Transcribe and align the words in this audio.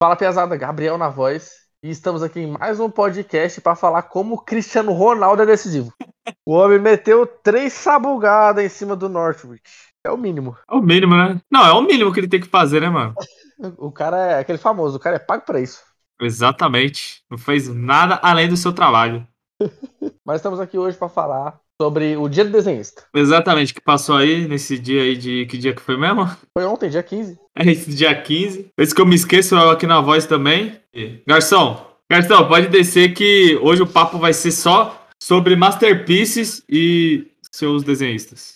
Fala 0.00 0.14
pesada, 0.14 0.56
Gabriel 0.56 0.96
na 0.96 1.08
voz. 1.08 1.50
E 1.82 1.90
estamos 1.90 2.22
aqui 2.22 2.38
em 2.38 2.46
mais 2.46 2.78
um 2.78 2.88
podcast 2.88 3.60
para 3.60 3.74
falar 3.74 4.02
como 4.02 4.36
o 4.36 4.40
Cristiano 4.40 4.92
Ronaldo 4.92 5.42
é 5.42 5.46
decisivo. 5.46 5.92
o 6.46 6.52
homem 6.52 6.78
meteu 6.78 7.26
três 7.26 7.72
sabugadas 7.72 8.64
em 8.64 8.68
cima 8.68 8.94
do 8.94 9.08
Northwich. 9.08 9.60
É 10.04 10.10
o 10.12 10.16
mínimo. 10.16 10.56
É 10.70 10.74
o 10.76 10.80
mínimo, 10.80 11.16
né? 11.16 11.40
Não, 11.50 11.66
é 11.66 11.72
o 11.72 11.82
mínimo 11.82 12.12
que 12.12 12.20
ele 12.20 12.28
tem 12.28 12.40
que 12.40 12.46
fazer, 12.46 12.80
né, 12.80 12.88
mano? 12.88 13.12
O 13.76 13.90
cara 13.90 14.16
é 14.18 14.38
aquele 14.38 14.56
famoso, 14.56 14.98
o 14.98 15.00
cara 15.00 15.16
é 15.16 15.18
pago 15.18 15.44
para 15.44 15.60
isso. 15.60 15.82
Exatamente. 16.20 17.24
Não 17.28 17.36
fez 17.36 17.66
nada 17.66 18.20
além 18.22 18.48
do 18.48 18.56
seu 18.56 18.72
trabalho. 18.72 19.26
Mas 20.24 20.36
estamos 20.36 20.60
aqui 20.60 20.78
hoje 20.78 20.96
para 20.96 21.08
falar 21.08 21.60
sobre 21.80 22.16
o 22.16 22.28
dia 22.28 22.44
do 22.44 22.50
desenhista. 22.50 23.04
Exatamente, 23.14 23.72
que 23.72 23.80
passou 23.80 24.16
aí 24.16 24.48
nesse 24.48 24.78
dia 24.78 25.02
aí 25.02 25.16
de. 25.16 25.46
Que 25.46 25.56
dia 25.56 25.72
que 25.72 25.80
foi 25.80 25.96
mesmo? 25.96 26.28
Foi 26.52 26.64
ontem, 26.64 26.90
dia 26.90 27.02
15. 27.02 27.38
É 27.56 27.70
esse 27.70 27.90
dia 27.94 28.14
15. 28.20 28.70
Esse 28.76 28.94
que 28.94 29.00
eu 29.00 29.06
me 29.06 29.14
esqueço 29.14 29.54
eu 29.54 29.70
aqui 29.70 29.86
na 29.86 30.00
voz 30.00 30.26
também. 30.26 30.76
Garçom, 31.26 31.86
Garçom, 32.10 32.48
pode 32.48 32.66
descer 32.68 33.14
que 33.14 33.56
hoje 33.62 33.82
o 33.82 33.86
papo 33.86 34.18
vai 34.18 34.32
ser 34.32 34.50
só 34.50 35.06
sobre 35.22 35.54
masterpieces 35.54 36.62
e 36.68 37.26
seus 37.52 37.84
desenhistas. 37.84 38.54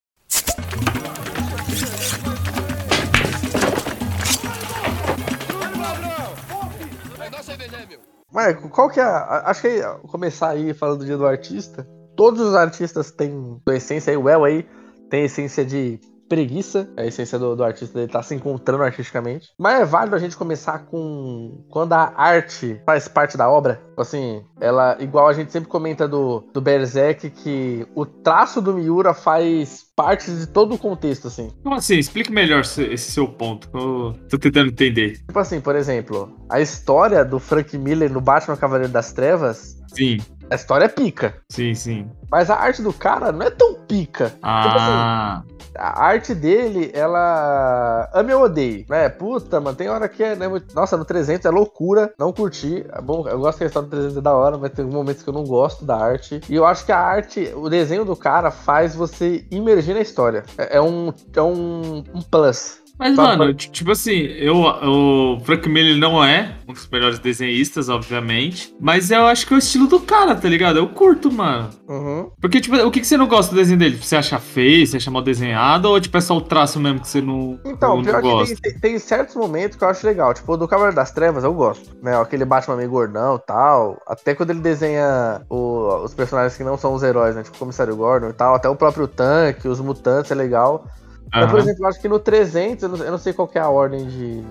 Mas 8.32 8.56
qual 8.70 8.88
que 8.88 9.00
é. 9.00 9.02
a- 9.02 9.42
Acho 9.46 9.62
que 9.62 9.82
começar 10.08 10.50
aí 10.50 10.72
falando 10.72 11.00
do 11.00 11.04
dia 11.04 11.16
do 11.16 11.26
artista. 11.26 11.86
Todos 12.22 12.40
os 12.40 12.54
artistas 12.54 13.10
têm 13.10 13.60
sua 13.64 13.76
essência 13.76 14.12
aí, 14.12 14.16
o 14.16 14.28
El 14.28 14.44
aí 14.44 14.64
tem 15.10 15.22
a 15.22 15.24
essência 15.24 15.64
de 15.64 15.98
preguiça, 16.28 16.88
a 16.96 17.04
essência 17.04 17.36
do, 17.36 17.56
do 17.56 17.64
artista 17.64 17.98
dele 17.98 18.12
tá 18.12 18.22
se 18.22 18.32
encontrando 18.32 18.84
artisticamente. 18.84 19.48
Mas 19.58 19.80
é 19.80 19.84
válido 19.84 20.14
a 20.14 20.20
gente 20.20 20.36
começar 20.36 20.86
com 20.86 21.64
quando 21.68 21.94
a 21.94 22.12
arte 22.16 22.80
faz 22.86 23.08
parte 23.08 23.36
da 23.36 23.50
obra. 23.50 23.82
Assim, 23.98 24.40
ela, 24.60 24.96
igual 25.00 25.26
a 25.26 25.32
gente 25.32 25.50
sempre 25.50 25.68
comenta 25.68 26.06
do, 26.06 26.44
do 26.54 26.60
Berserk, 26.60 27.28
que 27.28 27.84
o 27.92 28.06
traço 28.06 28.62
do 28.62 28.72
Miura 28.72 29.12
faz 29.12 29.84
parte 29.96 30.30
de 30.30 30.46
todo 30.46 30.76
o 30.76 30.78
contexto, 30.78 31.26
assim. 31.26 31.50
Como 31.60 31.74
assim? 31.74 31.98
Explique 31.98 32.30
melhor 32.30 32.60
esse 32.60 32.84
esse 32.84 33.10
seu 33.10 33.26
ponto. 33.26 33.68
Eu 33.74 34.14
tô 34.30 34.38
tentando 34.38 34.68
entender. 34.68 35.18
Tipo 35.18 35.40
assim, 35.40 35.60
por 35.60 35.74
exemplo, 35.74 36.38
a 36.48 36.60
história 36.60 37.24
do 37.24 37.40
Frank 37.40 37.76
Miller 37.76 38.12
no 38.12 38.20
Batman 38.20 38.56
Cavaleiro 38.56 38.92
das 38.92 39.12
Trevas, 39.12 39.81
Sim, 39.94 40.18
a 40.50 40.54
história 40.54 40.84
é 40.84 40.88
pica. 40.88 41.34
sim, 41.48 41.74
sim. 41.74 42.10
Mas 42.30 42.50
a 42.50 42.56
arte 42.56 42.82
do 42.82 42.92
cara 42.92 43.30
não 43.32 43.46
é 43.46 43.50
tão 43.50 43.74
pica. 43.74 44.30
Tipo 44.30 44.38
Ah, 44.42 45.42
A 45.76 46.04
arte 46.04 46.34
dele, 46.34 46.90
ela. 46.94 48.08
Ame 48.12 48.32
ou 48.34 48.44
odeie, 48.44 48.84
né? 48.88 49.08
Puta, 49.08 49.60
mano, 49.60 49.76
tem 49.76 49.88
hora 49.88 50.08
que 50.08 50.22
é. 50.22 50.34
Né? 50.36 50.46
Nossa, 50.74 50.96
no 50.96 51.04
300 51.04 51.44
é 51.46 51.50
loucura, 51.50 52.12
não 52.18 52.32
curti. 52.32 52.84
É 52.92 53.00
bom, 53.00 53.26
eu 53.28 53.38
gosto 53.38 53.58
que 53.58 53.64
a 53.64 53.66
história 53.66 53.88
do 53.88 53.90
300 53.90 54.16
é 54.18 54.20
da 54.20 54.34
hora, 54.34 54.58
mas 54.58 54.72
tem 54.72 54.84
momentos 54.84 55.22
que 55.22 55.28
eu 55.30 55.34
não 55.34 55.44
gosto 55.44 55.84
da 55.84 55.96
arte. 55.96 56.40
E 56.48 56.54
eu 56.54 56.66
acho 56.66 56.84
que 56.84 56.92
a 56.92 56.98
arte, 56.98 57.52
o 57.54 57.68
desenho 57.70 58.04
do 58.04 58.14
cara 58.16 58.50
faz 58.50 58.94
você 58.94 59.46
imergir 59.50 59.94
na 59.94 60.00
história. 60.00 60.44
É, 60.58 60.76
é 60.76 60.80
um, 60.82 61.12
é 61.34 61.42
um, 61.42 62.04
um 62.14 62.20
plus. 62.22 62.81
Mas 63.02 63.16
Tá, 63.16 63.36
mano, 63.36 63.52
tipo 63.54 63.90
assim, 63.90 64.18
eu, 64.38 64.56
o 64.56 65.40
Frank 65.44 65.68
Miller 65.68 65.96
não 65.96 66.22
é 66.24 66.54
um 66.68 66.72
dos 66.72 66.88
melhores 66.88 67.18
desenhistas, 67.18 67.88
obviamente. 67.88 68.74
Mas 68.80 69.10
eu 69.10 69.26
acho 69.26 69.46
que 69.46 69.52
é 69.52 69.56
o 69.56 69.58
estilo 69.58 69.86
do 69.86 70.00
cara, 70.00 70.34
tá 70.34 70.48
ligado? 70.48 70.76
Eu 70.78 70.88
curto, 70.88 71.30
mano. 71.32 71.70
Uhum. 71.88 72.30
Porque, 72.40 72.60
tipo, 72.60 72.76
o 72.76 72.90
que, 72.90 73.00
que 73.00 73.06
você 73.06 73.16
não 73.16 73.26
gosta 73.26 73.52
do 73.54 73.58
desenho 73.58 73.78
dele? 73.78 73.96
Você 73.96 74.16
acha 74.16 74.38
feio, 74.38 74.86
você 74.86 74.96
acha 74.96 75.10
mal 75.10 75.22
desenhado, 75.22 75.88
ou 75.88 76.00
tipo, 76.00 76.16
é 76.16 76.20
só 76.20 76.36
o 76.36 76.40
traço 76.40 76.78
mesmo 76.80 77.00
que 77.00 77.08
você 77.08 77.20
não, 77.20 77.58
Então, 77.64 77.96
não, 77.96 78.02
pior 78.02 78.14
não 78.14 78.22
que 78.22 78.28
gosta? 78.28 78.56
tem, 78.62 78.72
tem- 78.72 78.80
tem 78.80 78.98
certos 78.98 79.34
momentos 79.36 79.76
que 79.76 79.84
eu 79.84 79.88
acho 79.88 80.06
legal. 80.06 80.32
Tipo, 80.32 80.52
o 80.52 80.56
do 80.56 80.68
Cavaleiro 80.68 80.96
das 80.96 81.10
Trevas 81.10 81.44
eu 81.44 81.52
gosto. 81.52 81.90
Né? 82.02 82.18
Aquele 82.20 82.44
Batman 82.44 82.76
meio 82.76 82.90
gordão 82.90 83.36
e 83.36 83.46
tal. 83.46 84.00
Até 84.06 84.34
quando 84.34 84.50
ele 84.50 84.60
desenha 84.60 85.42
o- 85.50 86.02
os 86.04 86.14
personagens 86.14 86.56
que 86.56 86.64
não 86.64 86.76
são 86.78 86.94
os 86.94 87.02
heróis, 87.02 87.34
né? 87.36 87.42
Tipo 87.42 87.56
o 87.56 87.58
Comissário 87.58 87.96
Gordon 87.96 88.28
e 88.28 88.32
tal. 88.32 88.54
Até 88.54 88.68
o 88.68 88.76
próprio 88.76 89.06
tanque, 89.08 89.68
os 89.68 89.80
mutantes 89.80 90.30
é 90.30 90.34
legal. 90.34 90.86
Mas, 91.32 91.50
por 91.50 91.58
exemplo, 91.60 91.84
eu 91.84 91.88
acho 91.88 92.00
que 92.00 92.08
no 92.08 92.18
300, 92.18 92.82
eu 92.82 92.88
não, 92.88 93.04
eu 93.04 93.10
não 93.12 93.18
sei 93.18 93.32
qual 93.32 93.50
é 93.54 93.58
a 93.58 93.68
ordem 93.68 94.06
de. 94.06 94.42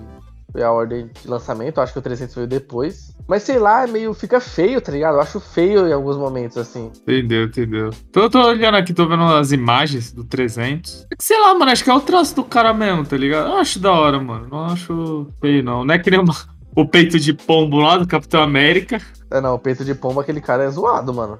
A 0.62 0.70
ordem 0.70 1.06
de 1.06 1.26
lançamento, 1.28 1.78
eu 1.78 1.82
acho 1.82 1.94
que 1.94 1.98
o 1.98 2.02
300 2.02 2.34
veio 2.34 2.46
depois. 2.46 3.16
Mas 3.26 3.42
sei 3.42 3.58
lá, 3.58 3.84
é 3.84 3.86
meio. 3.86 4.12
Fica 4.12 4.38
feio, 4.38 4.82
tá 4.82 4.92
ligado? 4.92 5.14
Eu 5.14 5.20
acho 5.22 5.40
feio 5.40 5.88
em 5.88 5.92
alguns 5.94 6.18
momentos, 6.18 6.58
assim. 6.58 6.90
Entendeu, 7.02 7.44
entendeu. 7.44 7.90
Tô, 8.12 8.28
tô 8.28 8.38
olhando 8.46 8.76
aqui, 8.76 8.92
tô 8.92 9.08
vendo 9.08 9.22
as 9.22 9.50
imagens 9.50 10.12
do 10.12 10.24
300. 10.24 11.06
É 11.10 11.16
que, 11.16 11.24
sei 11.24 11.40
lá, 11.40 11.54
mano, 11.54 11.70
acho 11.72 11.82
que 11.82 11.88
é 11.88 11.94
o 11.94 12.00
traço 12.00 12.36
do 12.36 12.44
cara 12.44 12.74
mesmo, 12.74 13.06
tá 13.06 13.16
ligado? 13.16 13.48
Eu 13.48 13.56
acho 13.56 13.78
da 13.78 13.92
hora, 13.92 14.20
mano. 14.20 14.46
Não 14.50 14.66
acho 14.66 15.26
feio, 15.40 15.62
não. 15.62 15.84
Não 15.86 15.94
é 15.94 15.98
que 15.98 16.10
nem 16.10 16.20
uma- 16.20 16.34
o 16.74 16.86
peito 16.86 17.18
de 17.18 17.32
pombo 17.32 17.78
lá 17.78 17.98
do 17.98 18.06
Capitão 18.06 18.42
América. 18.42 19.00
É, 19.30 19.40
não, 19.40 19.54
o 19.54 19.58
peito 19.58 19.84
de 19.84 19.94
pomba, 19.94 20.22
aquele 20.22 20.40
cara 20.40 20.64
é 20.64 20.70
zoado, 20.70 21.12
mano. 21.12 21.38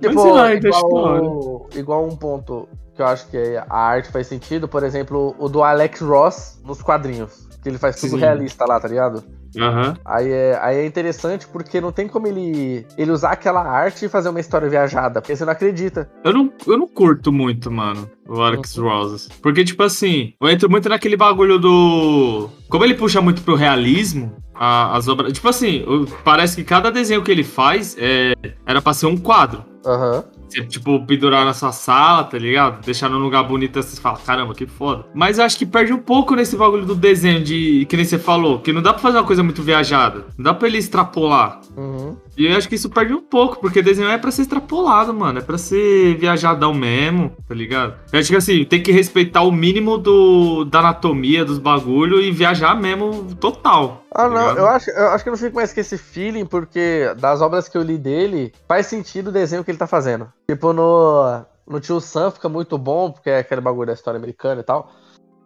Tipo, 0.00 0.30
lá, 0.30 0.54
igual, 0.54 1.68
igual 1.74 2.06
um 2.06 2.16
ponto 2.16 2.68
que 2.94 3.02
eu 3.02 3.06
acho 3.06 3.28
que 3.28 3.38
a 3.68 3.76
arte 3.76 4.10
faz 4.10 4.26
sentido, 4.26 4.66
por 4.66 4.82
exemplo, 4.82 5.34
o 5.38 5.48
do 5.48 5.62
Alex 5.62 6.00
Ross 6.00 6.60
nos 6.64 6.82
quadrinhos. 6.82 7.48
Que 7.62 7.68
ele 7.68 7.78
faz 7.78 8.00
tudo 8.00 8.10
Sim. 8.10 8.18
realista 8.18 8.64
lá, 8.64 8.78
tá 8.80 8.88
ligado? 8.88 9.24
Aham. 9.56 9.96
Aí 10.04 10.30
é, 10.30 10.58
aí 10.60 10.76
é 10.78 10.86
interessante 10.86 11.46
porque 11.46 11.80
não 11.80 11.92
tem 11.92 12.06
como 12.08 12.26
ele, 12.26 12.86
ele 12.96 13.10
usar 13.10 13.30
aquela 13.30 13.62
arte 13.62 14.04
e 14.04 14.08
fazer 14.08 14.28
uma 14.28 14.40
história 14.40 14.68
viajada, 14.68 15.20
porque 15.20 15.34
você 15.36 15.44
não 15.44 15.52
acredita. 15.52 16.10
Eu 16.24 16.32
não, 16.32 16.52
eu 16.66 16.76
não 16.76 16.88
curto 16.88 17.32
muito, 17.32 17.70
mano, 17.70 18.10
o 18.28 18.42
Alex 18.42 18.76
Uhum. 18.76 18.88
Roses. 18.88 19.28
Porque, 19.42 19.64
tipo 19.64 19.82
assim, 19.82 20.34
eu 20.40 20.48
entro 20.48 20.68
muito 20.70 20.88
naquele 20.88 21.16
bagulho 21.16 21.58
do. 21.58 22.48
Como 22.68 22.84
ele 22.84 22.94
puxa 22.94 23.20
muito 23.20 23.42
pro 23.42 23.54
realismo, 23.54 24.32
a- 24.54 24.96
as 24.96 25.08
obras. 25.08 25.32
Tipo 25.32 25.48
assim, 25.48 25.84
parece 26.24 26.56
que 26.56 26.64
cada 26.64 26.90
desenho 26.90 27.22
que 27.22 27.30
ele 27.30 27.44
faz 27.44 27.96
é, 27.98 28.34
era 28.66 28.82
pra 28.82 28.92
ser 28.92 29.06
um 29.06 29.16
quadro. 29.16 29.64
Aham. 29.86 30.24
Você, 30.48 30.64
tipo, 30.64 31.04
pendurar 31.04 31.44
na 31.44 31.52
sua 31.52 31.72
sala, 31.72 32.24
tá 32.24 32.38
ligado? 32.38 32.84
Deixar 32.84 33.08
num 33.08 33.18
lugar 33.18 33.44
bonito, 33.44 33.78
assim, 33.78 33.96
você 33.96 34.00
fala, 34.00 34.18
caramba, 34.18 34.54
que 34.54 34.66
foda. 34.66 35.04
Mas 35.14 35.38
eu 35.38 35.44
acho 35.44 35.58
que 35.58 35.66
perde 35.66 35.92
um 35.92 35.98
pouco 35.98 36.34
nesse 36.34 36.56
bagulho 36.56 36.86
do 36.86 36.94
desenho, 36.94 37.42
de 37.42 37.86
que 37.86 37.96
nem 37.96 38.04
você 38.04 38.18
falou, 38.18 38.58
que 38.60 38.72
não 38.72 38.82
dá 38.82 38.92
pra 38.92 39.02
fazer 39.02 39.18
uma 39.18 39.26
coisa 39.26 39.42
muito 39.42 39.62
viajada. 39.62 40.24
Não 40.36 40.44
dá 40.44 40.54
pra 40.54 40.68
ele 40.68 40.78
extrapolar. 40.78 41.60
Uhum. 41.76 42.16
E 42.36 42.46
eu 42.46 42.56
acho 42.56 42.68
que 42.68 42.76
isso 42.76 42.88
perde 42.88 43.12
um 43.12 43.20
pouco, 43.20 43.60
porque 43.60 43.82
desenho 43.82 44.08
é 44.08 44.16
pra 44.16 44.30
ser 44.30 44.42
extrapolado, 44.42 45.12
mano. 45.12 45.40
É 45.40 45.42
pra 45.42 45.58
ser 45.58 46.16
viajadão 46.16 46.72
mesmo, 46.72 47.36
tá 47.48 47.54
ligado? 47.54 47.94
Eu 48.12 48.20
acho 48.20 48.30
que 48.30 48.36
assim, 48.36 48.64
tem 48.64 48.80
que 48.80 48.92
respeitar 48.92 49.42
o 49.42 49.50
mínimo 49.50 49.98
do, 49.98 50.64
da 50.64 50.78
anatomia 50.78 51.44
dos 51.44 51.58
bagulho 51.58 52.20
e 52.20 52.30
viajar 52.30 52.74
mesmo 52.80 53.34
total. 53.34 54.04
Ah, 54.12 54.22
tá 54.22 54.28
não, 54.28 54.36
ligado? 54.36 54.58
eu 54.58 54.66
acho, 54.68 54.90
eu 54.90 55.08
acho 55.08 55.24
que 55.24 55.30
eu 55.30 55.32
não 55.32 55.38
fico 55.38 55.56
mais 55.56 55.72
com 55.72 55.80
esse 55.80 55.98
feeling, 55.98 56.46
porque 56.46 57.12
das 57.18 57.40
obras 57.40 57.68
que 57.68 57.76
eu 57.76 57.82
li 57.82 57.98
dele, 57.98 58.52
faz 58.68 58.86
sentido 58.86 59.28
o 59.28 59.32
desenho 59.32 59.64
que 59.64 59.70
ele 59.70 59.78
tá 59.78 59.86
fazendo. 59.86 60.32
Tipo, 60.50 60.72
no, 60.72 61.44
no 61.66 61.78
Tio 61.78 62.00
Sam 62.00 62.30
fica 62.30 62.48
muito 62.48 62.78
bom, 62.78 63.12
porque 63.12 63.28
é 63.28 63.38
aquele 63.40 63.60
bagulho 63.60 63.88
da 63.88 63.92
história 63.92 64.16
americana 64.16 64.62
e 64.62 64.64
tal. 64.64 64.90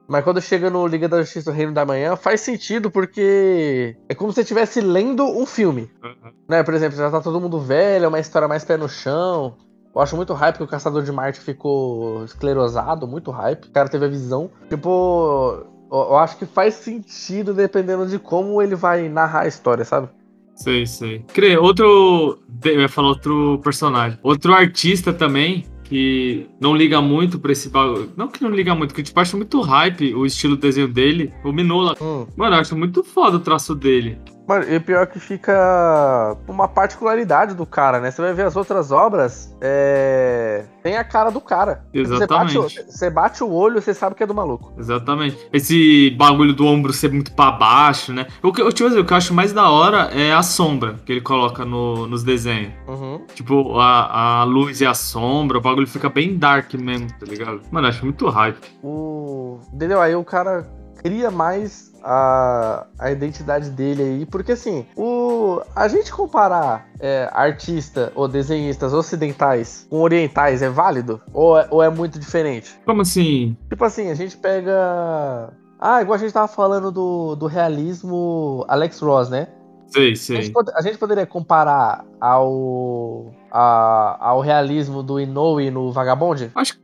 Mas 0.06 0.22
quando 0.22 0.40
chega 0.40 0.70
no 0.70 0.86
Liga 0.86 1.08
da 1.08 1.20
Justiça 1.20 1.50
do 1.50 1.56
Reino 1.56 1.72
da 1.72 1.84
Manhã, 1.84 2.14
faz 2.14 2.40
sentido, 2.40 2.90
porque 2.90 3.96
é 4.08 4.14
como 4.14 4.30
se 4.30 4.36
você 4.36 4.40
estivesse 4.42 4.80
lendo 4.80 5.24
um 5.24 5.44
filme. 5.44 5.90
Uhum. 6.02 6.32
Né? 6.48 6.62
Por 6.62 6.74
exemplo, 6.74 6.96
já 6.96 7.10
tá 7.10 7.20
todo 7.20 7.40
mundo 7.40 7.58
velho, 7.58 8.04
é 8.04 8.08
uma 8.08 8.20
história 8.20 8.46
mais 8.46 8.64
pé 8.64 8.76
no 8.76 8.88
chão. 8.88 9.56
Eu 9.94 10.00
acho 10.00 10.14
muito 10.14 10.32
hype 10.34 10.56
que 10.56 10.62
o 10.62 10.68
Caçador 10.68 11.02
de 11.02 11.10
Marte 11.10 11.40
ficou 11.40 12.24
esclerosado, 12.24 13.06
muito 13.06 13.30
hype. 13.30 13.66
O 13.66 13.72
cara 13.72 13.88
teve 13.88 14.04
a 14.04 14.08
visão. 14.08 14.50
Tipo, 14.68 15.66
eu 15.90 15.98
eu 15.98 16.16
acho 16.16 16.36
que 16.36 16.46
faz 16.46 16.74
sentido 16.74 17.52
dependendo 17.52 18.06
de 18.06 18.18
como 18.18 18.62
ele 18.62 18.74
vai 18.74 19.08
narrar 19.08 19.40
a 19.40 19.46
história, 19.46 19.84
sabe? 19.84 20.08
Sei, 20.54 20.86
sei. 20.86 21.24
Crê, 21.32 21.56
outro. 21.56 22.38
Eu 22.64 22.80
ia 22.80 22.88
falar 22.88 23.08
outro 23.08 23.60
personagem. 23.62 24.18
Outro 24.22 24.52
artista 24.52 25.12
também. 25.12 25.64
Que 25.84 26.46
não 26.58 26.74
liga 26.74 27.02
muito 27.02 27.38
pra 27.38 27.52
esse 27.52 27.68
bagulho. 27.68 28.10
Não 28.16 28.26
que 28.26 28.42
não 28.42 28.48
liga 28.48 28.74
muito, 28.74 28.94
que 28.94 29.02
tipo, 29.02 29.20
acho 29.20 29.36
muito 29.36 29.60
hype 29.60 30.14
o 30.14 30.24
estilo 30.24 30.56
de 30.56 30.62
desenho 30.62 30.88
dele. 30.88 31.30
O 31.44 31.52
Minola. 31.52 31.94
Hum. 32.00 32.26
Mano, 32.34 32.56
eu 32.56 32.60
acho 32.60 32.74
muito 32.74 33.04
foda 33.04 33.36
o 33.36 33.40
traço 33.40 33.74
dele. 33.74 34.16
Mano, 34.52 34.70
e 34.70 34.78
pior 34.78 35.06
que 35.06 35.18
fica 35.18 36.36
uma 36.46 36.68
particularidade 36.68 37.54
do 37.54 37.64
cara, 37.64 38.00
né? 38.00 38.10
Você 38.10 38.20
vai 38.20 38.34
ver 38.34 38.44
as 38.44 38.54
outras 38.54 38.90
obras, 38.92 39.56
é... 39.62 40.64
tem 40.82 40.98
a 40.98 41.04
cara 41.04 41.30
do 41.30 41.40
cara. 41.40 41.82
Você 41.90 42.02
bate, 42.02 42.14
Exatamente. 42.14 42.82
você 42.86 43.10
bate 43.10 43.44
o 43.44 43.50
olho, 43.50 43.80
você 43.80 43.94
sabe 43.94 44.14
que 44.14 44.22
é 44.22 44.26
do 44.26 44.34
maluco. 44.34 44.74
Exatamente. 44.78 45.38
Esse 45.50 46.10
bagulho 46.18 46.52
do 46.52 46.66
ombro 46.66 46.92
ser 46.92 47.10
muito 47.10 47.32
pra 47.32 47.50
baixo, 47.50 48.12
né? 48.12 48.26
O 48.42 48.52
que, 48.52 48.60
eu, 48.60 48.70
tipo 48.70 48.90
assim, 48.90 48.98
o 48.98 49.04
que 49.06 49.12
eu 49.12 49.16
acho 49.16 49.32
mais 49.32 49.54
da 49.54 49.70
hora 49.70 50.10
é 50.12 50.34
a 50.34 50.42
sombra 50.42 50.96
que 51.06 51.12
ele 51.12 51.22
coloca 51.22 51.64
no- 51.64 52.06
nos 52.06 52.22
desenhos. 52.22 52.74
Uhum. 52.86 53.24
Tipo, 53.34 53.78
a, 53.78 54.40
a 54.40 54.44
luz 54.44 54.82
e 54.82 54.86
a 54.86 54.92
sombra, 54.92 55.56
o 55.56 55.60
bagulho 55.62 55.86
fica 55.86 56.10
bem 56.10 56.36
dark 56.36 56.74
mesmo, 56.74 57.08
tá 57.18 57.24
ligado? 57.26 57.62
Mano, 57.70 57.86
eu 57.86 57.90
acho 57.90 58.04
muito 58.04 58.28
hype. 58.28 58.58
O... 58.82 59.60
Entendeu? 59.72 59.98
Aí 60.00 60.14
o 60.14 60.22
cara 60.24 60.66
cria 61.02 61.30
mais 61.30 61.92
a, 62.04 62.86
a 62.98 63.10
identidade 63.10 63.70
dele 63.70 64.02
aí, 64.02 64.26
porque 64.26 64.52
assim, 64.52 64.86
o, 64.96 65.60
a 65.74 65.86
gente 65.88 66.12
comparar 66.12 66.88
é, 67.00 67.28
artista 67.32 68.12
ou 68.14 68.26
desenhistas 68.28 68.92
ocidentais 68.92 69.86
com 69.88 70.00
orientais 70.00 70.62
é 70.62 70.68
válido? 70.68 71.20
Ou 71.32 71.58
é, 71.58 71.66
ou 71.70 71.82
é 71.82 71.88
muito 71.90 72.18
diferente? 72.18 72.78
Como 72.84 73.02
assim? 73.02 73.56
Tipo 73.68 73.84
assim, 73.84 74.10
a 74.10 74.14
gente 74.14 74.36
pega 74.36 75.52
Ah, 75.78 76.00
igual 76.02 76.14
a 76.16 76.18
gente 76.18 76.32
tava 76.32 76.48
falando 76.48 76.90
do, 76.92 77.34
do 77.36 77.46
realismo 77.46 78.64
Alex 78.68 79.00
Ross, 79.00 79.28
né? 79.28 79.48
Sei, 79.88 80.12
A 80.12 80.16
sei. 80.16 80.36
gente, 80.42 80.52
pode- 80.52 80.72
a 80.74 80.80
gente 80.80 80.96
poderia 80.96 81.26
comparar 81.26 82.04
ao, 82.20 83.32
a- 83.50 84.16
ao 84.20 84.40
realismo 84.40 85.02
do 85.02 85.20
Inoue 85.20 85.70
no 85.70 85.92
Vagabond? 85.92 86.50
Acho 86.54 86.74
que 86.74 86.81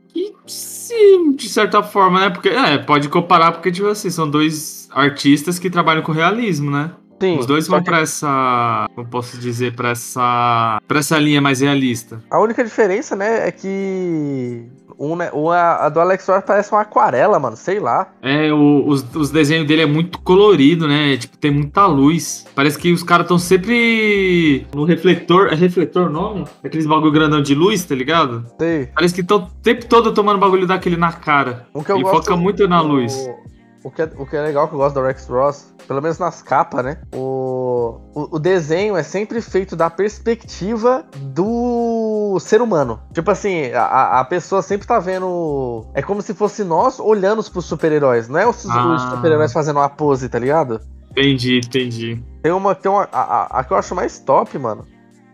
sim, 0.89 1.35
de 1.35 1.47
certa 1.49 1.83
forma, 1.83 2.19
né? 2.19 2.29
Porque, 2.29 2.49
é, 2.49 2.77
pode 2.77 3.09
comparar, 3.09 3.51
porque, 3.51 3.71
tipo 3.71 3.87
assim, 3.87 4.09
são 4.09 4.29
dois 4.29 4.87
artistas 4.91 5.59
que 5.59 5.69
trabalham 5.69 6.01
com 6.01 6.11
realismo, 6.11 6.71
né? 6.71 6.91
Sim. 7.21 7.37
Os 7.37 7.45
dois 7.45 7.67
vão 7.67 7.79
que 7.79 7.85
pra 7.85 7.99
essa. 7.99 8.87
Como 8.95 9.07
posso 9.07 9.37
dizer? 9.37 9.75
Pra 9.75 9.89
essa. 9.89 10.81
Pra 10.87 10.99
essa 10.99 11.19
linha 11.19 11.41
mais 11.41 11.59
realista. 11.59 12.23
A 12.31 12.39
única 12.39 12.63
diferença, 12.63 13.15
né, 13.15 13.47
é 13.47 13.51
que 13.51 14.65
um, 14.99 15.15
né, 15.15 15.29
a, 15.53 15.85
a 15.85 15.89
do 15.89 15.99
Alex 15.99 16.27
Ross 16.27 16.43
parece 16.45 16.71
uma 16.71 16.81
aquarela, 16.81 17.39
mano, 17.39 17.55
sei 17.55 17.79
lá. 17.79 18.07
É, 18.21 18.51
o- 18.51 18.85
os, 18.87 19.05
os 19.15 19.31
desenhos 19.31 19.65
dele 19.65 19.83
é 19.83 19.85
muito 19.85 20.19
colorido, 20.19 20.87
né? 20.87 21.15
Tipo, 21.17 21.37
tem 21.37 21.51
muita 21.51 21.85
luz. 21.85 22.45
Parece 22.53 22.77
que 22.77 22.91
os 22.91 23.01
caras 23.03 23.25
estão 23.25 23.39
sempre 23.39 24.67
no 24.73 24.83
refletor. 24.83 25.47
É 25.51 25.55
refletor 25.55 26.07
o 26.07 26.09
nome? 26.11 26.45
Aqueles 26.63 26.85
bagulho 26.85 27.11
grandão 27.11 27.41
de 27.41 27.55
luz, 27.55 27.83
tá 27.85 27.95
ligado? 27.95 28.45
Sei. 28.59 28.87
Parece 28.93 29.13
que 29.15 29.21
estão 29.21 29.37
o 29.37 29.47
tempo 29.63 29.85
todo 29.85 30.13
tomando 30.13 30.39
bagulho 30.39 30.67
daquele 30.67 30.97
na 30.97 31.11
cara. 31.11 31.67
Um 31.73 31.83
que 31.83 31.91
eu 31.91 31.95
Ele 31.95 32.03
gosto, 32.03 32.23
foca 32.25 32.35
muito 32.35 32.67
na 32.67 32.81
luz. 32.81 33.13
O, 33.15 33.49
o 33.83 33.89
que 33.91 34.01
é, 34.01 34.09
o 34.17 34.25
que 34.25 34.35
é 34.35 34.41
legal 34.41 34.67
que 34.67 34.73
eu 34.73 34.77
gosto 34.79 34.95
do 34.95 35.05
Rex 35.05 35.27
Ross, 35.27 35.73
pelo 35.87 36.01
menos 36.01 36.19
nas 36.19 36.41
capas, 36.41 36.83
né? 36.83 36.97
O, 37.15 37.99
o, 38.13 38.35
o 38.35 38.39
desenho 38.39 38.95
é 38.97 39.03
sempre 39.03 39.41
feito 39.41 39.75
da 39.75 39.89
perspectiva 39.89 41.05
do 41.17 42.37
ser 42.39 42.61
humano. 42.61 42.99
Tipo 43.13 43.31
assim, 43.31 43.71
a, 43.73 44.19
a 44.19 44.25
pessoa 44.25 44.61
sempre 44.61 44.87
tá 44.87 44.99
vendo. 44.99 45.85
É 45.93 46.01
como 46.01 46.21
se 46.21 46.33
fosse 46.33 46.63
nós 46.63 46.99
olhando 46.99 47.43
pros 47.49 47.65
super-heróis, 47.65 48.27
não 48.27 48.39
é 48.39 48.47
os, 48.47 48.65
os 48.65 48.71
Ah. 48.71 49.11
super-heróis 49.15 49.53
fazendo 49.53 49.77
uma 49.77 49.89
pose, 49.89 50.27
tá 50.29 50.37
ligado? 50.39 50.81
Entendi, 51.11 51.57
entendi. 51.57 52.23
Tem 52.43 52.51
uma, 52.51 52.75
tem 52.75 52.91
uma 52.91 53.07
a, 53.11 53.21
a, 53.21 53.59
a 53.59 53.63
que 53.63 53.73
eu 53.73 53.77
acho 53.77 53.95
mais 53.95 54.19
top, 54.19 54.57
mano. 54.59 54.85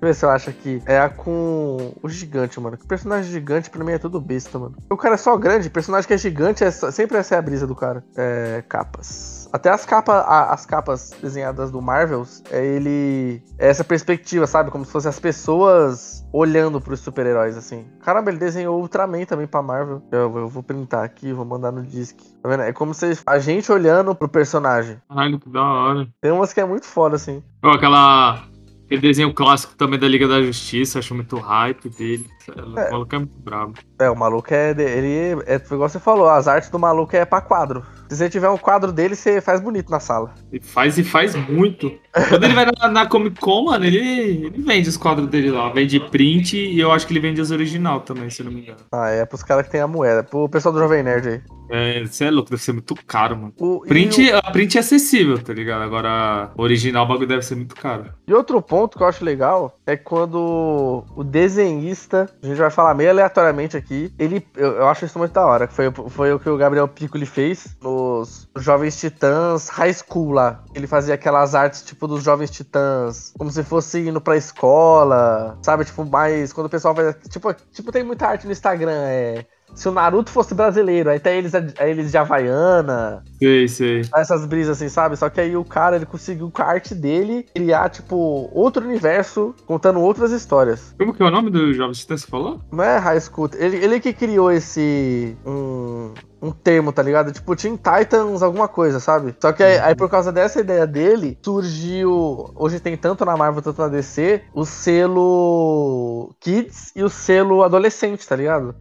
Deixa 0.06 0.10
eu 0.10 0.13
ver 0.13 0.13
se 0.16 0.25
eu 0.25 0.30
acho 0.30 0.50
aqui. 0.52 0.84
É 0.86 1.00
a 1.00 1.10
com 1.10 1.94
o 2.02 2.07
gigante, 2.10 2.60
mano. 2.60 2.78
Que 2.78 2.86
personagem 2.86 3.31
gigante 3.31 3.69
pra 3.69 3.84
mim 3.84 3.94
é 3.94 3.98
tudo 3.98 4.19
besta, 4.22 4.60
mano. 4.60 4.75
O 4.90 4.96
cara 4.98 5.16
é 5.16 5.18
só 5.18 5.36
grande, 5.36 5.69
personagem 5.69 6.07
que 6.07 6.13
é 6.13 6.18
gigante 6.18 6.63
é 6.63 6.69
só- 6.72 6.92
sempre 6.92 7.18
essa 7.18 7.36
é 7.36 7.38
a 7.38 7.42
brisa 7.42 7.66
do 7.66 7.75
cara. 7.75 8.04
É. 8.16 8.63
Capas. 8.69 9.50
Até 9.52 9.69
as 9.69 9.86
capas, 9.86 10.24
as 10.28 10.66
capas 10.66 11.12
desenhadas 11.22 11.72
do 11.72 11.81
Marvels, 11.81 12.44
é 12.52 12.63
ele. 12.63 13.42
É 13.57 13.69
essa 13.69 13.84
perspectiva, 13.84 14.46
sabe? 14.46 14.69
Como 14.69 14.84
se 14.86 14.92
fossem 14.92 15.10
as 15.10 15.19
pessoas 15.19 16.25
olhando 16.34 16.81
pros 16.81 17.00
super-heróis, 17.00 17.56
assim. 17.56 17.86
Caramba, 18.04 18.30
ele 18.30 18.38
desenhou 18.38 18.80
Ultraman 18.81 19.24
também 19.25 19.48
pra 19.48 19.62
Marvel. 19.62 20.01
Eu, 20.12 20.38
eu 20.38 20.48
vou 20.50 20.62
printar 20.62 21.04
aqui, 21.06 21.31
vou 21.31 21.46
mandar 21.46 21.72
no 21.72 21.81
disc. 21.84 22.18
Tá 22.44 22.50
vendo? 22.50 22.63
É 22.63 22.74
como 22.74 22.94
se 22.94 23.18
a 23.25 23.40
gente 23.40 23.72
olhando 23.72 24.13
pro 24.13 24.28
personagem. 24.28 24.98
Caralho, 25.08 25.40
que 25.40 25.50
da 25.50 25.63
hora. 25.63 26.08
Tem 26.22 26.31
umas 26.31 26.51
que 26.51 26.60
é 26.60 26.66
muito 26.66 26.86
foda, 26.86 27.16
assim. 27.16 27.42
Ó, 27.63 27.72
aquela. 27.72 28.44
Aquele 28.86 29.02
desenho 29.02 29.34
clássico 29.34 29.76
também 29.76 30.00
da 30.00 30.08
Liga 30.08 30.28
da 30.28 30.42
Justiça, 30.42 31.00
acho 31.00 31.16
muito 31.16 31.38
hype 31.38 31.90
dele. 31.90 32.26
O 32.74 32.80
É. 32.80 32.92
maluco 32.92 33.16
é 33.16 33.18
muito 33.18 33.40
brabo. 33.40 33.74
É, 34.00 34.10
o 34.10 34.16
maluco 34.16 34.54
é. 34.54 34.70
Ele 34.72 35.42
é. 35.48 35.56
Igual 35.56 35.90
você 35.90 36.00
falou, 36.00 36.30
as 36.30 36.48
artes 36.48 36.70
do 36.70 36.78
maluco 36.78 37.16
é 37.16 37.26
pra 37.26 37.42
quadro. 37.42 37.84
Se 38.10 38.18
você 38.18 38.30
tiver 38.30 38.50
um 38.50 38.57
quadro 38.57 38.92
dele, 38.92 39.16
você 39.16 39.42
faz 39.42 39.60
bonito 39.60 39.90
na 39.90 40.00
sala. 40.00 40.34
Ele 40.52 40.63
faz 40.63 40.98
e 40.98 41.04
faz 41.04 41.36
muito. 41.36 41.92
Quando 42.30 42.44
ele 42.44 42.54
vai 42.54 42.66
na, 42.66 42.88
na 42.88 43.06
Comic 43.06 43.40
Con, 43.40 43.66
mano, 43.66 43.86
ele, 43.86 43.98
ele 43.98 44.62
vende 44.62 44.90
os 44.90 44.98
quadros 44.98 45.28
dele 45.28 45.52
lá. 45.52 45.69
Vende 45.69 46.00
print 46.00 46.57
e 46.57 46.80
eu 46.80 46.92
acho 46.92 47.06
que 47.06 47.13
ele 47.13 47.19
vende 47.19 47.42
os 47.42 47.52
original 47.52 48.02
também, 48.02 48.30
se 48.30 48.42
eu 48.42 48.46
não 48.46 48.54
me 48.54 48.62
engano. 48.62 48.80
Ah, 48.92 49.10
é 49.10 49.25
pros 49.25 49.44
caras 49.44 49.66
que 49.66 49.72
tem 49.72 49.81
a 49.81 49.88
moeda. 49.88 50.24
Pro 50.24 50.48
pessoal 50.50 50.74
do 50.74 50.80
Jovem 50.80 51.04
Nerd 51.04 51.28
aí. 51.28 51.42
É, 51.69 52.06
você 52.06 52.25
é 52.25 52.31
louco, 52.31 52.50
deve 52.50 52.62
ser 52.62 52.74
muito 52.74 52.96
caro, 53.07 53.36
mano. 53.36 53.54
O, 53.60 53.81
Print, 53.81 54.31
a 54.31 54.51
print 54.51 54.78
é 54.78 54.80
acessível, 54.80 55.42
tá 55.42 55.54
ligado? 55.54 55.81
Agora, 55.81 56.51
original 56.58 57.06
o 57.06 57.08
bagulho 57.08 57.28
deve 57.28 57.42
ser 57.42 57.56
muito 57.56 57.75
caro. 57.75 58.12
E 58.28 58.34
outro 58.34 58.62
ponto 58.62 58.98
que 58.98 59.04
eu 59.04 59.08
acho 59.08 59.25
legal 59.25 59.78
é 59.86 59.98
quando 59.98 61.04
o 61.16 61.24
desenhista, 61.24 62.30
a 62.42 62.46
gente 62.46 62.58
vai 62.58 62.69
falar 62.69 62.94
meio 62.94 63.10
aleatoriamente 63.10 63.75
aqui, 63.75 64.13
ele, 64.18 64.46
eu, 64.56 64.74
eu 64.74 64.88
acho 64.88 65.06
isso 65.06 65.18
muito 65.18 65.31
da 65.31 65.46
hora, 65.46 65.68
foi, 65.68 65.92
foi 66.10 66.34
o 66.34 66.40
que 66.40 66.50
o 66.50 66.58
Gabriel 66.58 66.88
Piccoli 66.88 67.25
fez 67.25 67.75
nos 68.06 68.48
Jovens 68.57 68.98
Titãs 68.98 69.69
High 69.69 69.94
School 69.94 70.31
lá. 70.31 70.63
Ele 70.74 70.88
fazia 70.88 71.16
aquelas 71.16 71.56
artes 71.56 71.81
tipo 71.84 72.07
dos 72.07 72.24
Jovens 72.24 72.52
Titãs, 72.52 73.34
como 73.38 73.52
se 73.52 73.63
fosse 73.63 74.07
indo 74.07 74.22
pra 74.22 74.38
escola, 74.38 75.57
sabe? 75.62 75.86
Tipo, 75.86 76.06
mais 76.06 76.54
quando 76.54 76.68
o 76.68 76.69
pessoal 76.69 76.96
faz, 76.96 77.16
tipo, 77.30 77.54
tipo 77.72 77.92
tem 77.92 78.04
muita 78.04 78.28
arte 78.28 78.46
no 78.46 78.52
Instagram, 78.52 79.04
é 79.06 79.46
se 79.75 79.89
o 79.89 79.92
Naruto 79.92 80.31
fosse 80.31 80.56
brasileiro, 80.56 81.10
aí 81.10 81.19
tem 81.19 81.38
eles, 81.38 81.54
aí 81.54 81.92
eles 81.92 82.12
de 82.12 82.18
Havaiana, 82.18 83.24
Sei, 83.38 83.68
sei. 83.68 84.01
essas 84.16 84.45
brisas 84.45 84.77
assim, 84.77 84.89
sabe? 84.89 85.18
Só 85.18 85.30
que 85.30 85.42
aí 85.42 85.56
o 85.56 85.66
cara, 85.66 85.98
ele 85.98 86.06
conseguiu 86.06 86.50
com 86.50 86.62
a 86.62 86.66
arte 86.66 86.95
dele 86.95 87.45
criar, 87.54 87.89
tipo, 87.89 88.50
outro 88.54 88.86
universo 88.86 89.54
contando 89.66 90.00
outras 90.00 90.31
histórias. 90.31 90.95
Como 90.98 91.13
que 91.13 91.22
é 91.22 91.25
o 91.25 91.30
nome 91.30 91.50
do 91.50 91.74
Jovem 91.74 91.92
Titã 91.92 92.16
que 92.16 92.22
você 92.22 92.27
falou? 92.27 92.62
Não 92.72 92.83
é 92.83 92.98
High 92.98 93.19
School. 93.19 93.50
Ele, 93.56 93.77
ele 93.77 94.00
que 94.00 94.13
criou 94.13 94.51
esse. 94.51 95.36
Um, 95.45 96.13
um 96.42 96.51
termo, 96.51 96.92
tá 96.92 97.01
ligado? 97.01 97.31
Tipo, 97.31 97.56
Teen 97.56 97.75
Titans, 97.75 98.42
alguma 98.42 98.68
coisa, 98.68 99.00
sabe? 99.00 99.36
Só 99.39 99.51
que 99.51 99.63
aí, 99.63 99.80
aí 99.80 99.95
por 99.95 100.10
causa 100.10 100.31
dessa 100.31 100.62
ideia 100.62 100.86
dele, 100.88 101.38
surgiu. 101.44 102.51
Hoje 102.56 102.80
tem 102.80 102.95
tanto 102.95 103.25
na 103.25 103.36
Marvel, 103.36 103.62
tanto 103.62 103.81
na 103.81 103.88
DC, 103.88 104.44
o 104.54 104.66
selo 104.66 106.33
Kids 106.39 106.92
e 106.95 107.04
o 107.04 107.10
selo 107.10 107.63
Adolescente, 107.63 108.27
tá 108.27 108.36
ligado? 108.36 108.75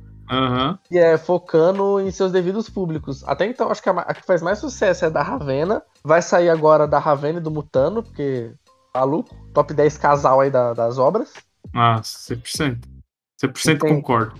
Que 0.88 0.98
é 0.98 1.16
focando 1.18 2.00
em 2.00 2.10
seus 2.10 2.32
devidos 2.32 2.68
públicos. 2.68 3.22
Até 3.26 3.46
então, 3.46 3.70
acho 3.70 3.82
que 3.82 3.88
a, 3.88 3.92
a 3.92 4.14
que 4.14 4.24
faz 4.24 4.40
mais 4.42 4.58
sucesso 4.58 5.04
é 5.04 5.10
da 5.10 5.22
Ravena. 5.22 5.82
Vai 6.02 6.22
sair 6.22 6.48
agora 6.50 6.86
da 6.86 6.98
Ravena 6.98 7.38
e 7.38 7.42
do 7.42 7.50
Mutano, 7.50 8.02
porque 8.02 8.52
maluco. 8.94 9.34
Top 9.52 9.72
10 9.72 9.98
casal 9.98 10.40
aí 10.40 10.50
da- 10.50 10.72
das 10.74 10.98
obras. 10.98 11.32
Ah, 11.74 12.00
100%. 12.02 12.80
100% 13.40 13.78
Tem- 13.80 13.94
concordo. 13.96 14.34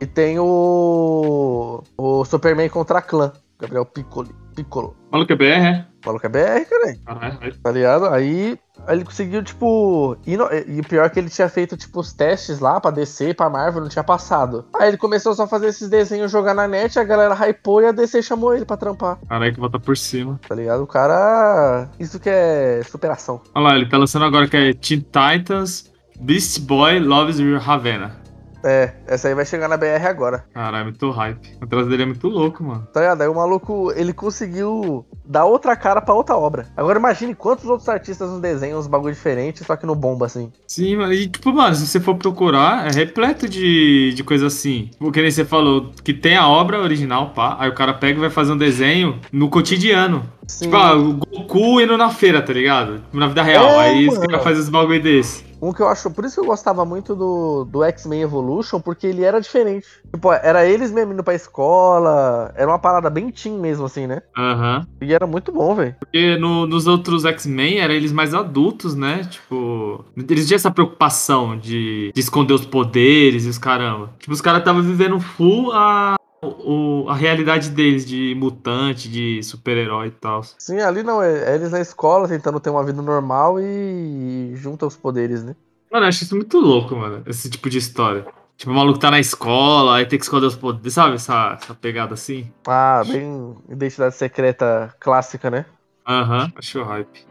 E 0.00 0.06
tem 0.06 0.38
o. 0.38 1.82
O 1.96 2.24
Superman 2.24 2.68
contra 2.68 2.98
a 2.98 3.02
Clã. 3.02 3.32
Gabriel 3.58 3.86
Piccoli. 3.86 4.34
Piccolo. 4.56 4.96
Maluco 5.10 5.32
é 5.32 5.36
BR, 5.36 5.44
é? 5.66 5.86
Maluco 6.04 6.26
é 6.26 6.28
BR, 6.28 6.64
cara. 6.68 6.96
Caralho. 7.06 7.58
Tá 7.62 7.70
ligado? 7.70 8.06
Aí 8.06 8.58
ele 8.88 9.04
conseguiu, 9.04 9.42
tipo. 9.42 10.16
no- 10.26 10.48
E 10.66 10.80
o 10.80 10.84
pior 10.84 11.04
é 11.04 11.08
que 11.08 11.18
ele 11.18 11.28
tinha 11.30 11.48
feito, 11.48 11.76
tipo, 11.76 12.00
os 12.00 12.12
testes 12.12 12.58
lá 12.58 12.80
pra 12.80 12.90
DC 12.90 13.30
e 13.30 13.34
pra 13.34 13.48
Marvel, 13.50 13.82
não 13.82 13.88
tinha 13.88 14.02
passado. 14.04 14.64
Aí 14.74 14.88
ele 14.88 14.96
começou 14.96 15.34
só 15.34 15.44
a 15.44 15.48
fazer 15.48 15.68
esses 15.68 15.88
desenhos, 15.88 16.30
jogar 16.32 16.54
na 16.54 16.66
net, 16.66 16.98
a 16.98 17.04
galera 17.04 17.34
hypou 17.34 17.80
e 17.82 17.86
a 17.86 17.92
DC 17.92 18.22
chamou 18.22 18.54
ele 18.54 18.64
pra 18.64 18.76
trampar. 18.76 19.18
Caralho, 19.28 19.52
que 19.54 19.60
volta 19.60 19.78
por 19.78 19.96
cima. 19.96 20.40
Tá 20.48 20.54
ligado? 20.54 20.82
O 20.82 20.86
cara. 20.86 21.88
Isso 21.98 22.18
que 22.18 22.28
é 22.30 22.82
superação. 22.90 23.40
Olha 23.54 23.68
lá, 23.68 23.76
ele 23.76 23.88
tá 23.88 23.96
lançando 23.98 24.24
agora 24.24 24.48
que 24.48 24.56
é 24.56 24.72
Teen 24.74 25.00
Titans 25.00 25.90
Beast 26.20 26.60
Boy 26.60 26.98
Loves 27.00 27.38
Ravenna. 27.64 28.21
É, 28.64 28.92
essa 29.06 29.28
aí 29.28 29.34
vai 29.34 29.44
chegar 29.44 29.68
na 29.68 29.76
BR 29.76 30.06
agora. 30.06 30.44
Caralho, 30.54 30.84
muito 30.84 31.10
hype. 31.10 31.58
O 31.60 31.66
traço 31.66 31.88
dele 31.88 32.04
é 32.04 32.06
muito 32.06 32.28
louco, 32.28 32.62
mano. 32.62 32.86
Tá 32.92 33.00
ligado? 33.00 33.22
Aí 33.22 33.28
o 33.28 33.34
maluco, 33.34 33.92
ele 33.96 34.12
conseguiu 34.12 35.04
dar 35.24 35.44
outra 35.44 35.76
cara 35.76 36.00
pra 36.00 36.14
outra 36.14 36.36
obra. 36.36 36.66
Agora 36.76 36.98
imagine 36.98 37.34
quantos 37.34 37.64
outros 37.64 37.88
artistas 37.88 38.30
não 38.30 38.40
desenham 38.40 38.78
uns 38.78 38.86
bagulho 38.86 39.14
diferentes, 39.14 39.66
só 39.66 39.76
que 39.76 39.86
não 39.86 39.94
bomba 39.94 40.26
assim. 40.26 40.52
Sim, 40.66 40.96
mano. 40.96 41.12
E, 41.12 41.28
tipo, 41.28 41.52
mano, 41.52 41.74
se 41.74 41.86
você 41.86 42.00
for 42.00 42.14
procurar, 42.16 42.86
é 42.86 42.90
repleto 42.90 43.48
de, 43.48 44.12
de 44.14 44.24
coisa 44.24 44.46
assim. 44.46 44.90
Porque 44.98 45.20
nem 45.20 45.30
você 45.30 45.44
falou, 45.44 45.92
que 46.04 46.14
tem 46.14 46.36
a 46.36 46.48
obra 46.48 46.80
original, 46.80 47.30
pá. 47.30 47.56
Aí 47.58 47.68
o 47.68 47.74
cara 47.74 47.94
pega 47.94 48.18
e 48.18 48.20
vai 48.20 48.30
fazer 48.30 48.52
um 48.52 48.58
desenho 48.58 49.18
no 49.32 49.48
cotidiano. 49.48 50.22
Sim. 50.46 50.66
Tipo, 50.66 50.76
ah, 50.76 50.96
o 50.96 51.14
Goku 51.14 51.80
indo 51.80 51.96
na 51.96 52.10
feira, 52.10 52.42
tá 52.42 52.52
ligado? 52.52 53.02
Na 53.12 53.28
vida 53.28 53.42
real. 53.42 53.64
É, 53.64 53.90
aí 53.90 54.06
mano. 54.06 54.20
você 54.20 54.38
fazer 54.38 54.60
os 54.60 54.68
bagulho 54.68 55.02
desse. 55.02 55.51
Um 55.62 55.72
que 55.72 55.80
eu 55.80 55.86
acho. 55.86 56.10
Por 56.10 56.24
isso 56.24 56.34
que 56.34 56.40
eu 56.40 56.46
gostava 56.46 56.84
muito 56.84 57.14
do, 57.14 57.64
do 57.64 57.84
X-Men 57.84 58.22
Evolution, 58.22 58.80
porque 58.80 59.06
ele 59.06 59.22
era 59.22 59.40
diferente. 59.40 59.86
Tipo, 60.12 60.32
era 60.32 60.66
eles 60.66 60.90
mesmo 60.90 61.12
indo 61.12 61.22
pra 61.22 61.34
escola. 61.34 62.52
Era 62.56 62.68
uma 62.68 62.78
parada 62.80 63.08
bem 63.08 63.30
teen 63.30 63.56
mesmo, 63.58 63.84
assim, 63.86 64.06
né? 64.08 64.22
Aham. 64.36 64.84
E 65.00 65.14
era 65.14 65.26
muito 65.26 65.52
bom, 65.52 65.74
velho. 65.76 65.94
Porque 66.00 66.36
no- 66.36 66.66
nos 66.66 66.86
outros 66.88 67.24
X-Men 67.24 67.78
era 67.78 67.94
eles 67.94 68.10
mais 68.12 68.34
adultos, 68.34 68.96
né? 68.96 69.22
Tipo, 69.30 70.04
eles 70.16 70.46
tinham 70.48 70.56
essa 70.56 70.70
preocupação 70.70 71.56
de, 71.56 72.10
de 72.12 72.20
esconder 72.20 72.54
os 72.54 72.66
poderes 72.66 73.44
e 73.46 73.48
os 73.48 73.58
caramba. 73.58 74.10
Tipo, 74.18 74.32
os 74.32 74.40
caras 74.40 74.60
estavam 74.60 74.82
vivendo 74.82 75.20
full 75.20 75.70
a, 75.72 76.16
o- 76.42 77.06
a 77.08 77.14
realidade 77.14 77.70
deles 77.70 78.04
de 78.04 78.34
mutante, 78.36 79.08
de 79.08 79.42
super-herói 79.42 80.08
e 80.08 80.10
tal. 80.10 80.42
Sim, 80.58 80.80
ali 80.80 81.02
não, 81.02 81.22
é, 81.22 81.52
é 81.52 81.54
eles 81.54 81.70
na 81.70 81.80
escola 81.80 82.28
tentando 82.28 82.58
ter 82.60 82.70
uma 82.70 82.84
vida 82.84 83.00
normal 83.00 83.60
e 83.60 84.52
junta 84.56 84.86
os 84.86 84.96
poderes, 84.96 85.42
né? 85.44 85.54
Mano, 85.90 86.04
eu 86.04 86.08
acho 86.08 86.24
isso 86.24 86.34
muito 86.34 86.58
louco, 86.58 86.96
mano, 86.96 87.22
esse 87.26 87.48
tipo 87.50 87.68
de 87.70 87.78
história. 87.78 88.26
Tipo, 88.56 88.70
o 88.72 88.74
maluco 88.74 88.98
tá 88.98 89.10
na 89.10 89.20
escola, 89.20 89.96
aí 89.96 90.06
tem 90.06 90.18
que 90.18 90.24
esconder 90.24 90.46
os 90.46 90.56
poderes, 90.56 90.92
sabe? 90.94 91.14
Essa, 91.16 91.58
essa 91.60 91.74
pegada 91.74 92.14
assim. 92.14 92.50
Ah, 92.66 93.02
bem 93.06 93.56
identidade 93.68 94.14
secreta 94.14 94.94
clássica, 95.00 95.50
né? 95.50 95.66
Aham, 96.06 96.52
achou 96.56 96.84
hype. 96.84 97.24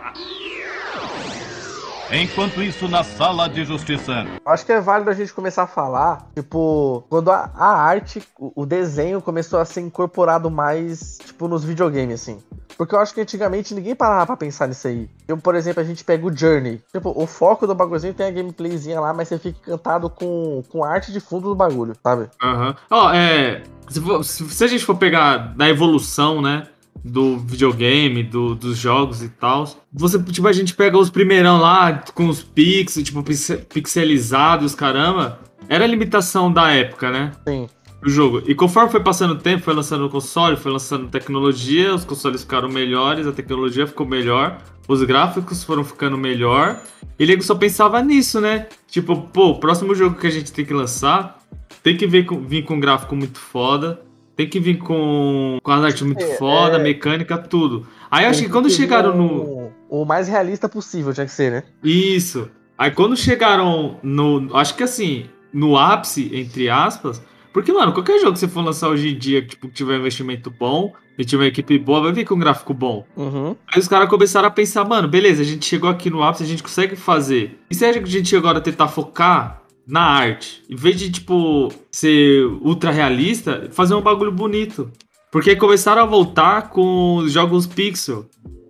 Enquanto 2.13 2.61
isso, 2.61 2.87
na 2.89 3.03
sala 3.03 3.47
de 3.47 3.63
justiça. 3.63 4.25
Acho 4.45 4.65
que 4.65 4.71
é 4.73 4.81
válido 4.81 5.09
a 5.09 5.13
gente 5.13 5.33
começar 5.33 5.63
a 5.63 5.67
falar, 5.67 6.27
tipo, 6.35 7.05
quando 7.09 7.31
a, 7.31 7.49
a 7.55 7.81
arte, 7.81 8.21
o, 8.37 8.63
o 8.63 8.65
desenho 8.65 9.21
começou 9.21 9.59
a 9.59 9.65
ser 9.65 9.79
incorporado 9.81 10.51
mais, 10.51 11.17
tipo, 11.25 11.47
nos 11.47 11.63
videogames, 11.63 12.21
assim. 12.21 12.37
Porque 12.77 12.95
eu 12.95 12.99
acho 12.99 13.13
que 13.13 13.21
antigamente 13.21 13.73
ninguém 13.73 13.95
parava 13.95 14.25
pra 14.25 14.37
pensar 14.37 14.67
nisso 14.67 14.87
aí. 14.87 15.09
Eu, 15.27 15.37
por 15.37 15.55
exemplo, 15.55 15.81
a 15.81 15.85
gente 15.85 16.03
pega 16.03 16.25
o 16.25 16.35
Journey. 16.35 16.81
Tipo, 16.91 17.13
o 17.15 17.25
foco 17.25 17.65
do 17.65 17.75
bagulhozinho 17.75 18.13
tem 18.13 18.25
a 18.27 18.31
gameplayzinha 18.31 18.99
lá, 18.99 19.13
mas 19.13 19.27
você 19.29 19.37
fica 19.37 19.59
encantado 19.59 20.09
com, 20.09 20.63
com 20.69 20.83
a 20.83 20.89
arte 20.89 21.11
de 21.13 21.19
fundo 21.19 21.47
do 21.49 21.55
bagulho, 21.55 21.95
sabe? 22.03 22.27
Aham. 22.43 22.75
Ó, 22.89 23.13
é. 23.13 23.63
Se, 23.87 24.01
for- 24.01 24.23
se- 24.23 24.49
se 24.49 24.63
a 24.63 24.67
gente 24.67 24.83
for 24.85 24.95
pegar 24.95 25.53
na 25.55 25.69
evolução, 25.69 26.41
né? 26.41 26.67
Do 27.03 27.37
videogame, 27.39 28.21
do- 28.21 28.53
dos 28.53 28.77
jogos 28.77 29.23
e 29.23 29.29
tal. 29.29 29.65
Você, 29.91 30.21
tipo, 30.21 30.47
a 30.47 30.53
gente 30.53 30.75
pega 30.75 30.97
os 30.97 31.09
primeirão 31.09 31.57
lá 31.59 32.03
com 32.13 32.27
os 32.27 32.43
pixels, 32.43 33.03
tipo, 33.05 33.23
pixe- 33.23 33.57
pixelizados, 33.73 34.75
caramba. 34.75 35.39
Era 35.67 35.83
a 35.83 35.87
limitação 35.87 36.51
da 36.51 36.69
época, 36.71 37.09
né? 37.11 37.31
Sim. 37.47 37.67
o 38.03 38.09
jogo. 38.09 38.41
E 38.47 38.55
conforme 38.55 38.89
foi 38.89 38.99
passando 38.99 39.33
o 39.33 39.37
tempo, 39.37 39.63
foi 39.63 39.75
lançando 39.75 40.03
o 40.07 40.09
console, 40.09 40.57
foi 40.57 40.71
lançando 40.71 41.07
tecnologia, 41.07 41.93
os 41.93 42.03
consoles 42.03 42.41
ficaram 42.41 42.67
melhores, 42.67 43.27
a 43.27 43.31
tecnologia 43.31 43.85
ficou 43.85 44.07
melhor, 44.07 44.57
os 44.87 45.03
gráficos 45.03 45.63
foram 45.63 45.83
ficando 45.83 46.17
melhor. 46.17 46.81
E 47.19 47.27
nego 47.27 47.43
só 47.43 47.53
pensava 47.53 48.01
nisso, 48.01 48.41
né? 48.41 48.65
Tipo, 48.89 49.15
pô, 49.31 49.49
o 49.49 49.59
próximo 49.59 49.93
jogo 49.93 50.15
que 50.17 50.25
a 50.25 50.31
gente 50.31 50.51
tem 50.51 50.65
que 50.65 50.73
lançar 50.73 51.37
tem 51.83 51.95
que 51.95 52.07
vir 52.07 52.25
com, 52.25 52.41
vir 52.41 52.63
com 52.63 52.73
um 52.73 52.79
gráfico 52.79 53.15
muito 53.15 53.37
foda, 53.37 54.01
tem 54.41 54.49
que 54.49 54.59
vir 54.59 54.77
com, 54.77 55.59
com 55.61 55.71
as 55.71 55.83
artes 55.83 56.01
muito 56.01 56.23
É, 56.23 56.35
foda, 56.37 56.77
é. 56.77 56.79
mecânica, 56.83 57.37
tudo. 57.37 57.85
Aí 58.09 58.25
eu 58.25 58.29
acho 58.31 58.41
que 58.43 58.49
quando 58.49 58.65
vir 58.69 58.75
chegaram 58.75 59.15
no. 59.15 59.27
o- 59.43 59.71
O 59.89 60.05
mais 60.05 60.27
realista 60.27 60.67
possível 60.69 61.13
tinha 61.13 61.25
que 61.25 61.31
ser, 61.31 61.51
né? 61.51 61.63
Isso. 61.83 62.49
Aí 62.77 62.91
quando 62.91 63.15
chegaram 63.15 63.97
no. 64.01 64.49
Acho 64.55 64.75
que 64.75 64.83
assim, 64.83 65.25
no 65.53 65.77
ápice, 65.77 66.29
entre 66.33 66.69
aspas. 66.69 67.21
Porque, 67.53 67.71
mano, 67.73 67.91
qualquer 67.91 68.17
jogo 68.21 68.31
que 68.33 68.39
você 68.39 68.47
for 68.47 68.63
lançar 68.63 68.87
hoje 68.87 69.09
em 69.09 69.17
dia, 69.17 69.41
tipo, 69.45 69.67
que 69.67 69.73
tiver 69.73 69.95
um 69.95 69.99
investimento 69.99 70.49
bom 70.49 70.93
e 71.17 71.25
tiver 71.25 71.43
uma 71.43 71.47
equipe 71.49 71.77
boa, 71.77 71.99
vai 72.01 72.13
vir 72.13 72.25
com 72.25 72.35
um 72.35 72.39
gráfico 72.39 72.73
bom. 72.73 73.05
Uhum. 73.17 73.57
Aí 73.67 73.77
os 73.77 73.89
caras 73.89 74.07
começaram 74.09 74.47
a 74.47 74.51
pensar, 74.51 74.85
mano, 74.85 75.05
beleza, 75.09 75.41
a 75.41 75.45
gente 75.45 75.65
chegou 75.65 75.89
aqui 75.89 76.09
no 76.09 76.23
ápice, 76.23 76.43
a 76.43 76.47
gente 76.47 76.63
consegue 76.63 76.95
fazer. 76.95 77.59
E 77.69 77.75
se 77.75 77.83
a 77.83 77.91
gente 77.91 78.35
agora 78.37 78.61
tentar 78.61 78.87
focar 78.87 79.60
na 79.87 80.01
arte, 80.01 80.63
em 80.69 80.75
vez 80.75 80.97
de, 80.97 81.11
tipo, 81.11 81.69
ser 81.91 82.45
ultra 82.61 82.91
realista, 82.91 83.67
fazer 83.71 83.93
um 83.95 84.01
bagulho 84.01 84.31
bonito. 84.31 84.91
Porque 85.31 85.55
começaram 85.55 86.01
a 86.01 86.05
voltar 86.05 86.69
com 86.69 87.15
os 87.17 87.31
jogos 87.31 87.65
pixel, 87.65 88.25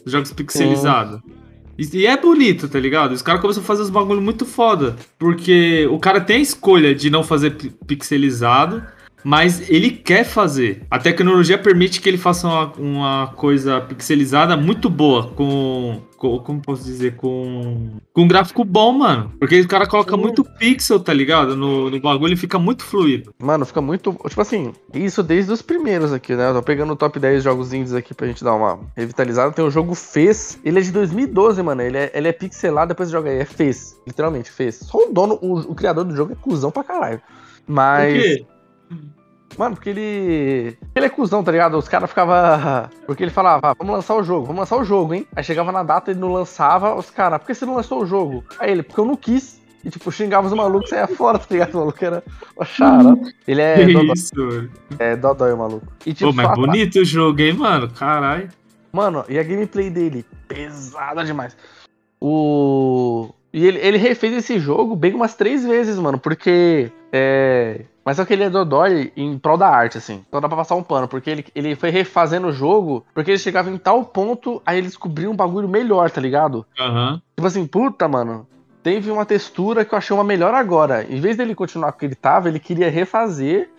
os 0.06 0.12
jogos 0.12 0.32
pixelizados. 0.32 1.20
E, 1.78 1.98
e 1.98 2.06
é 2.06 2.16
bonito, 2.16 2.68
tá 2.70 2.80
ligado? 2.80 3.14
Os 3.14 3.22
caras 3.24 3.42
começam 3.42 3.64
a 3.64 3.66
fazer 3.66 3.82
uns 3.82 3.90
bagulho 3.90 4.22
muito 4.22 4.46
foda. 4.46 4.96
Porque 5.18 5.88
o 5.90 5.98
cara 5.98 6.22
tem 6.22 6.38
a 6.38 6.40
escolha 6.42 6.94
de 6.94 7.10
não 7.10 7.24
fazer 7.24 7.52
pi- 7.52 7.74
pixelizado, 7.88 8.84
mas 9.24 9.70
ele 9.70 9.92
quer 9.92 10.24
fazer. 10.24 10.84
A 10.90 10.98
tecnologia 11.00 11.58
permite 11.58 12.02
que 12.02 12.10
ele 12.10 12.18
faça 12.18 12.48
uma, 12.48 12.74
uma 12.78 13.28
coisa 13.36 13.82
pixelizada 13.82 14.56
muito 14.58 14.90
boa, 14.90 15.28
com, 15.30 16.02
com- 16.18 16.40
Como 16.40 16.62
posso 16.62 16.84
dizer? 16.84 17.16
Com. 17.16 18.00
Com 18.14 18.22
um 18.24 18.28
gráfico 18.28 18.64
bom, 18.64 18.92
mano. 18.94 19.32
Porque 19.40 19.60
o 19.62 19.68
cara 19.68 19.88
coloca 19.88 20.16
Sim. 20.16 20.22
muito 20.22 20.44
pixel, 20.44 21.00
tá 21.00 21.14
ligado? 21.14 21.56
No, 21.56 21.90
no 21.90 22.00
bagulho 22.00 22.34
e 22.34 22.38
fica 22.38 22.60
muito 22.60 22.84
fluido. 22.84 23.34
Mano, 23.42 23.66
fica 23.66 23.82
muito. 23.82 24.12
Tipo 24.28 24.42
assim, 24.42 24.74
isso 24.94 25.24
desde 25.24 25.52
os 25.52 25.62
primeiros 25.62 26.12
aqui, 26.14 26.36
né? 26.36 26.50
Eu 26.50 26.54
tô 26.56 26.62
pegando 26.64 26.94
o 26.94 26.96
top 26.96 27.20
10 27.20 27.44
jogos 27.44 27.74
indies 27.74 27.94
aqui 27.94 28.14
pra 28.14 28.28
gente 28.28 28.44
dar 28.44 28.54
uma 28.54 28.80
revitalizada. 28.96 29.52
Tem 29.52 29.64
o 29.66 29.72
jogo 29.72 29.96
Fez. 29.96 30.60
Ele 30.66 30.80
é 30.80 30.82
de 30.82 30.92
2012, 30.92 31.62
mano. 31.64 31.82
Ele 31.82 31.98
é, 31.98 32.12
ele 32.14 32.28
é 32.28 32.32
pixelado, 32.32 32.90
depois 32.90 33.10
você 33.10 33.14
joga 33.14 33.30
aí. 33.30 33.38
É 33.40 33.46
Fez. 33.46 33.96
Literalmente, 34.06 34.52
Fez. 34.52 34.76
Só 34.76 34.98
o 34.98 35.14
dono, 35.14 35.40
o, 35.42 35.60
o 35.60 35.76
criador 35.76 36.04
do 36.04 36.16
jogo 36.16 36.34
é 36.34 36.36
cuzão 36.36 36.70
pra 36.72 36.84
caralho. 36.84 37.22
Mas. 37.68 38.14
Por 38.14 38.22
quê? 38.22 38.46
Mano, 39.58 39.76
porque 39.76 39.90
ele. 39.90 40.78
Ele 40.96 41.06
é 41.06 41.10
cuzão, 41.10 41.44
tá 41.44 41.52
ligado? 41.52 41.78
Os 41.78 41.88
caras 41.88 42.10
ficavam. 42.10 42.90
Porque 43.06 43.24
ele 43.24 43.32
falava, 43.32 43.72
ah, 43.72 43.76
vamos 43.78 43.96
lançar 43.96 44.16
o 44.16 44.24
jogo, 44.24 44.46
vamos 44.46 44.62
lançar 44.62 44.78
o 44.78 44.84
jogo, 44.84 45.14
hein? 45.14 45.28
Aí 45.36 45.44
chegava 45.44 45.72
na 45.72 45.84
data, 45.84 46.12
ele 46.12 46.20
não 46.20 46.32
lançava, 46.32 46.96
os 46.96 47.10
caras, 47.10 47.40
por 47.40 47.48
que 47.48 47.54
você 47.54 47.66
não 47.66 47.76
lançou 47.76 48.02
o 48.02 48.06
jogo? 48.06 48.44
Aí 48.60 48.72
ele, 48.72 48.84
porque 48.84 49.00
eu 49.00 49.06
não 49.06 49.16
quis. 49.16 49.60
E 49.84 49.90
tipo, 49.90 50.12
xingava 50.12 50.46
os 50.46 50.54
malucos 50.54 50.88
e 50.88 50.90
saia 50.92 51.08
fora, 51.08 51.40
tá 51.40 51.48
ligado? 51.50 51.74
O 51.74 51.80
maluco 51.80 52.06
era. 52.06 52.24
Ó, 52.56 52.64
xara. 52.64 53.18
Ele 53.48 53.62
é 53.62 53.76
Que 53.86 53.94
dodói, 53.94 54.14
isso, 54.14 54.70
é 55.00 55.16
dodói 55.16 55.54
o 55.54 55.58
maluco. 55.58 55.88
E 56.06 56.14
tipo, 56.14 56.30
Pô, 56.30 56.36
mas 56.36 56.56
bonito 56.56 57.00
o 57.00 57.06
jogo, 57.06 57.42
hein, 57.42 57.54
mano? 57.54 57.90
Caralho. 57.90 58.50
Mano, 58.94 59.26
e 59.28 59.40
a 59.40 59.44
gameplay 59.44 59.90
dele? 59.90 60.26
Pesada 60.48 61.24
demais. 61.24 61.58
O. 62.20 63.34
E 63.54 63.66
ele, 63.66 63.80
ele 63.80 63.98
refez 63.98 64.34
esse 64.34 64.60
jogo 64.60 64.96
bem 64.96 65.14
umas 65.14 65.34
três 65.34 65.66
vezes, 65.66 65.98
mano, 65.98 66.20
porque. 66.20 66.92
É. 67.12 67.82
Mas 68.04 68.18
só 68.18 68.26
que 68.26 68.34
ele 68.34 68.44
é 68.44 68.50
dodói 68.50 69.12
em 69.16 69.38
prol 69.38 69.58
da 69.58 69.70
arte, 69.70 69.98
assim. 69.98 70.24
Então 70.28 70.42
dá 70.42 70.48
pra 70.48 70.58
passar 70.58 70.76
um 70.76 70.84
pano, 70.84 71.08
porque 71.08 71.30
ele, 71.30 71.46
ele 71.54 71.76
foi 71.76 71.90
refazendo 71.90 72.48
o 72.48 72.52
jogo, 72.52 73.06
porque 73.14 73.32
ele 73.32 73.38
chegava 73.38 73.70
em 73.70 73.78
tal 73.78 74.04
ponto, 74.06 74.62
aí 74.66 74.78
ele 74.78 74.88
descobriu 74.88 75.30
um 75.30 75.36
bagulho 75.36 75.70
melhor, 75.70 76.10
tá 76.10 76.20
ligado? 76.20 76.66
Aham. 76.80 77.22
Tipo 77.36 77.48
assim, 77.48 77.66
puta, 77.66 78.08
mano. 78.08 78.48
Teve 78.84 79.12
uma 79.12 79.26
textura 79.26 79.86
que 79.86 79.94
eu 79.94 79.98
achei 79.98 80.16
uma 80.16 80.24
melhor 80.24 80.56
agora. 80.56 81.04
Em 81.04 81.22
vez 81.22 81.38
dele 81.38 81.54
continuar 81.54 81.92
com 81.92 81.98
o 81.98 82.00
que 82.00 82.06
ele 82.08 82.16
tava, 82.16 82.50
ele 82.50 82.60
queria 82.60 82.90
refazer 82.90 83.70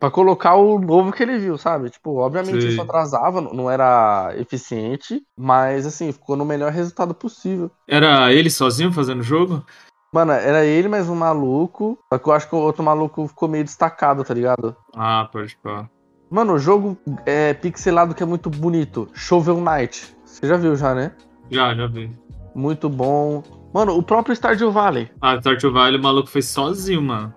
pra 0.00 0.10
colocar 0.10 0.56
o 0.56 0.80
novo 0.80 1.12
que 1.12 1.22
ele 1.22 1.38
viu, 1.38 1.56
sabe? 1.56 1.90
Tipo, 1.90 2.16
obviamente 2.16 2.62
Sim. 2.62 2.68
isso 2.68 2.80
atrasava, 2.80 3.40
não 3.40 3.70
era 3.70 4.34
eficiente, 4.36 5.22
mas 5.36 5.86
assim, 5.86 6.10
ficou 6.10 6.34
no 6.34 6.44
melhor 6.44 6.72
resultado 6.72 7.14
possível. 7.14 7.70
Era 7.86 8.32
ele 8.32 8.50
sozinho 8.50 8.92
fazendo 8.92 9.20
o 9.20 9.22
jogo? 9.22 9.64
Mano, 10.12 10.32
era 10.32 10.62
ele 10.62 10.88
mais 10.88 11.08
um 11.08 11.14
maluco, 11.14 11.98
só 12.12 12.18
que 12.18 12.28
eu 12.28 12.32
acho 12.34 12.46
que 12.46 12.54
o 12.54 12.58
outro 12.58 12.82
maluco 12.84 13.26
ficou 13.26 13.48
meio 13.48 13.64
destacado, 13.64 14.22
tá 14.22 14.34
ligado? 14.34 14.76
Ah, 14.94 15.26
pode 15.32 15.56
pá. 15.56 15.88
Mano, 16.30 16.52
o 16.52 16.58
jogo 16.58 16.98
é 17.24 17.54
pixelado 17.54 18.14
que 18.14 18.22
é 18.22 18.26
muito 18.26 18.50
bonito. 18.50 19.08
Shovel 19.14 19.58
Knight. 19.58 20.14
Você 20.24 20.46
já 20.46 20.58
viu 20.58 20.76
já, 20.76 20.94
né? 20.94 21.12
Já, 21.50 21.74
já 21.74 21.86
vi. 21.86 22.14
Muito 22.54 22.90
bom. 22.90 23.42
Mano, 23.72 23.96
o 23.96 24.02
próprio 24.02 24.34
Stardew 24.34 24.70
Valley. 24.70 25.10
Ah, 25.18 25.38
Stardew 25.38 25.72
Valley 25.72 25.98
o 25.98 26.02
maluco 26.02 26.28
fez 26.28 26.46
sozinho, 26.46 27.00
mano. 27.00 27.34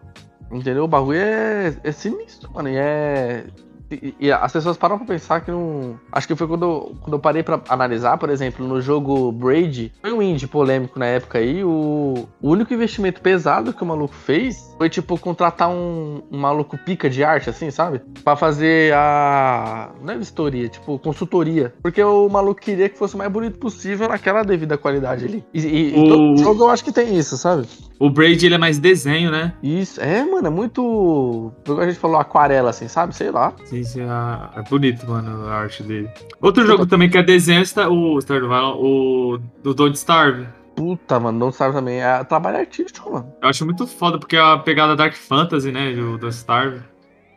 Entendeu? 0.51 0.84
O 0.84 0.88
bagulho 0.88 1.20
é, 1.20 1.77
é 1.82 1.91
sinistro, 1.94 2.51
mano. 2.53 2.67
E 2.67 2.75
é. 2.75 3.46
E, 3.92 4.15
e 4.20 4.32
as 4.32 4.51
pessoas 4.51 4.77
param 4.77 4.98
pra 4.98 5.06
pensar 5.08 5.42
que 5.42 5.51
não. 5.51 6.00
Acho 6.12 6.27
que 6.27 6.36
foi 6.36 6.48
quando, 6.48 6.63
eu- 6.65 6.96
quando 7.01 7.13
eu 7.13 7.20
parei 7.20 7.44
pra 7.44 7.62
analisar, 7.70 8.18
por 8.18 8.30
exemplo, 8.30 8.65
no 8.68 8.82
jogo 8.82 9.32
Braid, 9.32 9.94
foi 10.01 10.12
um 10.12 10.22
indie 10.22 10.48
polêmico 10.48 10.98
na 10.98 11.06
época 11.06 11.38
aí. 11.38 11.63
O, 11.63 12.27
o 12.42 12.50
único 12.50 12.74
investimento 12.74 13.22
pesado 13.22 13.74
que 13.74 13.84
o 13.84 13.86
maluco 13.86 14.13
fez 14.15 14.74
foi, 14.77 14.89
tipo, 14.89 15.18
contratar 15.20 15.70
um, 15.70 16.22
um 16.32 16.38
maluco 16.38 16.77
pica 16.77 17.10
de 17.10 17.24
arte, 17.24 17.50
assim, 17.50 17.70
sabe? 17.72 18.00
Pra 18.24 18.36
fazer 18.36 18.94
a. 18.94 19.89
Não 20.01 20.13
é 20.13 20.18
vistoria, 20.18 20.68
tipo, 20.68 20.98
consultoria. 21.00 21.74
Porque 21.82 22.04
o 22.04 22.27
maluco 22.30 22.60
queria 22.62 22.89
que 22.89 22.98
fosse 22.98 23.15
o 23.15 23.18
mais 23.18 23.32
bonito 23.32 23.60
possível 23.60 24.08
naquela 24.08 24.44
devida 24.44 24.77
qualidade 24.77 25.25
ali. 25.25 25.44
E, 25.54 25.60
e- 25.60 25.96
e 25.96 26.00
O- 26.00 26.08
todo 26.08 26.38
jogo 26.38 26.63
eu 26.63 26.70
acho 26.70 26.84
que 26.84 26.92
tem 26.92 27.15
isso, 27.18 27.38
sabe? 27.38 27.68
O 28.00 28.10
Braid, 28.10 28.46
ele 28.46 28.56
é 28.56 28.58
mais 28.58 28.78
desenho, 28.78 29.32
né? 29.32 29.54
Isso, 29.64 30.02
é, 30.02 30.24
mano, 30.24 30.48
é 30.48 30.50
muito. 30.50 31.52
A 31.80 31.86
gente 31.88 31.98
falou, 32.00 32.18
aquarela, 32.18 32.70
assim, 32.72 32.88
sabe? 32.90 33.16
Sei 33.16 33.32
lá. 33.32 33.54
Sim, 33.66 33.84
sim, 33.84 34.02
a- 34.02 34.50
é 34.56 34.62
bonito, 34.64 35.08
mano, 35.10 35.48
a 35.48 35.54
arte 35.56 35.82
dele. 35.82 36.10
Outro 36.42 36.66
jogo 36.68 36.86
também 36.86 37.10
que 37.10 37.18
é 37.18 37.24
desenho, 37.24 37.62
está- 37.62 37.88
o 37.90 38.20
Valley, 38.20 38.75
o 38.82 39.40
do 39.64 39.74
Don't 39.74 39.96
Starve. 39.98 40.46
Puta, 40.75 41.18
mano, 41.22 41.40
não 41.40 41.52
sabe 41.54 41.74
também. 41.74 42.02
É 42.02 42.22
trabalho 42.25 42.58
artístico, 42.58 43.14
mano. 43.14 43.34
Eu 43.42 43.48
acho 43.48 43.64
muito 43.64 43.88
foda, 43.88 44.20
porque 44.20 44.36
é 44.36 44.42
a 44.42 44.58
pegada 44.58 44.94
Dark 44.94 45.14
Fantasy, 45.14 45.72
né, 45.72 45.94
do 45.94 46.18
Don't 46.18 46.36
Starve. 46.36 46.82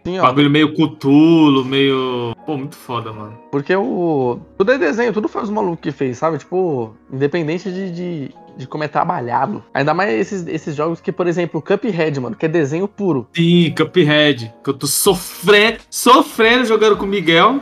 Sim, 0.04 0.18
ó. 0.18 0.22
Bagulho 0.22 0.50
meio 0.50 0.74
cutulo, 0.74 1.64
meio... 1.64 2.34
Pô, 2.44 2.56
muito 2.56 2.74
foda, 2.76 3.12
mano. 3.12 3.38
Porque 3.52 3.76
o. 3.76 4.40
Tudo 4.56 4.72
é 4.72 4.78
desenho, 4.78 5.12
tudo 5.12 5.28
foi 5.28 5.42
os 5.42 5.50
malucos 5.50 5.80
que 5.82 5.92
fez, 5.92 6.16
sabe? 6.18 6.38
Tipo, 6.38 6.94
independente 7.12 7.70
de, 7.70 7.90
de, 7.92 8.34
de 8.58 8.66
como 8.66 8.84
é 8.84 8.88
trabalhado. 8.88 9.62
Ainda 9.72 9.94
mais 9.94 10.12
esses, 10.12 10.46
esses 10.46 10.74
jogos 10.74 11.00
que, 11.00 11.12
por 11.12 11.26
exemplo, 11.26 11.60
o 11.60 11.62
Cuphead, 11.62 12.20
mano, 12.20 12.36
que 12.36 12.44
é 12.44 12.48
desenho 12.48 12.88
puro. 12.88 13.28
Sim, 13.34 13.72
Cuphead, 13.76 14.52
que 14.62 14.70
eu 14.70 14.74
tô 14.74 14.86
sofrendo, 14.86 15.78
sofrendo 15.88 16.64
jogando 16.66 16.96
com 16.96 17.04
o 17.04 17.08
Miguel. 17.08 17.60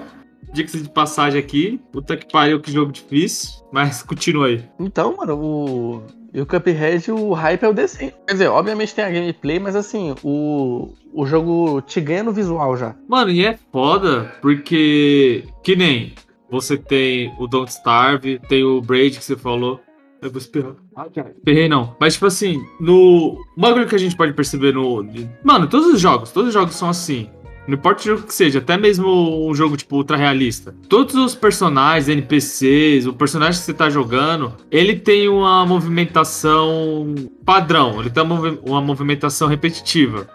Dica 0.53 0.79
de 0.79 0.88
passagem 0.88 1.38
aqui. 1.38 1.79
Puta 1.93 2.17
que 2.17 2.33
pariu, 2.33 2.61
que 2.61 2.73
jogo 2.73 2.91
difícil. 2.91 3.62
Mas 3.71 4.03
continua 4.03 4.47
aí. 4.47 4.65
Então, 4.81 5.15
mano, 5.17 5.37
o. 5.37 6.03
E 6.33 6.41
o 6.41 6.47
Cuphead, 6.47 7.11
o 7.12 7.33
hype 7.33 7.62
é 7.62 7.69
o 7.69 7.75
desenho. 7.75 8.12
Quer 8.26 8.33
dizer, 8.33 8.49
obviamente 8.49 8.95
tem 8.95 9.05
a 9.05 9.11
gameplay, 9.11 9.59
mas 9.59 9.75
assim, 9.75 10.15
o, 10.23 10.93
o 11.12 11.26
jogo 11.26 11.81
te 11.83 12.00
ganha 12.00 12.23
no 12.23 12.33
visual 12.33 12.76
já. 12.76 12.95
Mano, 13.09 13.31
e 13.31 13.45
é 13.45 13.59
foda, 13.71 14.33
porque. 14.41 15.45
Que 15.62 15.76
nem 15.76 16.15
você 16.50 16.76
tem 16.76 17.35
o 17.38 17.47
Don't 17.47 17.71
Starve, 17.71 18.38
tem 18.49 18.65
o 18.65 18.81
Braid 18.81 19.19
que 19.19 19.25
você 19.25 19.37
falou. 19.37 19.81
Eu 20.26 20.33
vou 20.33 20.40
espirrar. 20.40 20.73
Ah. 20.97 21.06
Ferrei 21.45 21.68
não. 21.68 21.95
Mas, 22.00 22.14
tipo 22.14 22.26
assim, 22.26 22.66
no. 22.80 23.40
Um 23.56 23.61
bagulho 23.61 23.87
que 23.87 23.95
a 23.95 23.99
gente 23.99 24.16
pode 24.16 24.33
perceber 24.33 24.75
no. 24.75 25.06
Mano, 25.45 25.68
todos 25.68 25.87
os 25.87 26.00
jogos, 26.00 26.33
todos 26.33 26.49
os 26.49 26.54
jogos 26.54 26.75
são 26.75 26.88
assim. 26.88 27.30
Não 27.68 27.75
importa 27.75 28.02
o 28.02 28.04
jogo 28.04 28.23
que 28.23 28.35
seja, 28.35 28.59
até 28.59 28.76
mesmo 28.76 29.49
um 29.49 29.54
jogo 29.54 29.76
tipo 29.76 29.97
ultra 29.97 30.16
realista. 30.16 30.75
Todos 30.88 31.14
os 31.14 31.35
personagens, 31.35 32.09
NPCs, 32.09 33.06
o 33.06 33.12
personagem 33.12 33.59
que 33.61 33.66
você 33.66 33.75
tá 33.75 33.88
jogando, 33.88 34.54
ele 34.71 34.97
tem 34.97 35.28
uma 35.28 35.64
movimentação 35.66 37.14
padrão, 37.45 38.00
ele 38.00 38.11
tem 38.11 38.23
uma 38.23 38.80
movimentação 38.80 39.49
repetitiva. 39.49 40.28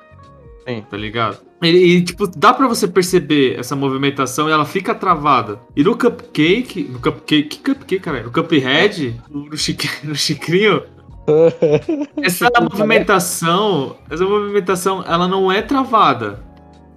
Sim. 0.75 0.83
Tá 0.89 0.97
ligado? 0.97 1.37
E, 1.61 1.67
e, 1.67 2.01
tipo, 2.01 2.27
dá 2.27 2.53
pra 2.53 2.67
você 2.67 2.87
perceber 2.87 3.59
essa 3.59 3.75
movimentação 3.75 4.49
e 4.49 4.51
ela 4.51 4.65
fica 4.65 4.95
travada. 4.95 5.59
E 5.75 5.83
no 5.83 5.97
Cupcake, 5.97 6.83
no 6.83 6.99
Cupcake, 6.99 7.43
que 7.43 7.59
Cupcake, 7.59 7.99
cara? 7.99 8.23
No 8.23 8.31
Cuphead, 8.31 9.21
no, 9.29 9.55
chique, 9.55 9.87
no 10.03 10.15
Chicrinho, 10.15 10.83
essa 12.21 12.49
movimentação, 12.59 13.95
essa 14.09 14.25
movimentação, 14.25 15.03
ela 15.07 15.27
não 15.27 15.51
é 15.51 15.61
travada. 15.61 16.43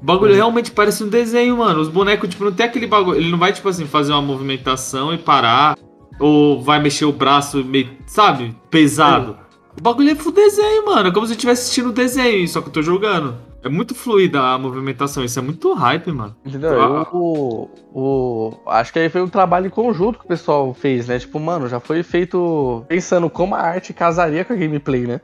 O 0.00 0.04
bagulho 0.04 0.34
realmente 0.34 0.70
parece 0.70 1.02
um 1.02 1.08
desenho, 1.08 1.58
mano. 1.58 1.80
Os 1.80 1.88
bonecos, 1.88 2.28
tipo, 2.28 2.44
não 2.44 2.52
tem 2.52 2.66
aquele 2.66 2.86
bagulho. 2.86 3.18
Ele 3.18 3.30
não 3.30 3.38
vai, 3.38 3.52
tipo 3.52 3.68
assim, 3.68 3.86
fazer 3.86 4.12
uma 4.12 4.20
movimentação 4.20 5.14
e 5.14 5.18
parar. 5.18 5.78
Ou 6.20 6.62
vai 6.62 6.80
mexer 6.80 7.06
o 7.06 7.12
braço 7.12 7.64
meio, 7.64 7.90
sabe? 8.06 8.54
Pesado. 8.70 9.36
O 9.78 9.82
bagulho 9.82 10.10
é 10.10 10.14
full 10.14 10.32
desenho, 10.32 10.86
mano. 10.86 11.08
É 11.08 11.12
como 11.12 11.26
se 11.26 11.32
eu 11.32 11.36
estivesse 11.36 11.62
assistindo 11.62 11.88
o 11.88 11.92
desenho, 11.92 12.46
só 12.46 12.60
que 12.60 12.68
eu 12.68 12.72
tô 12.72 12.82
jogando. 12.82 13.34
É 13.64 13.68
muito 13.70 13.94
fluida 13.94 14.40
a 14.40 14.58
movimentação. 14.58 15.24
Isso 15.24 15.38
é 15.38 15.42
muito 15.42 15.72
hype, 15.72 16.12
mano. 16.12 16.36
Entendeu? 16.44 16.80
Ah. 16.80 17.08
O, 17.10 17.70
o, 17.94 18.52
acho 18.66 18.92
que 18.92 18.98
aí 18.98 19.08
foi 19.08 19.22
um 19.22 19.28
trabalho 19.28 19.66
em 19.66 19.70
conjunto 19.70 20.18
que 20.18 20.26
o 20.26 20.28
pessoal 20.28 20.74
fez, 20.74 21.08
né? 21.08 21.18
Tipo, 21.18 21.40
mano, 21.40 21.66
já 21.66 21.80
foi 21.80 22.02
feito 22.02 22.84
pensando 22.86 23.30
como 23.30 23.54
a 23.54 23.60
arte 23.60 23.94
casaria 23.94 24.44
com 24.44 24.52
a 24.52 24.56
gameplay, 24.56 25.06
né? 25.06 25.20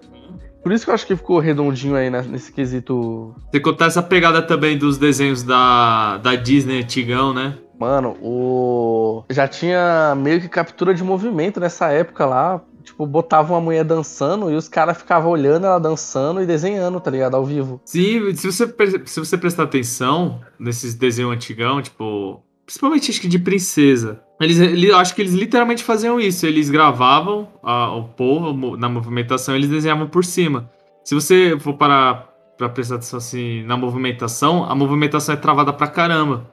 Por 0.62 0.72
isso 0.72 0.84
que 0.84 0.90
eu 0.90 0.94
acho 0.94 1.06
que 1.06 1.16
ficou 1.16 1.38
redondinho 1.38 1.96
aí 1.96 2.10
nesse 2.10 2.52
quesito. 2.52 3.34
Você 3.50 3.60
contar 3.60 3.86
essa 3.86 4.02
pegada 4.02 4.42
também 4.42 4.76
dos 4.76 4.98
desenhos 4.98 5.42
da, 5.42 6.18
da 6.18 6.34
Disney 6.34 6.80
antigão, 6.80 7.32
né? 7.34 7.58
Mano, 7.78 8.14
o. 8.20 9.24
Já 9.30 9.48
tinha 9.48 10.14
meio 10.14 10.38
que 10.38 10.48
captura 10.48 10.92
de 10.92 11.02
movimento 11.02 11.58
nessa 11.58 11.88
época 11.88 12.26
lá. 12.26 12.60
Tipo, 12.90 13.06
botava 13.06 13.52
uma 13.52 13.60
mulher 13.60 13.84
dançando 13.84 14.50
e 14.50 14.56
os 14.56 14.68
caras 14.68 14.98
ficavam 14.98 15.30
olhando 15.30 15.64
ela 15.64 15.78
dançando 15.78 16.42
e 16.42 16.46
desenhando, 16.46 16.98
tá 17.00 17.08
ligado? 17.10 17.36
Ao 17.36 17.44
vivo. 17.44 17.80
Sim, 17.84 18.34
se 18.34 18.50
você, 18.50 18.74
se 19.06 19.20
você 19.20 19.38
prestar 19.38 19.62
atenção 19.62 20.40
nesses 20.58 20.94
desenhos 20.96 21.32
antigão, 21.32 21.80
tipo, 21.80 22.42
principalmente 22.66 23.10
acho 23.10 23.20
que 23.20 23.28
de 23.28 23.38
princesa, 23.38 24.20
eles, 24.40 24.58
ele- 24.58 24.92
acho 24.92 25.14
que 25.14 25.22
eles 25.22 25.34
literalmente 25.34 25.84
faziam 25.84 26.18
isso. 26.20 26.44
Eles 26.46 26.68
gravavam 26.68 27.48
a- 27.62 27.94
o 27.94 28.04
povo 28.08 28.76
na 28.76 28.88
movimentação, 28.88 29.54
eles 29.54 29.68
desenhavam 29.68 30.08
por 30.08 30.24
cima. 30.24 30.68
Se 31.04 31.14
você 31.14 31.56
for 31.60 31.74
parar 31.74 32.28
pra 32.58 32.68
prestar 32.68 32.96
atenção 32.96 33.18
assim 33.18 33.62
na 33.62 33.76
movimentação, 33.76 34.64
a 34.64 34.74
movimentação 34.74 35.34
é 35.34 35.38
travada 35.38 35.72
pra 35.72 35.86
caramba. 35.86 36.50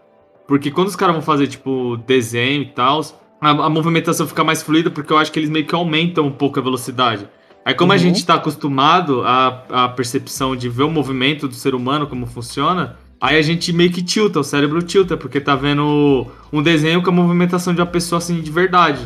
Porque 0.47 0.69
quando 0.71 0.87
os 0.87 0.95
caras 0.95 1.15
vão 1.15 1.21
fazer, 1.23 1.47
tipo, 1.47 1.97
desenho 2.05 2.61
e 2.61 2.67
tal, 2.67 3.01
a, 3.41 3.49
a 3.49 3.69
movimentação 3.69 4.27
fica 4.27 4.43
mais 4.43 4.61
fluida 4.63 4.89
porque 4.89 5.11
eu 5.13 5.17
acho 5.17 5.31
que 5.31 5.39
eles 5.39 5.49
meio 5.49 5.65
que 5.65 5.75
aumentam 5.75 6.25
um 6.25 6.31
pouco 6.31 6.59
a 6.59 6.61
velocidade. 6.63 7.27
Aí, 7.65 7.73
como 7.73 7.91
a 7.91 7.95
Uhum. 7.95 8.01
gente 8.01 8.25
tá 8.25 8.35
acostumado 8.35 9.23
à, 9.25 9.63
à 9.85 9.89
percepção 9.89 10.55
de 10.55 10.69
ver 10.69 10.83
o 10.83 10.89
movimento 10.89 11.47
do 11.47 11.53
ser 11.53 11.75
humano, 11.75 12.07
como 12.07 12.25
funciona, 12.25 12.95
aí 13.19 13.37
a 13.37 13.41
gente 13.41 13.73
meio 13.73 13.91
que 13.91 14.01
tilta, 14.01 14.39
o 14.39 14.43
cérebro 14.43 14.81
tilta, 14.81 15.17
porque 15.17 15.39
tá 15.41 15.53
vendo 15.55 16.25
um 16.51 16.61
desenho 16.63 17.01
com 17.03 17.09
a 17.09 17.13
movimentação 17.13 17.73
de 17.73 17.81
uma 17.81 17.87
pessoa 17.87 18.19
assim 18.19 18.39
de 18.41 18.49
verdade. 18.51 19.01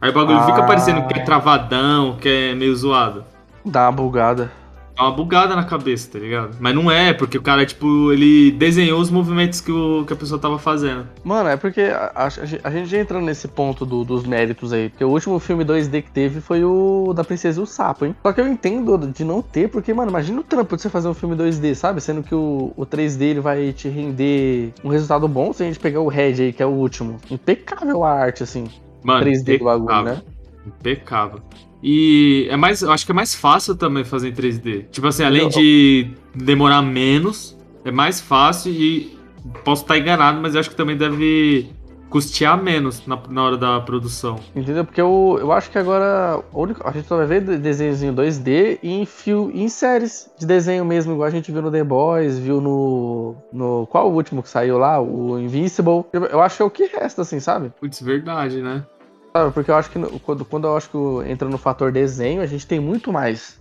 Aí 0.00 0.10
o 0.10 0.12
bagulho 0.12 0.40
fica 0.40 0.58
Ah. 0.62 0.66
parecendo 0.66 1.06
que 1.06 1.14
é 1.18 1.22
travadão, 1.24 2.16
que 2.20 2.28
é 2.28 2.54
meio 2.54 2.74
zoado. 2.76 3.24
Dá 3.64 3.84
uma 3.88 3.92
bugada. 3.92 4.52
Dá 4.94 5.04
uma 5.04 5.12
bugada 5.12 5.56
na 5.56 5.64
cabeça, 5.64 6.10
tá 6.12 6.18
ligado? 6.18 6.56
Mas 6.60 6.74
não 6.74 6.90
é, 6.90 7.14
porque 7.14 7.38
o 7.38 7.42
cara, 7.42 7.64
tipo, 7.64 8.12
ele 8.12 8.50
desenhou 8.52 9.00
os 9.00 9.10
movimentos 9.10 9.58
que, 9.60 9.72
o, 9.72 10.04
que 10.06 10.12
a 10.12 10.16
pessoa 10.16 10.38
tava 10.38 10.58
fazendo. 10.58 11.06
Mano, 11.24 11.48
é 11.48 11.56
porque 11.56 11.80
a, 11.80 12.12
a- 12.14 12.26
a 12.64 12.70
gente 12.70 12.86
já 12.90 12.98
entrando 12.98 13.24
nesse 13.24 13.48
ponto 13.48 13.86
do- 13.86 14.04
dos 14.04 14.24
méritos 14.26 14.70
aí. 14.72 14.90
Porque 14.90 15.04
o 15.04 15.08
último 15.08 15.38
filme 15.38 15.64
2D 15.64 16.02
que 16.02 16.10
teve 16.10 16.40
foi 16.42 16.62
o 16.62 17.12
da 17.14 17.24
Princesa 17.24 17.58
e 17.58 17.62
o 17.62 17.66
Sapo, 17.66 18.04
hein? 18.04 18.14
Só 18.22 18.32
que 18.34 18.40
eu 18.42 18.46
entendo 18.46 18.98
de 19.08 19.24
não 19.24 19.40
ter, 19.40 19.68
porque, 19.70 19.94
mano, 19.94 20.10
imagina 20.10 20.40
o 20.40 20.44
trampo 20.44 20.76
de 20.76 20.82
você 20.82 20.90
fazer 20.90 21.08
um 21.08 21.14
filme 21.14 21.34
2D, 21.36 21.74
sabe? 21.74 22.00
Sendo 22.00 22.22
que 22.22 22.34
o, 22.34 22.72
o 22.76 22.84
3D 22.84 23.22
ele 23.22 23.40
vai 23.40 23.72
te 23.72 23.88
render 23.88 24.74
um 24.84 24.90
resultado 24.90 25.26
bom 25.26 25.54
se 25.54 25.62
a 25.62 25.66
gente 25.66 25.78
pegar 25.78 26.00
o 26.00 26.08
Red 26.08 26.34
aí, 26.42 26.52
que 26.52 26.62
é 26.62 26.66
o 26.66 26.70
último. 26.70 27.16
Impecável 27.30 28.04
a 28.04 28.10
arte, 28.12 28.42
assim. 28.42 28.64
Mano, 29.02 29.24
3D 29.24 29.58
do 29.58 29.64
bagulho, 29.64 30.02
né? 30.04 30.22
Impecável. 30.66 31.40
E 31.82 32.46
é 32.50 32.56
mais, 32.56 32.82
eu 32.82 32.92
acho 32.92 33.04
que 33.04 33.10
é 33.12 33.14
mais 33.14 33.34
fácil 33.34 33.74
também 33.74 34.04
fazer 34.04 34.28
em 34.28 34.32
3D. 34.32 34.86
Tipo 34.90 35.08
assim, 35.08 35.24
além 35.24 35.48
de 35.48 36.10
demorar 36.34 36.80
menos, 36.82 37.56
é 37.84 37.90
mais 37.90 38.20
fácil 38.20 38.70
e 38.72 39.18
posso 39.64 39.82
estar 39.82 39.98
enganado, 39.98 40.40
mas 40.40 40.54
eu 40.54 40.60
acho 40.60 40.70
que 40.70 40.76
também 40.76 40.96
deve 40.96 41.70
custear 42.08 42.62
menos 42.62 43.06
na, 43.06 43.18
na 43.30 43.42
hora 43.42 43.56
da 43.56 43.80
produção. 43.80 44.38
Entendeu? 44.54 44.84
Porque 44.84 45.00
eu, 45.00 45.38
eu 45.40 45.50
acho 45.50 45.70
que 45.70 45.78
agora 45.78 46.34
a, 46.52 46.56
única, 46.58 46.86
a 46.86 46.92
gente 46.92 47.08
só 47.08 47.16
vai 47.16 47.26
ver 47.26 47.40
de- 47.42 47.56
desenhos 47.56 48.02
em 48.02 48.12
2D 48.14 48.78
e 48.82 48.92
em, 48.92 49.06
fio, 49.06 49.50
em 49.54 49.66
séries 49.66 50.30
de 50.38 50.44
desenho 50.46 50.84
mesmo, 50.84 51.14
igual 51.14 51.26
a 51.26 51.30
gente 51.30 51.50
viu 51.50 51.62
no 51.62 51.70
The 51.70 51.82
Boys, 51.82 52.38
viu 52.38 52.60
no. 52.60 53.34
no 53.50 53.86
qual 53.86 54.10
o 54.10 54.14
último 54.14 54.42
que 54.42 54.48
saiu 54.50 54.76
lá? 54.76 55.00
O 55.00 55.38
Invincible. 55.38 56.04
Eu, 56.12 56.26
eu 56.26 56.42
acho 56.42 56.58
que 56.58 56.62
é 56.62 56.66
o 56.66 56.70
que 56.70 56.84
resta, 56.84 57.22
assim, 57.22 57.40
sabe? 57.40 57.72
Putz, 57.80 58.02
verdade, 58.02 58.60
né? 58.60 58.84
Sabe, 59.32 59.52
Porque 59.52 59.70
eu 59.70 59.74
acho 59.76 59.90
que 59.90 59.98
no- 59.98 60.20
quando, 60.20 60.44
quando 60.44 60.66
eu 60.66 60.76
acho 60.76 60.90
que 60.90 61.30
entra 61.30 61.48
no 61.48 61.56
fator 61.56 61.90
desenho, 61.90 62.42
a 62.42 62.46
gente 62.46 62.66
tem 62.66 62.78
muito 62.78 63.10
mais 63.12 63.58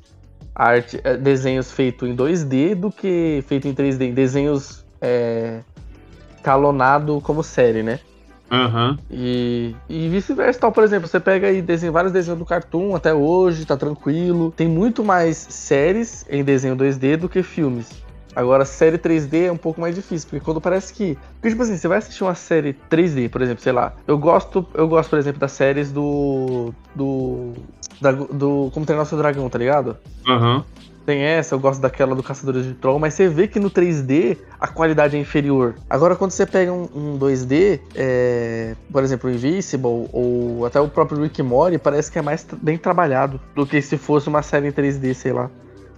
arte, 0.53 0.99
eh, 1.03 1.15
desenhos 1.15 1.71
feitos 1.71 2.09
em 2.09 2.13
2D 2.13 2.75
do 2.75 2.91
que 2.91 3.43
feito 3.47 3.67
em 3.67 3.73
3D. 3.73 4.05
Em 4.05 4.13
desenhos 4.13 4.83
é, 4.99 5.61
calonado 6.43 7.21
como 7.21 7.41
série, 7.41 7.81
né? 7.83 7.99
Aham. 8.51 8.99
E, 9.09 9.73
e 9.87 10.09
vice-versa, 10.09 10.59
tal. 10.59 10.73
Por 10.73 10.83
exemplo, 10.83 11.07
você 11.07 11.21
pega 11.21 11.47
aí 11.47 11.61
desenho, 11.61 11.93
vários 11.93 12.11
desenhos 12.11 12.37
do 12.37 12.45
Cartoon 12.45 12.93
até 12.93 13.13
hoje, 13.13 13.65
tá 13.65 13.77
tranquilo. 13.77 14.51
Tem 14.51 14.67
muito 14.67 15.05
mais 15.05 15.37
séries 15.37 16.25
em 16.29 16.43
desenho 16.43 16.75
2D 16.75 17.15
do 17.15 17.29
que 17.29 17.41
filmes. 17.41 17.87
Agora, 18.35 18.63
série 18.65 18.97
3D 18.97 19.47
é 19.47 19.51
um 19.51 19.57
pouco 19.57 19.81
mais 19.81 19.93
difícil, 19.95 20.29
porque 20.29 20.43
quando 20.43 20.61
parece 20.61 20.93
que. 20.93 21.17
Porque, 21.35 21.49
tipo 21.49 21.61
assim, 21.63 21.77
você 21.77 21.87
vai 21.87 21.97
assistir 21.97 22.23
uma 22.23 22.35
série 22.35 22.73
3D, 22.89 23.29
por 23.29 23.41
exemplo, 23.41 23.61
sei 23.61 23.73
lá. 23.73 23.93
Eu 24.07 24.17
gosto, 24.17 24.65
eu 24.73 24.87
gosto, 24.87 25.09
por 25.09 25.19
exemplo, 25.19 25.39
das 25.39 25.51
séries 25.51 25.91
do. 25.91 26.73
Do. 26.95 27.53
da- 27.99 28.11
do 28.11 28.69
Como 28.73 28.85
Treinar 28.85 29.05
o 29.05 29.09
Seu 29.09 29.17
Dragão, 29.17 29.49
tá 29.49 29.57
ligado? 29.59 29.97
Aham. 30.27 30.63
Tem 31.03 31.19
essa, 31.23 31.55
eu 31.55 31.59
gosto 31.59 31.81
daquela 31.81 32.13
do 32.15 32.21
Caçadores 32.21 32.63
de 32.63 32.75
Troll, 32.75 32.99
mas 32.99 33.15
você 33.15 33.27
vê 33.27 33.47
que 33.47 33.59
no 33.59 33.71
3D 33.71 34.37
a 34.59 34.67
qualidade 34.67 35.17
é 35.17 35.19
inferior. 35.19 35.73
Agora, 35.89 36.15
quando 36.15 36.29
você 36.29 36.45
pega 36.45 36.71
um, 36.71 36.87
um 36.93 37.17
2D, 37.17 37.79
é, 37.95 38.75
por 38.91 39.03
exemplo, 39.03 39.27
o 39.27 39.33
Invisible, 39.33 40.07
ou 40.13 40.63
até 40.63 40.79
o 40.79 40.87
próprio 40.87 41.23
Rick 41.23 41.41
Morty, 41.41 41.79
parece 41.79 42.11
que 42.11 42.19
é 42.19 42.21
mais 42.21 42.45
bem 42.61 42.77
trabalhado 42.77 43.41
do 43.55 43.65
que 43.65 43.81
se 43.81 43.97
fosse 43.97 44.29
uma 44.29 44.43
série 44.43 44.67
em 44.67 44.71
3D, 44.71 45.15
sei 45.15 45.33
lá. 45.33 45.49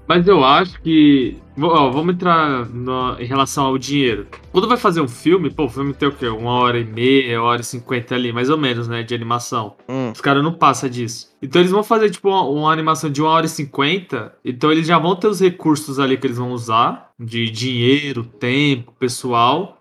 Mas 0.08 0.28
eu 0.28 0.44
acho 0.44 0.82
que. 0.82 1.38
Ó, 1.60 1.92
vamos 1.92 2.16
entrar 2.16 2.68
no- 2.70 3.16
em 3.20 3.26
relação 3.26 3.66
ao 3.66 3.78
dinheiro. 3.78 4.28
Quando 4.52 4.68
vai 4.68 4.76
fazer 4.76 5.00
um 5.02 5.08
filme, 5.08 5.50
pô, 5.52 5.66
o 5.66 5.70
filme 5.70 5.94
tem 5.94 6.10
o 6.10 6.12
quê? 6.12 6.28
Uma 6.28 6.52
hora 6.52 6.80
e 6.80 6.84
meia, 6.84 7.40
uma 7.40 7.50
hora 7.50 7.62
e 7.62 7.64
cinquenta 7.64 8.16
ali, 8.16 8.34
mais 8.34 8.50
ou 8.50 8.58
menos, 8.58 8.88
né? 8.88 9.04
De 9.04 9.14
animação. 9.16 9.76
Hum. 9.88 10.12
Os 10.12 10.20
caras 10.20 10.44
não 10.44 10.52
passam 10.54 10.90
disso. 10.90 11.30
Então 11.42 11.62
eles 11.62 11.72
vão 11.72 11.84
fazer, 11.84 12.10
tipo, 12.10 12.28
uma, 12.30 12.42
uma 12.44 12.72
animação 12.74 13.10
de 13.10 13.22
uma 13.22 13.30
hora 13.32 13.46
e 13.46 13.50
cinquenta. 13.50 14.34
Então 14.44 14.72
eles 14.72 14.88
já 14.88 14.98
vão 14.98 15.16
ter 15.16 15.28
os 15.28 15.40
recursos 15.40 16.00
ali 16.00 16.18
que 16.18 16.26
eles 16.28 16.38
vão 16.38 16.52
usar: 16.52 17.12
de 17.20 17.50
dinheiro, 17.50 18.24
tempo, 18.24 18.92
pessoal. 19.00 19.78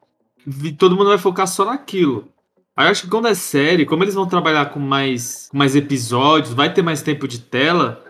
E 0.62 0.72
todo 0.72 0.94
mundo 0.96 1.08
vai 1.08 1.18
focar 1.18 1.46
só 1.48 1.64
naquilo. 1.64 2.28
Aí 2.76 2.86
eu 2.86 2.90
acho 2.90 3.02
que 3.02 3.10
quando 3.10 3.28
é 3.28 3.34
série, 3.34 3.84
como 3.86 4.02
eles 4.04 4.14
vão 4.14 4.26
trabalhar 4.26 4.66
com 4.66 4.80
mais, 4.80 5.48
com 5.50 5.58
mais 5.58 5.74
episódios, 5.76 6.54
vai 6.54 6.72
ter 6.72 6.82
mais 6.82 7.02
tempo 7.02 7.26
de 7.26 7.38
tela. 7.40 8.02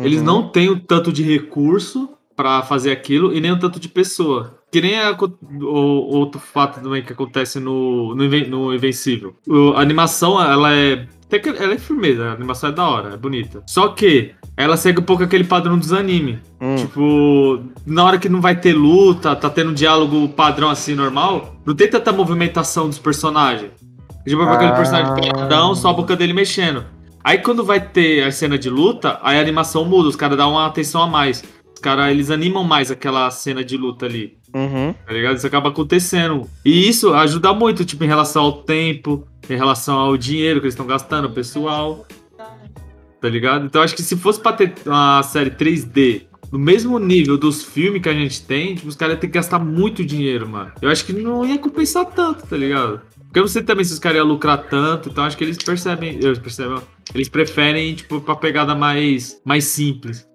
Eles 0.00 0.18
Uhum. 0.20 0.24
não 0.24 0.48
têm 0.48 0.68
o 0.68 0.78
tanto 0.78 1.12
de 1.12 1.22
recurso 1.22 2.08
pra 2.36 2.62
fazer 2.62 2.90
aquilo 2.90 3.32
e 3.34 3.40
nem 3.40 3.50
o 3.52 3.58
tanto 3.58 3.80
de 3.80 3.88
pessoa. 3.88 4.58
Que 4.70 4.80
nem 4.80 4.98
a 5.00 5.16
o, 5.62 6.16
outro 6.16 6.38
fato 6.40 6.80
também 6.82 7.02
que 7.02 7.12
acontece 7.12 7.58
no, 7.58 8.14
no, 8.14 8.28
no 8.48 8.74
Invencível. 8.74 9.34
A 9.74 9.80
animação, 9.80 10.40
ela 10.42 10.72
é. 10.74 11.06
Até 11.26 11.38
que 11.40 11.48
ela 11.48 11.72
é 11.74 11.78
firmeza, 11.78 12.24
a 12.28 12.32
animação 12.34 12.68
é 12.70 12.72
da 12.72 12.86
hora, 12.88 13.14
é 13.14 13.16
bonita. 13.16 13.62
Só 13.66 13.88
que 13.88 14.32
ela 14.56 14.76
segue 14.76 15.00
um 15.00 15.04
pouco 15.04 15.22
aquele 15.24 15.44
padrão 15.44 15.76
dos 15.78 15.92
animes. 15.92 16.38
Hum. 16.60 16.76
Tipo, 16.76 17.60
na 17.86 18.04
hora 18.04 18.18
que 18.18 18.28
não 18.28 18.40
vai 18.40 18.54
ter 18.54 18.74
luta, 18.74 19.34
tá 19.34 19.50
tendo 19.50 19.70
um 19.70 19.74
diálogo 19.74 20.28
padrão 20.28 20.68
assim, 20.70 20.94
normal, 20.94 21.56
não 21.64 21.74
tem 21.74 21.88
tanta 21.88 22.12
movimentação 22.12 22.86
dos 22.88 22.98
personagens. 22.98 23.70
Tipo, 24.26 24.44
vai 24.44 24.54
aquele 24.56 24.70
Ah. 24.72 24.76
personagem 24.76 25.14
paradão, 25.32 25.74
só 25.74 25.90
a 25.90 25.92
boca 25.94 26.14
dele 26.14 26.32
mexendo. 26.32 26.84
Aí 27.26 27.38
quando 27.38 27.64
vai 27.64 27.80
ter 27.80 28.22
a 28.22 28.30
cena 28.30 28.56
de 28.56 28.70
luta, 28.70 29.18
aí 29.20 29.36
a 29.36 29.40
animação 29.40 29.84
muda, 29.84 30.08
os 30.08 30.14
caras 30.14 30.36
dão 30.38 30.52
uma 30.52 30.64
atenção 30.64 31.02
a 31.02 31.08
mais. 31.08 31.42
Os 31.74 31.80
caras, 31.80 32.08
eles 32.12 32.30
animam 32.30 32.62
mais 32.62 32.88
aquela 32.88 33.28
cena 33.32 33.64
de 33.64 33.76
luta 33.76 34.06
ali, 34.06 34.38
Uhum. 34.54 34.94
tá 35.04 35.12
ligado? 35.12 35.36
Isso 35.36 35.46
acaba 35.46 35.70
acontecendo. 35.70 36.48
E 36.64 36.88
isso 36.88 37.12
ajuda 37.12 37.52
muito, 37.52 37.84
tipo, 37.84 38.04
em 38.04 38.06
relação 38.06 38.44
ao 38.44 38.62
tempo, 38.62 39.26
em 39.50 39.56
relação 39.56 39.98
ao 39.98 40.16
dinheiro 40.16 40.60
que 40.60 40.66
eles 40.66 40.74
estão 40.74 40.86
gastando, 40.86 41.26
o 41.26 41.32
pessoal. 41.32 42.06
Tá 43.20 43.28
ligado? 43.28 43.66
Então 43.66 43.82
acho 43.82 43.96
que 43.96 44.02
se 44.02 44.16
fosse 44.16 44.40
pra 44.40 44.52
ter 44.52 44.72
uma 44.86 45.20
série 45.24 45.50
3D 45.50 46.26
no 46.52 46.60
mesmo 46.60 46.96
nível 47.00 47.36
dos 47.36 47.64
filmes 47.64 48.00
que 48.00 48.08
a 48.08 48.14
gente 48.14 48.40
tem, 48.42 48.76
tipo, 48.76 48.86
os 48.88 48.94
caras 48.94 49.14
iam 49.14 49.20
ter 49.20 49.26
que 49.26 49.32
gastar 49.32 49.58
muito 49.58 50.04
dinheiro, 50.04 50.48
mano. 50.48 50.70
Eu 50.80 50.88
acho 50.90 51.04
que 51.04 51.12
não 51.12 51.44
ia 51.44 51.58
compensar 51.58 52.04
tanto, 52.06 52.46
tá 52.46 52.56
ligado? 52.56 53.00
Porque 53.36 53.40
eu 53.40 53.42
não 53.42 53.48
sei 53.48 53.62
também 53.62 53.84
se 53.84 53.92
os 53.92 53.98
caras 53.98 54.16
iam 54.16 54.26
lucrar 54.26 54.66
tanto, 54.66 55.10
então 55.10 55.22
acho 55.22 55.36
que 55.36 55.44
eles 55.44 55.58
percebem, 55.58 56.14
eles 56.14 56.38
percebem, 56.38 56.80
eles 57.14 57.28
preferem, 57.28 57.94
tipo, 57.94 58.18
pra 58.18 58.34
pegada 58.34 58.74
mais, 58.74 59.38
mais 59.44 59.64
simples, 59.64 60.26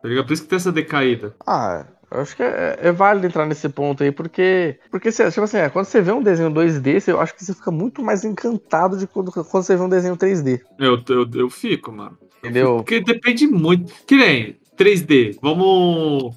tá 0.00 0.08
ligado? 0.08 0.24
Por 0.24 0.32
isso 0.32 0.42
que 0.44 0.48
tem 0.48 0.56
essa 0.56 0.70
decaída. 0.70 1.34
Ah, 1.44 1.84
eu 2.08 2.20
acho 2.20 2.36
que 2.36 2.44
é, 2.44 2.78
é 2.80 2.92
válido 2.92 3.26
entrar 3.26 3.44
nesse 3.44 3.68
ponto 3.68 4.04
aí, 4.04 4.12
porque. 4.12 4.78
Porque, 4.88 5.10
tipo 5.10 5.40
assim, 5.42 5.56
é, 5.56 5.68
quando 5.68 5.86
você 5.86 6.00
vê 6.00 6.12
um 6.12 6.22
desenho 6.22 6.52
2D, 6.52 7.00
cê- 7.00 7.10
eu 7.10 7.20
acho 7.20 7.34
que 7.34 7.44
você 7.44 7.52
fica 7.54 7.72
muito 7.72 8.04
mais 8.04 8.24
encantado 8.24 8.96
de 8.96 9.08
quando, 9.08 9.32
quando 9.32 9.44
você 9.64 9.74
vê 9.74 9.82
um 9.82 9.88
desenho 9.88 10.16
3D. 10.16 10.60
Eu, 10.78 10.96
eu, 11.08 11.28
eu 11.34 11.50
fico, 11.50 11.90
mano. 11.90 12.16
Entendeu? 12.38 12.76
Porque 12.76 13.00
depende 13.00 13.48
muito. 13.48 13.92
Que 14.06 14.14
nem 14.14 14.56
3D. 14.78 15.38
Vamos 15.42 16.36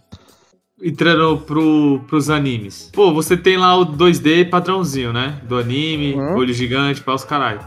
entrando 0.83 1.37
pro, 1.39 2.01
pros 2.07 2.29
animes. 2.29 2.89
Pô, 2.93 3.13
você 3.13 3.37
tem 3.37 3.57
lá 3.57 3.75
o 3.75 3.85
2D 3.85 4.49
padrãozinho, 4.49 5.13
né? 5.13 5.39
Do 5.47 5.57
anime, 5.57 6.13
Uhum. 6.13 6.35
olho 6.35 6.53
gigante, 6.53 7.01
para 7.01 7.13
os 7.15 7.23
caralho. 7.23 7.61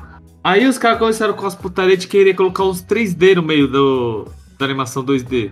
Aí 0.45 0.67
os 0.67 0.79
caras 0.79 0.99
começaram 0.99 1.35
com 1.35 1.47
as 1.47 1.55
putaria 1.55 1.97
de 1.97 2.07
querer 2.07 2.35
colocar 2.35 2.65
uns 2.65 2.81
3D 2.83 3.35
no 3.35 3.43
meio 3.43 3.67
do, 3.67 4.29
da 4.59 4.65
animação 4.65 5.03
2D. 5.05 5.51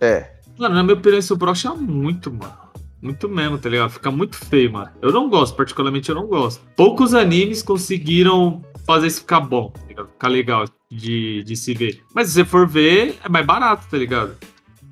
É. 0.00 0.32
Mano, 0.58 0.74
na 0.74 0.82
minha 0.82 0.94
opinião, 0.96 1.18
isso 1.18 1.36
brocha 1.36 1.72
muito, 1.74 2.30
mano. 2.32 2.52
Muito 3.00 3.28
mesmo, 3.28 3.56
tá 3.58 3.68
ligado? 3.68 3.90
Fica 3.90 4.10
muito 4.10 4.36
feio, 4.36 4.72
mano. 4.72 4.90
Eu 5.00 5.12
não 5.12 5.30
gosto, 5.30 5.54
particularmente 5.56 6.08
eu 6.08 6.16
não 6.16 6.26
gosto. 6.26 6.60
Poucos 6.76 7.14
animes 7.14 7.62
conseguiram 7.62 8.60
fazer 8.84 9.06
isso 9.06 9.20
ficar 9.20 9.40
bom, 9.40 9.70
tá 9.70 9.80
ligado? 9.88 10.08
Ficar 10.08 10.28
legal 10.28 10.64
de, 10.90 11.42
de 11.44 11.56
se 11.56 11.72
ver. 11.74 12.02
Mas 12.12 12.26
se 12.26 12.34
você 12.34 12.44
for 12.44 12.66
ver, 12.66 13.16
é 13.24 13.28
mais 13.28 13.46
barato, 13.46 13.86
tá 13.88 13.96
ligado? 13.96 14.34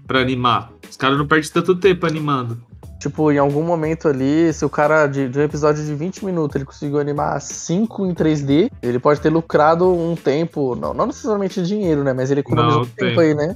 Pra 0.06 0.20
animar. 0.20 0.70
Os 0.96 0.98
caras 0.98 1.18
não 1.18 1.26
perdem 1.26 1.50
tanto 1.52 1.76
tempo 1.76 2.06
animando. 2.06 2.56
Tipo, 2.98 3.30
em 3.30 3.36
algum 3.36 3.62
momento 3.62 4.08
ali, 4.08 4.50
se 4.54 4.64
o 4.64 4.70
cara 4.70 5.06
de, 5.06 5.28
de 5.28 5.38
um 5.38 5.42
episódio 5.42 5.84
de 5.84 5.94
20 5.94 6.24
minutos 6.24 6.56
ele 6.56 6.64
conseguiu 6.64 6.98
animar 6.98 7.38
5 7.38 8.06
em 8.06 8.14
3D, 8.14 8.70
ele 8.82 8.98
pode 8.98 9.20
ter 9.20 9.28
lucrado 9.28 9.86
um 9.92 10.16
tempo, 10.16 10.74
não, 10.74 10.94
não 10.94 11.06
necessariamente 11.06 11.62
dinheiro, 11.62 12.02
né? 12.02 12.14
Mas 12.14 12.30
ele 12.30 12.40
economizou 12.40 12.80
Não, 12.80 12.86
um 12.86 12.90
tempo 12.90 13.08
tempo. 13.08 13.20
aí, 13.20 13.34
né? 13.34 13.54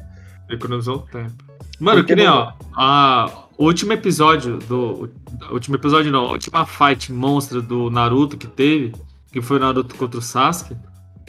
Economizou 0.50 0.96
o 0.96 0.98
tempo. 0.98 1.32
Mano, 1.80 2.00
Porque 2.00 2.12
que 2.12 2.16
nem, 2.16 2.26
não- 2.26 2.36
ó. 2.36 2.52
A, 2.76 3.32
o 3.56 3.64
último 3.64 3.94
episódio 3.94 4.58
do. 4.58 5.10
O 5.50 5.54
último 5.54 5.76
episódio 5.76 6.12
não, 6.12 6.26
a 6.26 6.32
última 6.32 6.66
fight 6.66 7.10
monstra 7.10 7.62
do 7.62 7.88
Naruto 7.90 8.36
que 8.36 8.46
teve, 8.46 8.92
que 9.32 9.40
foi 9.40 9.56
o 9.56 9.60
Naruto 9.60 9.94
contra 9.94 10.18
o 10.18 10.22
Sasuke. 10.22 10.76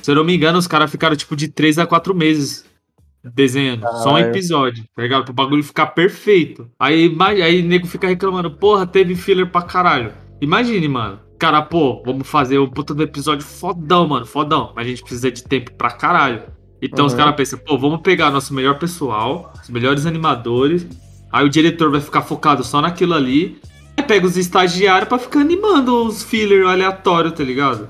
Se 0.02 0.12
eu 0.12 0.16
não 0.16 0.26
me 0.26 0.36
engano, 0.36 0.58
os 0.58 0.68
caras 0.68 0.92
ficaram 0.92 1.16
tipo 1.16 1.38
de 1.38 1.48
3 1.48 1.80
a 1.80 1.88
4 1.88 2.14
meses 2.14 2.66
desenhando. 3.24 3.82
só 4.04 4.14
um 4.14 4.18
episódio, 4.18 4.84
tá 4.96 5.02
ligado? 5.04 5.26
Pro 5.26 5.34
bagulho 5.34 5.64
ficar 5.64 5.88
perfeito. 5.88 6.70
Aí, 6.80 7.16
aí 7.44 7.62
nego 7.62 7.88
fica 7.88 8.08
reclamando, 8.08 8.52
porra, 8.52 8.86
teve 8.88 9.16
filler 9.16 9.48
pra 9.50 9.62
caralho. 9.62 10.12
Imagine, 10.42 10.88
mano. 10.88 11.20
Cara, 11.38 11.62
pô, 11.62 12.02
vamos 12.06 12.28
fazer 12.28 12.60
um 12.60 12.70
puta 12.70 12.94
do 12.94 13.02
episódio 13.04 13.46
fodão, 13.46 14.08
mano, 14.08 14.26
fodão. 14.26 14.72
Mas 14.76 14.86
a 14.86 14.90
gente 14.90 15.02
precisa 15.02 15.32
de 15.32 15.44
tempo 15.44 15.72
pra 15.74 15.92
caralho. 15.92 16.44
Então 16.82 17.06
os 17.06 17.14
Uhum. 17.14 17.18
caras 17.20 17.36
pensam, 17.36 17.60
pô, 17.60 17.78
vamos 17.78 18.02
pegar 18.02 18.32
nosso 18.32 18.54
melhor 18.54 18.78
pessoal, 18.80 19.54
os 19.62 19.70
melhores 19.70 20.06
animadores. 20.06 20.88
Aí 21.32 21.46
o 21.46 21.50
diretor 21.50 21.92
vai 21.92 22.02
ficar 22.02 22.22
focado 22.24 22.64
só 22.64 22.82
naquilo 22.82 23.14
ali. 23.14 23.60
Aí 23.98 24.04
pega 24.04 24.26
os 24.26 24.36
estagiários 24.38 25.08
pra 25.08 25.18
ficar 25.20 25.42
animando 25.42 26.06
os 26.06 26.24
filler 26.24 26.66
aleatórios, 26.66 27.34
tá 27.34 27.44
ligado? 27.44 27.88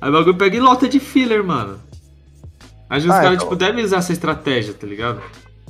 Aí 0.00 0.08
o 0.08 0.12
bagulho 0.12 0.36
pega 0.36 0.56
e 0.56 0.60
lota 0.60 0.88
de 0.88 1.00
filler, 1.00 1.42
mano. 1.44 1.78
Aí 2.90 2.98
os 3.00 3.06
Ah, 3.06 3.08
caras, 3.20 3.26
então- 3.34 3.46
tipo, 3.48 3.56
devem 3.56 3.84
usar 3.84 3.98
essa 3.98 4.12
estratégia, 4.12 4.74
tá 4.74 4.86
ligado? 4.86 5.20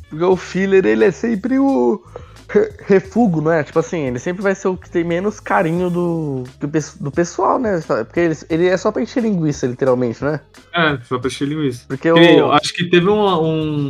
Porque 0.08 0.24
o 0.24 0.36
filler, 0.36 0.86
ele 0.86 1.04
é 1.04 1.10
sempre 1.10 1.58
o 1.58 2.02
re- 2.48 2.72
refugo, 2.86 3.40
não 3.42 3.52
é? 3.52 3.62
Tipo 3.62 3.78
assim, 3.80 4.02
ele 4.06 4.18
sempre 4.18 4.42
vai 4.42 4.54
ser 4.54 4.68
o 4.68 4.76
que 4.76 4.88
tem 4.88 5.04
menos 5.04 5.38
carinho 5.40 5.90
do, 5.90 6.44
do, 6.58 6.68
pes- 6.68 6.96
do 6.98 7.10
pessoal, 7.10 7.58
né? 7.58 7.82
Porque 7.86 8.20
ele, 8.20 8.36
ele 8.48 8.66
é 8.68 8.76
só 8.76 8.90
pra 8.90 9.02
encher 9.02 9.22
linguiça, 9.22 9.66
literalmente, 9.66 10.24
né? 10.24 10.40
É, 10.74 10.98
só 11.04 11.18
pra 11.18 11.28
encher 11.28 11.46
linguiça. 11.48 11.84
Porque 11.88 12.10
Que 12.12 12.18
Eu 12.18 12.46
o... 12.46 12.52
acho 12.52 12.72
que 12.72 12.84
teve 12.88 13.08
um, 13.08 13.20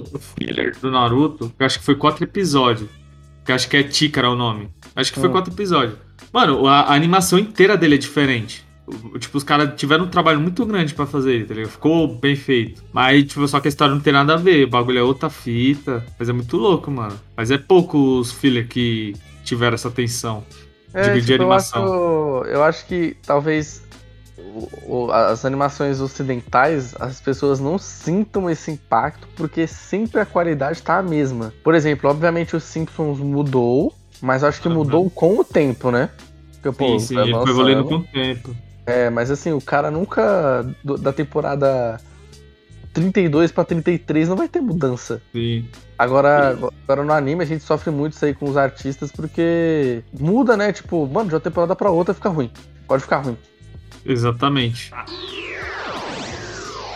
um 0.00 0.04
filler 0.36 0.74
do 0.80 0.90
Naruto, 0.90 1.52
que 1.56 1.62
acho 1.64 1.78
que 1.78 1.84
foi 1.84 1.94
quatro 1.94 2.24
episódios. 2.24 2.88
Que 3.44 3.52
acho 3.52 3.68
que 3.68 3.76
é 3.76 3.82
Tikara 3.82 4.28
o 4.28 4.34
nome. 4.34 4.68
Acho 4.96 5.12
que 5.12 5.20
foi 5.20 5.28
Hum. 5.28 5.32
quatro 5.32 5.52
episódios. 5.52 5.96
Mano, 6.32 6.66
a, 6.66 6.80
a 6.82 6.94
animação 6.94 7.38
inteira 7.38 7.76
dele 7.76 7.94
é 7.94 7.98
diferente. 7.98 8.66
Tipo, 9.18 9.38
os 9.38 9.44
caras 9.44 9.72
tiveram 9.76 10.04
um 10.04 10.08
trabalho 10.08 10.40
muito 10.40 10.64
grande 10.64 10.94
pra 10.94 11.06
fazer 11.06 11.46
tá 11.46 11.54
ligado? 11.54 11.70
Ficou 11.70 12.08
bem 12.08 12.36
feito. 12.36 12.82
Mas, 12.92 13.24
tipo, 13.24 13.46
só 13.46 13.60
que 13.60 13.68
a 13.68 13.70
história 13.70 13.94
não 13.94 14.00
tem 14.00 14.12
nada 14.12 14.34
a 14.34 14.36
ver. 14.36 14.64
O 14.64 14.70
bagulho 14.70 14.98
é 14.98 15.02
outra 15.02 15.28
fita. 15.28 16.04
Mas 16.18 16.28
é 16.28 16.32
muito 16.32 16.56
louco, 16.56 16.90
mano. 16.90 17.18
Mas 17.36 17.50
é 17.50 17.58
pouco 17.58 18.18
os 18.18 18.32
filler 18.32 18.66
que 18.68 19.14
tiveram 19.44 19.74
essa 19.74 19.88
atenção. 19.88 20.44
digo, 20.94 21.20
de 21.20 21.32
eu, 21.32 21.36
animação. 21.36 21.84
acho, 22.42 22.50
eu 22.50 22.62
acho 22.64 22.86
que 22.86 23.16
talvez 23.24 23.82
as 25.12 25.44
animações 25.44 26.00
ocidentais, 26.00 26.94
as 26.98 27.20
pessoas 27.20 27.60
não 27.60 27.78
sintam 27.78 28.48
esse 28.48 28.70
impacto, 28.70 29.28
porque 29.36 29.66
sempre 29.66 30.20
a 30.20 30.26
qualidade 30.26 30.82
tá 30.82 30.98
a 30.98 31.02
mesma. 31.02 31.52
Por 31.62 31.74
exemplo, 31.74 32.10
obviamente 32.10 32.56
o 32.56 32.60
Simpsons 32.60 33.18
mudou, 33.18 33.92
mas 34.20 34.42
eu 34.42 34.48
acho 34.48 34.60
que 34.60 34.68
mudou 34.68 35.08
com 35.10 35.38
o 35.38 35.44
tempo, 35.44 35.90
né? 35.90 36.10
Porque, 36.54 36.76
pô, 36.76 36.98
sim, 36.98 36.98
sim, 36.98 37.18
ele 37.18 37.32
foi 37.32 37.50
evoluindo 37.50 37.84
com 37.84 37.96
o 37.96 38.04
tempo. 38.04 38.54
É, 38.88 39.10
mas 39.10 39.30
assim, 39.30 39.52
o 39.52 39.60
cara 39.60 39.90
nunca. 39.90 40.62
do- 40.82 40.96
da 40.96 41.12
temporada 41.12 42.00
32 42.92 43.52
pra 43.52 43.64
33 43.64 44.28
não 44.28 44.36
vai 44.36 44.48
ter 44.48 44.60
mudança. 44.60 45.20
Sim. 45.32 45.68
Agora, 45.98 46.56
agora 46.84 47.04
no 47.04 47.12
anime 47.12 47.42
a 47.42 47.46
gente 47.46 47.62
sofre 47.62 47.90
muito 47.90 48.14
isso 48.14 48.24
aí 48.24 48.32
com 48.32 48.48
os 48.48 48.56
artistas 48.56 49.12
porque 49.12 50.02
muda, 50.18 50.56
né? 50.56 50.72
Tipo, 50.72 51.06
mano, 51.06 51.28
de 51.28 51.34
uma 51.34 51.40
temporada 51.40 51.76
pra 51.76 51.90
outra 51.90 52.14
fica 52.14 52.28
ruim. 52.28 52.50
Pode 52.86 53.02
ficar 53.02 53.18
ruim. 53.18 53.36
Exatamente. 54.06 54.90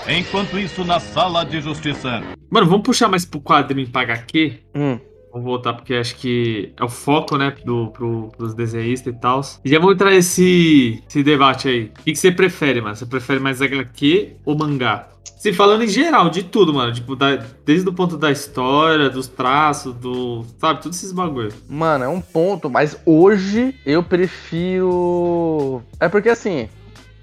Enquanto 0.08 0.58
isso, 0.58 0.84
na 0.84 0.98
sala 0.98 1.44
de 1.44 1.60
justiça. 1.60 2.22
Mano, 2.50 2.66
vamos 2.66 2.82
puxar 2.82 3.08
mais 3.08 3.24
pro 3.24 3.40
quadrinho 3.40 3.88
pra 3.88 4.02
HQ? 4.02 4.58
Hum. 4.74 4.98
Vamos 5.32 5.46
voltar 5.46 5.72
porque 5.72 5.94
acho 5.94 6.14
que 6.16 6.72
é 6.78 6.84
o 6.84 6.88
foco, 6.88 7.38
né, 7.38 7.54
do, 7.64 7.88
pro, 7.88 8.30
pros 8.36 8.52
desenhistas 8.54 9.14
e 9.14 9.16
tal. 9.18 9.40
E 9.64 9.70
já 9.70 9.78
vamos 9.78 9.94
entrar 9.94 10.10
nesse 10.10 11.02
esse 11.08 11.22
debate 11.22 11.68
aí. 11.68 11.84
O 11.98 12.02
que, 12.04 12.12
que 12.12 12.16
você 12.18 12.30
prefere, 12.30 12.80
mano? 12.82 12.94
Você 12.94 13.06
prefere 13.06 13.40
mais 13.40 13.62
HQ 13.62 14.36
ou 14.44 14.56
mangá? 14.58 15.08
Se 15.38 15.52
falando 15.52 15.82
em 15.82 15.88
geral, 15.88 16.30
de 16.30 16.44
tudo, 16.44 16.72
mano. 16.72 16.92
Tipo, 16.92 17.16
da- 17.16 17.42
desde 17.64 17.88
o 17.88 17.92
ponto 17.92 18.16
da 18.16 18.30
história, 18.30 19.10
dos 19.10 19.26
traços, 19.26 19.92
do. 19.94 20.44
Sabe, 20.58 20.80
todos 20.82 20.96
esses 20.98 21.12
bagulho. 21.12 21.52
Mano, 21.68 22.04
é 22.04 22.08
um 22.08 22.20
ponto, 22.20 22.70
mas 22.70 22.96
hoje 23.04 23.74
eu 23.84 24.02
prefiro. 24.04 25.82
É 25.98 26.08
porque 26.08 26.28
assim, 26.28 26.68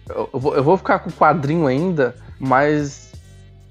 eu 0.09 0.29
eu 0.33 0.39
vou, 0.39 0.55
eu 0.55 0.63
vou 0.63 0.75
ficar 0.77 0.99
com 0.99 1.09
o 1.09 1.13
quadrinho 1.13 1.65
ainda, 1.67 2.15
mas 2.39 3.08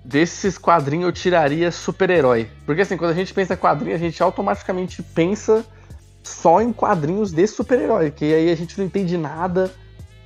desses 0.09 0.57
quadrinhos 0.57 1.05
eu 1.05 1.13
tiraria 1.13 1.71
super-herói. 1.71 2.49
Porque 2.65 2.81
assim, 2.81 2.97
quando 2.97 3.11
a 3.11 3.15
gente 3.15 3.35
pensa 3.35 3.53
em 3.53 3.57
quadrinho, 3.59 3.95
a 3.95 3.99
gente 3.99 4.23
automaticamente 4.23 5.03
pensa 5.03 5.65
só 6.23 6.63
em 6.63 6.73
quadrinhos 6.73 7.31
de 7.31 7.47
super-herói, 7.47 8.11
que 8.11 8.25
aí 8.25 8.51
a 8.51 8.57
gente 8.57 8.79
não 8.79 8.87
entende 8.87 9.19
nada. 9.19 9.71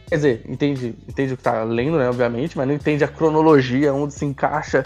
Quer 0.09 0.17
dizer, 0.17 0.45
entende, 0.47 0.95
entende 1.09 1.35
o 1.35 1.37
que 1.37 1.43
tá 1.43 1.65
lendo, 1.65 1.99
né, 1.99 2.09
obviamente, 2.09 2.57
mas 2.57 2.69
não 2.69 2.75
entende 2.75 3.03
a 3.03 3.09
cronologia, 3.09 3.93
onde 3.93 4.15
se 4.15 4.25
encaixa. 4.25 4.85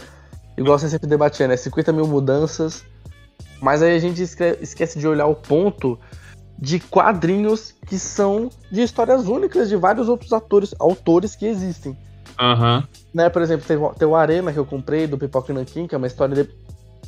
Igual 0.57 0.79
você 0.79 0.89
sempre 0.89 1.07
debatia, 1.07 1.47
né? 1.47 1.59
50 1.59 1.93
mil 1.93 2.07
mudanças. 2.07 2.83
Mas 3.61 3.83
aí 3.83 3.95
a 3.95 3.99
gente 3.99 4.23
esque- 4.23 4.59
esquece 4.63 4.99
de 4.99 5.07
olhar 5.07 5.27
o 5.27 5.35
ponto 5.35 5.99
de 6.59 6.81
quadrinhos 6.81 7.75
que 7.87 7.99
são 7.99 8.49
de 8.73 8.81
histórias 8.81 9.29
únicas 9.29 9.69
de 9.69 9.77
vários 9.77 10.09
outros 10.09 10.33
atores, 10.33 10.75
autores 10.79 11.37
que 11.37 11.45
existem. 11.45 11.95
Aham. 12.38 12.87
Né, 13.14 13.31
por 13.31 13.42
exemplo, 13.42 13.66
tem, 13.66 13.77
o- 13.77 13.94
tem 13.94 14.07
o 14.07 14.14
Arena 14.14 14.53
que 14.53 14.59
eu 14.59 14.66
comprei 14.66 15.07
do 15.07 15.18
Pipoca 15.18 15.53
Nankin, 15.53 15.87
que 15.87 15.94
é 15.94 15.99
uma 15.99 16.07
história 16.07 16.44
de- 16.44 16.51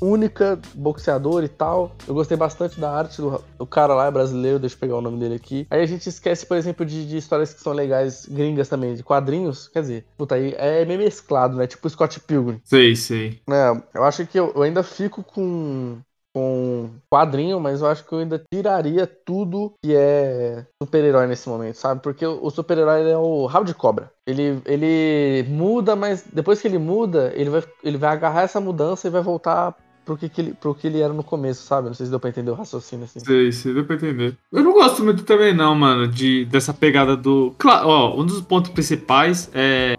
única, 0.01 0.59
boxeador 0.75 1.43
e 1.43 1.49
tal. 1.49 1.93
Eu 2.07 2.15
gostei 2.15 2.37
bastante 2.37 2.79
da 2.81 2.91
arte 2.91 3.21
do, 3.21 3.45
do 3.59 3.67
cara 3.67 3.95
lá, 3.95 4.07
é 4.07 4.11
brasileiro, 4.11 4.59
deixa 4.59 4.77
eu 4.77 4.81
pegar 4.81 4.97
o 4.97 5.01
nome 5.03 5.19
dele 5.19 5.35
aqui. 5.35 5.67
Aí 5.71 5.81
a 5.83 5.87
gente 5.87 6.09
esquece, 6.09 6.47
por 6.47 6.57
exemplo, 6.57 6.87
de, 6.87 7.07
de 7.07 7.17
histórias 7.17 7.53
que 7.53 7.61
são 7.61 7.73
legais, 7.73 8.25
gringas 8.27 8.69
também, 8.69 8.95
de 8.95 9.03
quadrinhos. 9.03 9.67
Quer 9.69 9.81
dizer, 9.83 10.07
puta, 10.17 10.37
aí 10.37 10.55
é 10.57 10.85
meio 10.85 11.01
mesclado, 11.01 11.57
né? 11.57 11.67
Tipo 11.67 11.87
o 11.87 11.91
Scott 11.91 12.21
Pilgrim. 12.21 12.61
Sei, 12.65 12.95
sei. 12.95 13.43
É, 13.51 13.99
eu 13.99 14.05
acho 14.05 14.27
que 14.27 14.39
eu, 14.39 14.53
eu 14.55 14.63
ainda 14.63 14.83
fico 14.83 15.25
com 15.25 15.99
com 16.39 16.91
quadrinho, 17.11 17.59
mas 17.59 17.81
eu 17.81 17.89
acho 17.89 18.05
que 18.07 18.13
eu 18.13 18.21
ainda 18.21 18.41
tiraria 18.53 19.07
tudo 19.07 19.73
que 19.83 19.93
é 19.93 20.65
super-herói 20.81 21.27
nesse 21.27 21.49
momento, 21.49 21.75
sabe? 21.75 22.01
Porque 22.01 22.25
o 22.25 22.49
super-herói 22.49 23.11
é 23.11 23.19
o 23.19 23.47
rabo 23.47 23.67
de 23.67 23.75
cobra. 23.75 24.13
Ele, 24.25 24.63
ele 24.65 25.45
muda, 25.49 25.97
mas 25.97 26.25
depois 26.33 26.61
que 26.61 26.69
ele 26.69 26.79
muda, 26.79 27.33
ele 27.35 27.51
vai, 27.51 27.65
ele 27.83 27.99
vai 27.99 28.11
agarrar 28.11 28.43
essa 28.43 28.61
mudança 28.61 29.09
e 29.09 29.11
vai 29.11 29.21
voltar 29.21 29.75
pro 30.05 30.17
que, 30.17 30.29
que 30.29 30.41
ele, 30.41 30.55
pro 30.55 30.75
que 30.75 30.87
ele 30.87 31.01
era 31.01 31.13
no 31.13 31.25
começo, 31.25 31.67
sabe? 31.67 31.89
Não 31.89 31.95
sei 31.95 32.07
se 32.07 32.11
deu 32.11 32.21
pra 32.21 32.31
entender 32.31 32.53
o 32.53 32.55
raciocínio 32.55 33.05
assim. 33.05 33.19
Sei, 33.19 33.51
sei, 33.51 33.75
deu 33.75 33.85
pra 33.85 33.97
entender. 33.97 34.37
Eu 34.53 34.63
não 34.63 34.73
gosto 34.73 35.03
muito 35.03 35.25
também, 35.25 35.53
não, 35.53 35.75
mano, 35.75 36.07
de, 36.07 36.45
dessa 36.45 36.73
pegada 36.73 37.17
do. 37.17 37.53
Claro, 37.59 37.89
ó, 37.89 38.21
um 38.21 38.25
dos 38.25 38.41
pontos 38.43 38.71
principais 38.71 39.51
é. 39.53 39.97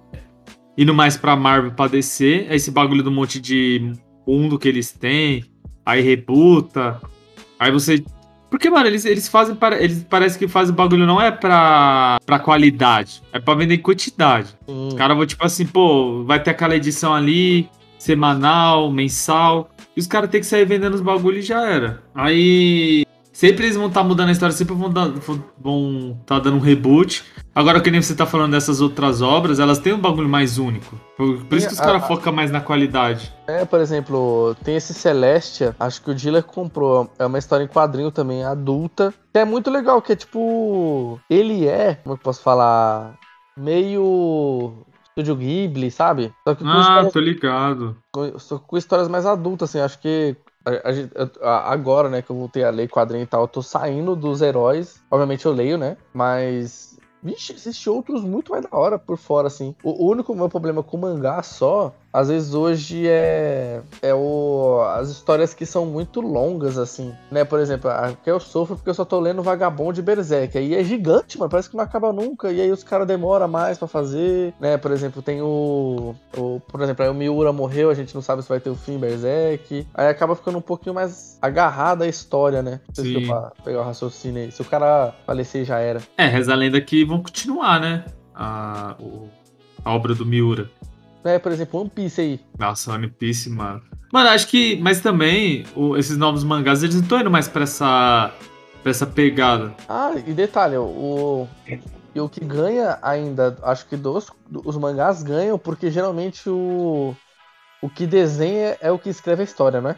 Indo 0.78 0.94
mais 0.94 1.18
pra 1.18 1.36
Marvel 1.36 1.72
pra 1.72 1.88
DC, 1.88 2.48
é 2.48 2.56
esse 2.56 2.72
bagulho 2.72 3.04
do 3.04 3.12
monte 3.12 3.42
de 3.42 3.92
mundo 4.26 4.58
que 4.58 4.68
eles 4.70 4.94
têm. 4.94 5.44
Aí 5.90 6.02
rebuta, 6.02 7.00
aí 7.60 7.72
você. 7.72 8.04
Porque, 8.50 8.70
mano, 8.70 8.88
eles, 8.88 9.06
eles 9.06 9.28
fazem. 9.28 9.56
para- 9.56 9.80
Eles 9.82 10.04
parece 10.10 10.38
que 10.40 10.48
fazem 10.48 10.74
o 10.74 10.76
bagulho 10.76 11.06
não 11.06 11.22
é 11.22 11.30
pra, 11.32 12.18
pra 12.26 12.40
qualidade, 12.40 13.22
é 13.32 13.40
pra 13.40 13.54
vender 13.54 13.76
em 13.76 13.80
quantidade. 13.82 14.50
Hum. 14.68 14.88
Os 14.88 14.94
caras 14.96 15.16
vão, 15.16 15.26
tipo 15.26 15.46
assim, 15.46 15.66
pô, 15.68 16.24
vai 16.24 16.42
ter 16.42 16.50
aquela 16.52 16.76
edição 16.76 17.14
ali, 17.14 17.70
semanal, 18.00 18.92
mensal. 18.92 19.70
E 19.96 20.00
os 20.00 20.08
caras 20.08 20.30
têm 20.30 20.40
que 20.42 20.48
sair 20.48 20.66
vendendo 20.66 20.94
os 20.96 21.02
bagulhos 21.02 21.44
e 21.44 21.48
já 21.48 21.62
era. 21.64 22.02
Aí. 22.16 23.06
Sempre 23.40 23.68
eles 23.68 23.78
vão 23.78 23.88
estar 23.88 24.04
mudando 24.04 24.28
a 24.28 24.32
história, 24.34 24.52
sempre 24.54 24.76
vão 24.76 24.90
estar 26.20 26.40
dando 26.40 26.58
um 26.58 26.60
reboot. 26.60 27.24
Agora, 27.56 27.80
que 27.80 27.90
nem 27.90 28.02
você 28.02 28.14
tá 28.14 28.26
falando 28.26 28.52
dessas 28.52 28.82
outras 28.82 29.22
obras, 29.22 29.62
elas 29.62 29.80
têm 29.80 29.94
um 29.94 29.98
bagulho 29.98 30.28
mais 30.28 30.58
único. 30.58 31.00
Por, 31.16 31.46
por 31.46 31.58
isso 31.58 31.68
que 31.68 31.74
os 31.74 31.80
caras 31.80 32.06
focam 32.06 32.34
mais 32.34 32.52
na 32.52 32.60
qualidade. 32.60 33.34
É, 33.48 33.64
por 33.64 33.80
exemplo, 33.80 34.58
tem 34.62 34.76
esse 34.76 34.94
Celestia, 34.94 35.74
acho 35.80 36.02
que 36.02 36.12
o 36.12 36.14
Diller 36.16 36.44
comprou. 36.44 37.10
É 37.18 37.26
uma 37.26 37.38
história 37.40 37.64
em 37.64 37.68
quadrinho 37.68 38.12
também, 38.12 38.44
adulta. 38.44 39.14
Que 39.32 39.40
é 39.40 39.46
muito 39.46 39.72
legal, 39.72 40.02
que 40.02 40.12
é 40.12 40.16
tipo. 40.18 41.18
Ele 41.30 41.66
é, 41.66 41.96
como 41.96 42.16
eu 42.16 42.20
posso 42.20 42.42
falar? 42.42 43.18
Meio. 43.56 44.74
Estúdio 45.08 45.36
Ghibli, 45.38 45.90
sabe? 45.92 46.34
Só 46.46 46.56
que 46.56 46.64
com, 46.64 46.70
Ah, 46.70 47.10
tô 47.12 47.20
ligado. 47.20 47.96
com- 48.12 48.38
só 48.38 48.58
com 48.60 48.78
histórias 48.78 49.08
mais 49.08 49.26
adultas, 49.26 49.70
assim. 49.70 49.80
Acho 49.80 49.98
que. 50.00 50.36
A- 50.66 50.72
a 50.72 51.50
a- 51.50 51.74
agora, 51.74 52.10
né, 52.10 52.22
que 52.22 52.30
eu 52.30 52.36
voltei 52.36 52.64
a 52.64 52.70
ler 52.70 52.90
quadrinho 52.90 53.24
e 53.24 53.28
tal, 53.28 53.42
eu 53.42 53.48
tô 53.48 53.62
saindo 53.62 54.16
dos 54.16 54.42
heróis. 54.42 55.02
Obviamente 55.10 55.46
eu 55.46 55.52
leio, 55.52 55.78
né? 55.78 55.98
Mas. 56.14 56.98
Vixe, 57.22 57.52
existe 57.52 57.90
outros 57.90 58.24
muito 58.24 58.50
mais 58.54 58.64
da 58.64 58.70
hora 58.72 58.98
por 58.98 59.18
fora, 59.18 59.48
assim. 59.48 59.76
O 59.84 60.06
único 60.10 60.34
meu 60.34 60.48
problema 60.48 60.82
com 60.82 60.96
mangá 60.96 61.44
só, 61.44 61.94
às 62.12 62.28
vezes 62.30 62.54
hoje 62.54 63.08
é. 63.08 63.82
É 64.02 64.14
o. 64.14 64.82
As 64.96 65.10
histórias 65.10 65.54
que 65.54 65.66
são 65.66 65.86
muito 65.86 66.22
longas, 66.22 66.78
assim. 66.78 67.14
Né? 67.32 67.44
Por 67.44 67.60
exemplo, 67.60 67.90
a 67.90 68.14
que 68.24 68.30
eu 68.30 68.40
sofro 68.40 68.76
porque 68.76 68.90
eu 68.90 68.94
só 68.94 69.06
tô 69.06 69.20
lendo 69.20 69.44
Vagabond 69.44 69.94
de 69.96 70.02
Berserk. 70.02 70.58
Aí 70.58 70.74
é 70.76 70.84
gigante, 70.84 71.38
mano. 71.38 71.50
Parece 71.52 71.70
que 71.70 71.78
não 71.78 71.84
acaba 71.84 72.12
nunca. 72.12 72.52
E 72.52 72.60
aí 72.62 72.72
os 72.72 72.84
caras 72.84 73.08
demoram 73.08 73.48
mais 73.48 73.78
pra 73.78 73.88
fazer. 73.88 74.54
Né? 74.60 74.78
Por 74.78 74.92
exemplo, 74.92 75.22
tem 75.22 75.42
o. 75.42 76.16
o 76.38 76.60
por 76.68 76.82
exemplo, 76.82 77.04
aí 77.04 77.12
o 77.12 77.14
Miura 77.14 77.54
morreu, 77.54 77.90
a 77.90 77.94
gente 77.94 78.14
não 78.16 78.22
sabe 78.22 78.42
se 78.42 78.50
vai 78.50 78.60
ter 78.60 78.70
o 78.70 78.76
fim 78.76 78.98
Berserk. 78.98 79.88
Aí 79.94 80.08
acaba 80.08 80.36
ficando 80.36 80.58
um 80.58 80.62
pouquinho 80.62 80.96
mais 80.96 81.38
agarrada 81.42 82.06
a 82.06 82.08
história, 82.08 82.62
né? 82.64 82.80
Não 82.88 82.96
sei 82.96 83.14
se 83.26 83.64
pegar 83.64 83.82
o 83.82 83.84
raciocínio 83.84 84.44
aí. 84.44 84.52
Se 84.52 84.62
o 84.62 84.66
cara 84.66 85.14
falecer 85.26 85.64
já 85.66 85.80
era. 85.80 86.02
É, 86.18 86.26
reza 86.26 86.54
a 86.54 86.56
lenda 86.56 86.80
que 86.82 87.06
vão 87.06 87.22
continuar, 87.22 87.80
né? 87.80 88.04
A, 88.34 88.96
o- 89.00 89.28
a 89.86 89.94
obra 89.94 90.14
do 90.16 90.26
Miura. 90.26 90.70
É, 91.24 91.38
por 91.38 91.52
exemplo, 91.52 91.82
One 91.82 91.90
Piece 91.90 92.22
aí. 92.22 92.40
Nossa, 92.58 92.94
One 92.94 93.10
Piece, 93.10 93.50
mano. 93.50 93.82
Mano, 94.12 94.30
acho 94.30 94.48
que. 94.48 94.78
Mas 94.78 95.02
também, 95.02 95.66
o- 95.76 95.98
esses 95.98 96.18
novos 96.18 96.44
mangás, 96.44 96.82
eles 96.82 96.96
não 96.96 97.04
estão 97.04 97.20
indo 97.20 97.30
mais 97.32 97.48
pra 97.48 97.64
essa. 97.64 98.32
pra 98.82 98.90
essa 98.92 99.06
pegada. 99.06 99.74
Ah, 99.88 100.12
e 100.26 100.34
detalhe, 100.34 100.78
o. 100.78 101.48
E 102.16 102.20
o 102.20 102.28
que 102.28 102.44
ganha 102.44 102.98
ainda, 103.04 103.56
acho 103.62 103.86
que 103.86 103.96
dos, 103.96 104.32
os 104.66 104.76
mangás 104.78 105.22
ganham, 105.22 105.60
porque 105.60 105.92
geralmente 105.92 106.50
o. 106.50 107.16
O 107.82 107.90
que 107.90 108.06
desenha 108.08 108.78
é 108.82 108.92
o 108.92 108.98
que 109.00 109.10
escreve 109.10 109.42
a 109.42 109.46
história, 109.46 109.80
né? 109.80 109.96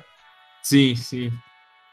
Sim, 0.61 0.95
sim. 0.95 1.31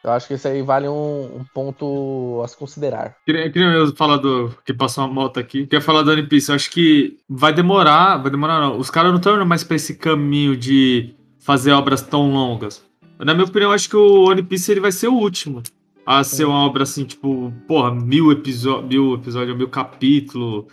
Eu 0.09 0.15
acho 0.15 0.27
que 0.27 0.35
isso 0.35 0.49
aí 0.49 0.63
vale 0.63 0.89
um, 0.89 1.39
um 1.39 1.45
ponto 1.55 2.41
a 2.43 2.49
se 2.49 2.57
considerar. 2.57 3.17
Queria, 3.25 3.51
queria 3.51 3.69
mesmo 3.69 3.95
falar 3.97 4.17
do. 4.17 4.55
Que 4.65 4.73
passou 4.73 5.05
uma 5.05 5.13
moto 5.13 5.39
aqui. 5.39 5.65
Queria 5.67 5.81
falar 5.81 6.03
do 6.03 6.11
One 6.11 6.27
Piece. 6.27 6.51
Eu 6.51 6.55
acho 6.55 6.71
que 6.71 7.19
vai 7.29 7.53
demorar. 7.53 8.17
Vai 8.17 8.31
demorar, 8.31 8.61
não. 8.61 8.79
Os 8.79 8.91
caras 8.91 9.11
não 9.11 9.19
estão 9.19 9.37
indo 9.37 9.47
mais 9.47 9.63
pra 9.63 9.77
esse 9.77 9.95
caminho 9.97 10.57
de 10.57 11.15
fazer 11.39 11.73
obras 11.73 12.03
tão 12.03 12.33
longas. 12.33 12.85
Na 13.19 13.35
minha 13.35 13.47
opinião, 13.47 13.73
acho 13.73 13.89
que 13.89 13.97
o 13.97 14.29
One 14.29 14.43
Piece 14.43 14.71
ele 14.71 14.81
vai 14.81 14.93
ser 14.93 15.09
o 15.09 15.15
último. 15.15 15.63
A 16.07 16.25
ser 16.25 16.47
uma 16.47 16.65
obra 16.65 16.85
assim, 16.85 17.05
tipo, 17.05 17.53
porra, 17.67 17.95
mil 17.95 18.33
episódios, 18.33 18.89
mil 18.89 19.15
episódios, 19.15 19.57
mil 19.57 19.69
capítulos. 19.69 20.65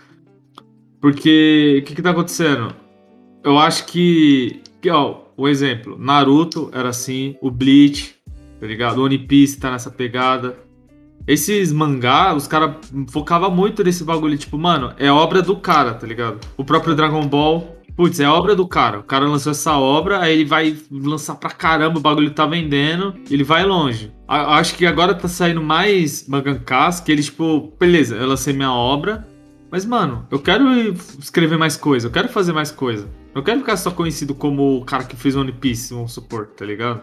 Porque 1.02 1.80
o 1.82 1.86
que, 1.86 1.96
que 1.96 2.02
tá 2.02 2.12
acontecendo? 2.12 2.74
Eu 3.44 3.60
acho 3.60 3.86
que. 3.86 4.62
que 4.82 4.90
ó, 4.90 5.26
um 5.38 5.48
exemplo: 5.48 5.98
Naruto 5.98 6.70
era 6.74 6.90
assim, 6.90 7.36
o 7.42 7.52
Bleach, 7.52 8.15
tá 8.60 8.66
ligado? 8.68 9.02
One 9.04 9.18
Piece 9.18 9.58
tá 9.60 9.72
nessa 9.72 9.90
pegada. 9.90 10.58
Esses 11.28 11.72
mangá, 11.74 12.36
os 12.36 12.48
caras 12.48 12.76
focavam 13.10 13.50
muito 13.50 13.84
nesse 13.84 14.04
bagulho, 14.04 14.38
tipo, 14.38 14.58
mano, 14.60 14.94
é 14.98 15.12
obra 15.12 15.42
do 15.42 15.56
cara, 15.56 15.94
tá 15.94 16.06
ligado? 16.06 16.40
O 16.56 16.64
próprio 16.64 16.94
Dragon 16.94 17.26
Ball, 17.28 17.78
putz, 17.96 18.20
é 18.20 18.28
obra 18.30 18.56
do 18.56 18.68
cara. 18.68 19.00
O 19.00 19.04
cara 19.04 19.26
lançou 19.28 19.52
essa 19.52 19.76
obra, 19.76 20.20
aí 20.20 20.34
ele 20.34 20.46
vai 20.46 20.78
lançar 20.92 21.34
pra 21.36 21.50
caramba, 21.50 21.98
o 21.98 22.02
bagulho 22.02 22.30
tá 22.30 22.46
vendendo, 22.46 23.16
ele 23.32 23.44
vai 23.44 23.66
longe. 23.66 24.12
A- 24.28 24.58
acho 24.60 24.76
que 24.76 24.86
agora 24.86 25.16
tá 25.16 25.28
saindo 25.28 25.64
mais 25.64 26.28
mangankás, 26.28 27.00
que 27.00 27.12
eles, 27.12 27.26
tipo, 27.26 27.74
beleza, 27.80 28.16
eu 28.18 28.28
lancei 28.28 28.54
minha 28.54 28.72
obra, 28.72 29.28
mas, 29.72 29.84
mano, 29.84 30.28
eu 30.30 30.38
quero 30.40 30.64
escrever 31.20 31.58
mais 31.58 31.76
coisa, 31.76 32.06
eu 32.08 32.12
quero 32.12 32.30
fazer 32.30 32.54
mais 32.54 32.70
coisa. 32.70 33.10
Eu 33.34 33.42
quero 33.42 33.60
ficar 33.62 33.78
só 33.78 33.90
conhecido 33.90 34.36
como 34.36 34.78
o 34.78 34.86
cara 34.86 35.04
que 35.04 35.16
fez 35.16 35.36
One 35.36 35.52
Piece, 35.52 35.92
vamos 35.94 36.14
supor, 36.14 36.46
tá 36.56 36.64
ligado? 36.64 37.02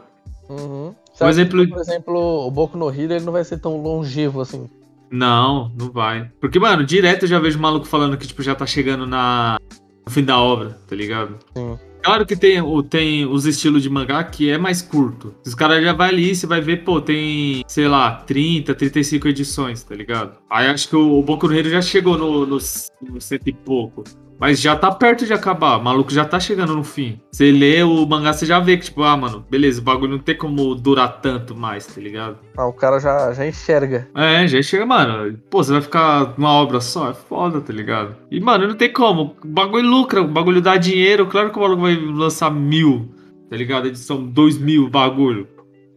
Uhum. 0.60 0.94
Por 1.18 1.28
exemplo- 1.28 1.68
por 1.68 1.80
exemplo, 1.80 2.46
o 2.46 2.50
Boku 2.50 2.76
no 2.78 2.88
Hero 2.90 3.12
ele 3.14 3.24
não 3.24 3.32
vai 3.32 3.44
ser 3.44 3.58
tão 3.58 3.76
longevo 3.80 4.40
assim. 4.40 4.68
Não, 5.10 5.70
não 5.78 5.90
vai. 5.90 6.30
Porque, 6.40 6.58
mano, 6.58 6.84
direto 6.84 7.24
eu 7.24 7.28
já 7.28 7.38
vejo 7.38 7.58
maluco 7.58 7.86
falando 7.86 8.16
que, 8.16 8.26
tipo, 8.26 8.42
já 8.42 8.54
tá 8.54 8.64
chegando 8.66 9.06
na... 9.06 9.58
no 10.06 10.12
fim 10.12 10.24
da 10.24 10.38
obra, 10.40 10.78
tá 10.88 10.96
ligado? 10.96 11.36
Sim. 11.56 11.78
Claro 12.02 12.26
que 12.26 12.34
tem, 12.34 12.60
o- 12.60 12.82
tem 12.82 13.24
os 13.26 13.44
estilos 13.46 13.82
de 13.82 13.88
mangá 13.90 14.24
que 14.24 14.50
é 14.50 14.58
mais 14.58 14.82
curto. 14.82 15.34
Os 15.46 15.54
caras 15.54 15.84
já 15.84 15.92
vai 15.92 16.08
ali, 16.08 16.34
você 16.34 16.46
vai 16.46 16.60
ver, 16.60 16.78
pô, 16.82 17.00
tem, 17.00 17.62
sei 17.68 17.86
lá, 17.86 18.16
30, 18.26 18.74
35 18.74 19.28
edições, 19.28 19.82
tá 19.84 19.94
ligado? 19.94 20.32
Aí 20.50 20.66
acho 20.66 20.88
que 20.88 20.96
o, 20.96 21.18
o 21.18 21.22
Boku 21.22 21.46
no 21.46 21.54
Hero 21.54 21.68
já 21.70 21.80
chegou 21.82 22.16
no, 22.18 22.44
no, 22.46 22.56
no 22.56 23.20
cento 23.20 23.46
e 23.46 23.52
pouco. 23.52 24.02
Mas 24.42 24.60
já 24.60 24.74
tá 24.74 24.90
perto 24.90 25.24
de 25.24 25.32
acabar. 25.32 25.76
O 25.78 25.84
maluco 25.84 26.12
já 26.12 26.24
tá 26.24 26.40
chegando 26.40 26.74
no 26.74 26.82
fim. 26.82 27.20
Você 27.30 27.52
lê 27.52 27.80
o 27.84 28.04
mangá, 28.04 28.32
você 28.32 28.44
já 28.44 28.58
vê 28.58 28.76
que, 28.76 28.86
tipo, 28.86 29.00
ah, 29.04 29.16
mano, 29.16 29.46
beleza, 29.48 29.80
o 29.80 29.84
bagulho 29.84 30.10
não 30.10 30.18
tem 30.18 30.36
como 30.36 30.74
durar 30.74 31.20
tanto 31.20 31.54
mais, 31.54 31.86
tá 31.86 32.00
ligado? 32.00 32.38
Ah, 32.56 32.66
o 32.66 32.72
cara 32.72 32.98
já, 32.98 33.32
já 33.32 33.46
enxerga. 33.46 34.08
É, 34.16 34.44
já 34.48 34.60
chega, 34.60 34.84
mano. 34.84 35.38
Pô, 35.48 35.62
você 35.62 35.70
vai 35.70 35.80
ficar 35.80 36.34
numa 36.36 36.50
obra 36.54 36.80
só? 36.80 37.10
É 37.10 37.14
foda, 37.14 37.60
tá 37.60 37.72
ligado? 37.72 38.16
E, 38.32 38.40
mano, 38.40 38.66
não 38.66 38.74
tem 38.74 38.92
como. 38.92 39.36
O 39.44 39.46
bagulho 39.46 39.88
lucra, 39.88 40.20
o 40.20 40.26
bagulho 40.26 40.60
dá 40.60 40.76
dinheiro. 40.76 41.26
Claro 41.26 41.52
que 41.52 41.58
o 41.58 41.62
maluco 41.62 41.82
vai 41.82 41.94
lançar 41.94 42.50
mil, 42.50 43.14
tá 43.48 43.56
ligado? 43.56 43.86
Edição 43.86 44.26
dois 44.26 44.58
mil, 44.58 44.90
bagulho. 44.90 45.46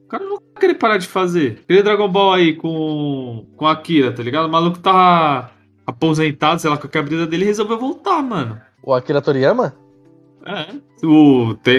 O 0.06 0.08
cara 0.08 0.24
não 0.24 0.38
querer 0.60 0.76
parar 0.76 0.98
de 0.98 1.08
fazer. 1.08 1.62
Aquele 1.64 1.82
Dragon 1.82 2.08
Ball 2.08 2.34
aí 2.34 2.54
com, 2.54 3.48
com 3.58 3.66
Akira, 3.66 4.12
tá 4.12 4.22
ligado? 4.22 4.46
O 4.46 4.52
maluco 4.52 4.78
tá 4.78 5.50
aposentado, 5.86 6.60
sei 6.60 6.70
lá, 6.70 6.78
com 6.78 6.88
a 6.88 6.90
quebrada 6.90 7.28
dele 7.28 7.46
resolveu 7.46 7.78
voltar, 7.80 8.22
mano. 8.22 8.60
O 8.84 8.94
Akira 8.94 9.22
Toriyama? 9.22 9.74
É. 10.46 10.68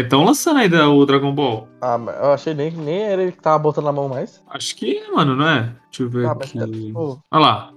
Estão 0.00 0.24
lançando 0.24 0.58
ainda 0.58 0.88
o 0.90 1.06
Dragon 1.06 1.32
Ball. 1.32 1.68
Ah, 1.80 1.96
mas 1.98 2.16
eu 2.16 2.32
achei 2.32 2.52
nem, 2.54 2.70
nem 2.72 3.02
era 3.02 3.22
ele 3.22 3.32
que 3.32 3.40
tava 3.40 3.58
botando 3.58 3.88
a 3.88 3.92
mão 3.92 4.08
mais. 4.08 4.42
Acho 4.50 4.74
que 4.76 4.96
é, 4.98 5.10
mano, 5.10 5.36
não 5.36 5.48
é? 5.48 5.72
Deixa 5.88 6.02
eu 6.02 6.08
ver 6.10 6.26
Ah, 6.26 6.34
mas 6.34 6.48
aqui. 6.48 6.58
é, 6.62 6.66
tipo, 6.66 7.22
Olha 7.30 7.40
lá. 7.42 7.72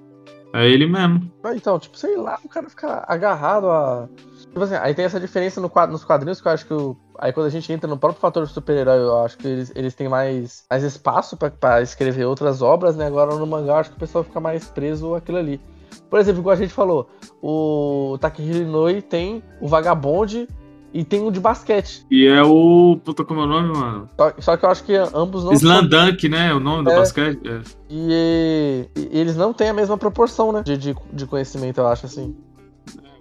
É 0.51 0.67
ele 0.67 0.87
mesmo. 0.87 1.31
Ah, 1.43 1.53
Então, 1.55 1.77
tipo, 1.77 1.95
sei 1.95 2.17
lá, 2.17 2.39
o 2.43 2.49
cara 2.49 2.67
fica 2.69 3.03
agarrado 3.07 3.69
a. 3.69 4.09
Tipo 4.47 4.63
assim, 4.63 4.73
aí 4.75 4.95
tem 4.95 5.05
essa 5.05 5.19
diferença 5.19 5.61
no 5.61 5.69
quadro, 5.69 5.91
nos 5.93 6.03
quadrinhos 6.03 6.41
que 6.41 6.47
eu 6.47 6.51
acho 6.51 6.65
que. 6.65 6.73
o- 6.73 6.97
Aí 7.19 7.31
quando 7.31 7.45
a 7.47 7.51
gente 7.51 7.71
entra 7.71 7.87
no 7.87 7.97
próprio 7.97 8.19
fator 8.21 8.47
super-herói, 8.47 8.97
eu 8.99 9.19
acho 9.23 9.37
que 9.37 9.45
eles, 9.47 9.71
eles 9.75 9.93
têm 9.93 10.07
mais, 10.09 10.63
mais 10.71 10.83
espaço 10.83 11.37
pra 11.37 11.81
escrever 11.83 12.25
outras 12.25 12.61
obras, 12.63 12.95
né? 12.95 13.05
Agora 13.05 13.35
no 13.35 13.45
mangá 13.45 13.73
eu 13.73 13.77
acho 13.77 13.89
que 13.91 13.97
o 13.97 13.99
pessoal 13.99 14.23
fica 14.23 14.39
mais 14.39 14.65
preso 14.69 15.13
àquilo 15.13 15.37
ali. 15.37 15.61
Por 16.09 16.19
exemplo, 16.19 16.41
igual 16.41 16.53
a 16.53 16.57
gente 16.57 16.73
falou, 16.73 17.09
o 17.41 18.17
Takehiro 18.19 18.59
Inoue 18.59 19.01
tem 19.01 19.43
o 19.61 19.67
Vagabond 19.67 20.47
e 20.93 21.03
tem 21.03 21.21
o 21.21 21.31
de 21.31 21.39
basquete. 21.39 22.05
E 22.09 22.25
é 22.25 22.41
o. 22.43 22.99
Puta, 23.03 23.23
como 23.23 23.41
é 23.41 23.43
o 23.43 23.47
nome, 23.47 23.77
mano? 23.77 24.09
Só, 24.17 24.33
só 24.39 24.57
que 24.57 24.65
eu 24.65 24.69
acho 24.69 24.83
que 24.83 24.95
ambos 24.95 25.43
não 25.43 25.55
são. 25.55 25.81
Slandunk, 25.81 26.27
né? 26.27 26.53
O 26.53 26.59
nome 26.59 26.83
do 26.85 26.91
É. 26.91 26.95
basquete. 26.95 27.39
É. 27.47 27.61
E, 27.89 28.89
e 28.95 29.19
eles 29.19 29.35
não 29.35 29.53
têm 29.53 29.69
a 29.69 29.73
mesma 29.73 29.97
proporção, 29.97 30.51
né? 30.51 30.63
De, 30.63 30.77
de, 30.77 30.95
de 31.13 31.25
conhecimento, 31.27 31.79
eu 31.79 31.87
acho, 31.87 32.05
assim. 32.07 32.35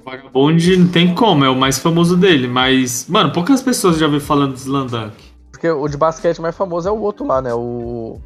Vagabond 0.04 0.76
não 0.78 0.88
tem 0.88 1.14
como, 1.14 1.44
é 1.44 1.50
o 1.50 1.54
mais 1.57 1.78
famoso 1.78 2.16
dele. 2.16 2.48
Mas, 2.48 3.07
mano, 3.09 3.31
poucas 3.33 3.61
pessoas 3.61 3.98
já 3.98 4.07
ouviram 4.07 4.24
falando 4.24 4.54
de 4.54 4.61
Slandunk. 4.61 5.14
Porque 5.50 5.68
o 5.68 5.87
de 5.88 5.96
basquete 5.98 6.40
mais 6.40 6.57
famoso 6.57 6.88
é 6.88 6.92
o 6.92 6.98
outro 6.98 7.26
lá, 7.26 7.42
né? 7.42 7.52
O. 7.52 8.18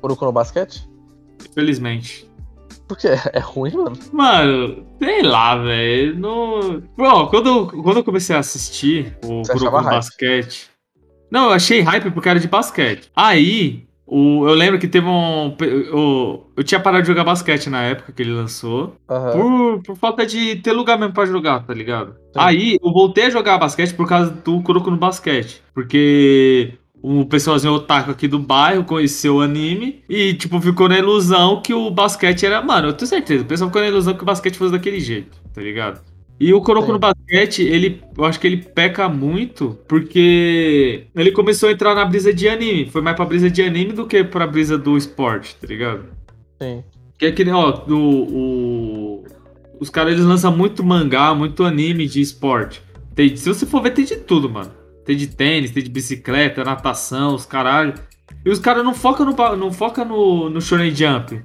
Kuroko 0.00 0.24
no 0.24 0.32
basquete. 0.32 0.88
Infelizmente. 1.50 2.27
Porque 2.88 3.06
é, 3.06 3.20
é 3.34 3.38
ruim, 3.38 3.70
mano. 3.72 3.98
Mano, 4.12 4.86
sei 4.98 5.22
lá, 5.22 5.56
velho. 5.56 6.18
No... 6.18 6.82
Bom, 6.96 7.26
quando, 7.26 7.66
quando 7.66 7.98
eu 7.98 8.04
comecei 8.04 8.34
a 8.34 8.38
assistir 8.38 9.16
o 9.24 9.44
Você 9.44 9.54
no 9.54 9.70
hype? 9.70 9.84
basquete. 9.84 10.70
Não, 11.30 11.46
eu 11.46 11.52
achei 11.52 11.80
hype 11.80 12.10
porque 12.10 12.28
era 12.28 12.40
de 12.40 12.48
basquete. 12.48 13.10
Aí, 13.14 13.86
o, 14.06 14.48
eu 14.48 14.54
lembro 14.54 14.78
que 14.78 14.88
teve 14.88 15.06
um. 15.06 15.54
O, 15.92 16.46
eu 16.56 16.64
tinha 16.64 16.80
parado 16.80 17.02
de 17.02 17.08
jogar 17.08 17.24
basquete 17.24 17.68
na 17.68 17.82
época 17.82 18.10
que 18.10 18.22
ele 18.22 18.32
lançou. 18.32 18.96
Aham. 19.08 19.32
Por, 19.32 19.82
por 19.82 19.96
falta 19.98 20.24
de 20.24 20.56
ter 20.56 20.72
lugar 20.72 20.98
mesmo 20.98 21.12
pra 21.12 21.26
jogar, 21.26 21.66
tá 21.66 21.74
ligado? 21.74 22.12
Sim. 22.12 22.32
Aí 22.34 22.78
eu 22.82 22.90
voltei 22.90 23.26
a 23.26 23.30
jogar 23.30 23.58
basquete 23.58 23.92
por 23.92 24.08
causa 24.08 24.30
do 24.30 24.62
Kuroko 24.62 24.90
no 24.90 24.96
basquete. 24.96 25.62
Porque 25.74 26.72
um 27.02 27.24
pessoalzinho 27.24 27.72
otaku 27.74 28.10
aqui 28.10 28.26
do 28.28 28.38
bairro 28.38 28.84
conheceu 28.84 29.36
o 29.36 29.40
anime 29.40 30.02
e, 30.08 30.34
tipo, 30.34 30.60
ficou 30.60 30.88
na 30.88 30.98
ilusão 30.98 31.60
que 31.62 31.72
o 31.74 31.90
basquete 31.90 32.44
era. 32.46 32.60
Mano, 32.62 32.88
eu 32.88 32.92
tenho 32.92 33.08
certeza, 33.08 33.42
o 33.42 33.46
pessoal 33.46 33.70
ficou 33.70 33.82
na 33.82 33.88
ilusão 33.88 34.14
que 34.14 34.22
o 34.22 34.26
basquete 34.26 34.56
fosse 34.56 34.72
daquele 34.72 35.00
jeito, 35.00 35.36
tá 35.54 35.60
ligado? 35.62 36.00
E 36.40 36.54
o 36.54 36.60
Kuroko 36.60 36.86
Sim. 36.86 36.92
no 36.92 36.98
basquete, 37.00 37.62
ele, 37.64 38.00
eu 38.16 38.24
acho 38.24 38.38
que 38.38 38.46
ele 38.46 38.58
peca 38.58 39.08
muito 39.08 39.76
porque 39.88 41.04
ele 41.14 41.32
começou 41.32 41.68
a 41.68 41.72
entrar 41.72 41.94
na 41.96 42.04
brisa 42.04 42.32
de 42.32 42.48
anime. 42.48 42.86
Foi 42.90 43.02
mais 43.02 43.16
pra 43.16 43.24
brisa 43.24 43.50
de 43.50 43.60
anime 43.62 43.92
do 43.92 44.06
que 44.06 44.22
pra 44.22 44.46
brisa 44.46 44.78
do 44.78 44.96
esporte, 44.96 45.56
tá 45.56 45.66
ligado? 45.66 46.04
Sim. 46.62 46.84
Que 47.18 47.26
é 47.26 47.32
que 47.32 47.44
nem, 47.44 47.52
ó, 47.52 47.82
o, 47.88 47.94
o- 47.94 49.24
os 49.80 49.90
caras 49.90 50.12
eles 50.14 50.24
lançam 50.24 50.56
muito 50.56 50.84
mangá, 50.84 51.34
muito 51.34 51.64
anime 51.64 52.06
de 52.06 52.20
esporte. 52.20 52.80
Tem, 53.16 53.34
se 53.36 53.48
você 53.48 53.66
for 53.66 53.82
ver, 53.82 53.90
tem 53.90 54.04
de 54.04 54.16
tudo, 54.16 54.48
mano. 54.48 54.70
Tem 55.08 55.16
de 55.16 55.26
tênis, 55.26 55.70
tem 55.70 55.82
de 55.82 55.88
bicicleta, 55.88 56.62
natação, 56.62 57.34
os 57.34 57.46
caralho. 57.46 57.94
E 58.44 58.50
os 58.50 58.58
caras 58.58 58.84
não 58.84 58.92
focam 58.92 59.24
no, 59.24 59.56
não 59.56 59.72
foca 59.72 60.04
no, 60.04 60.50
no 60.50 60.60
Shonen 60.60 60.94
Jump. 60.94 61.40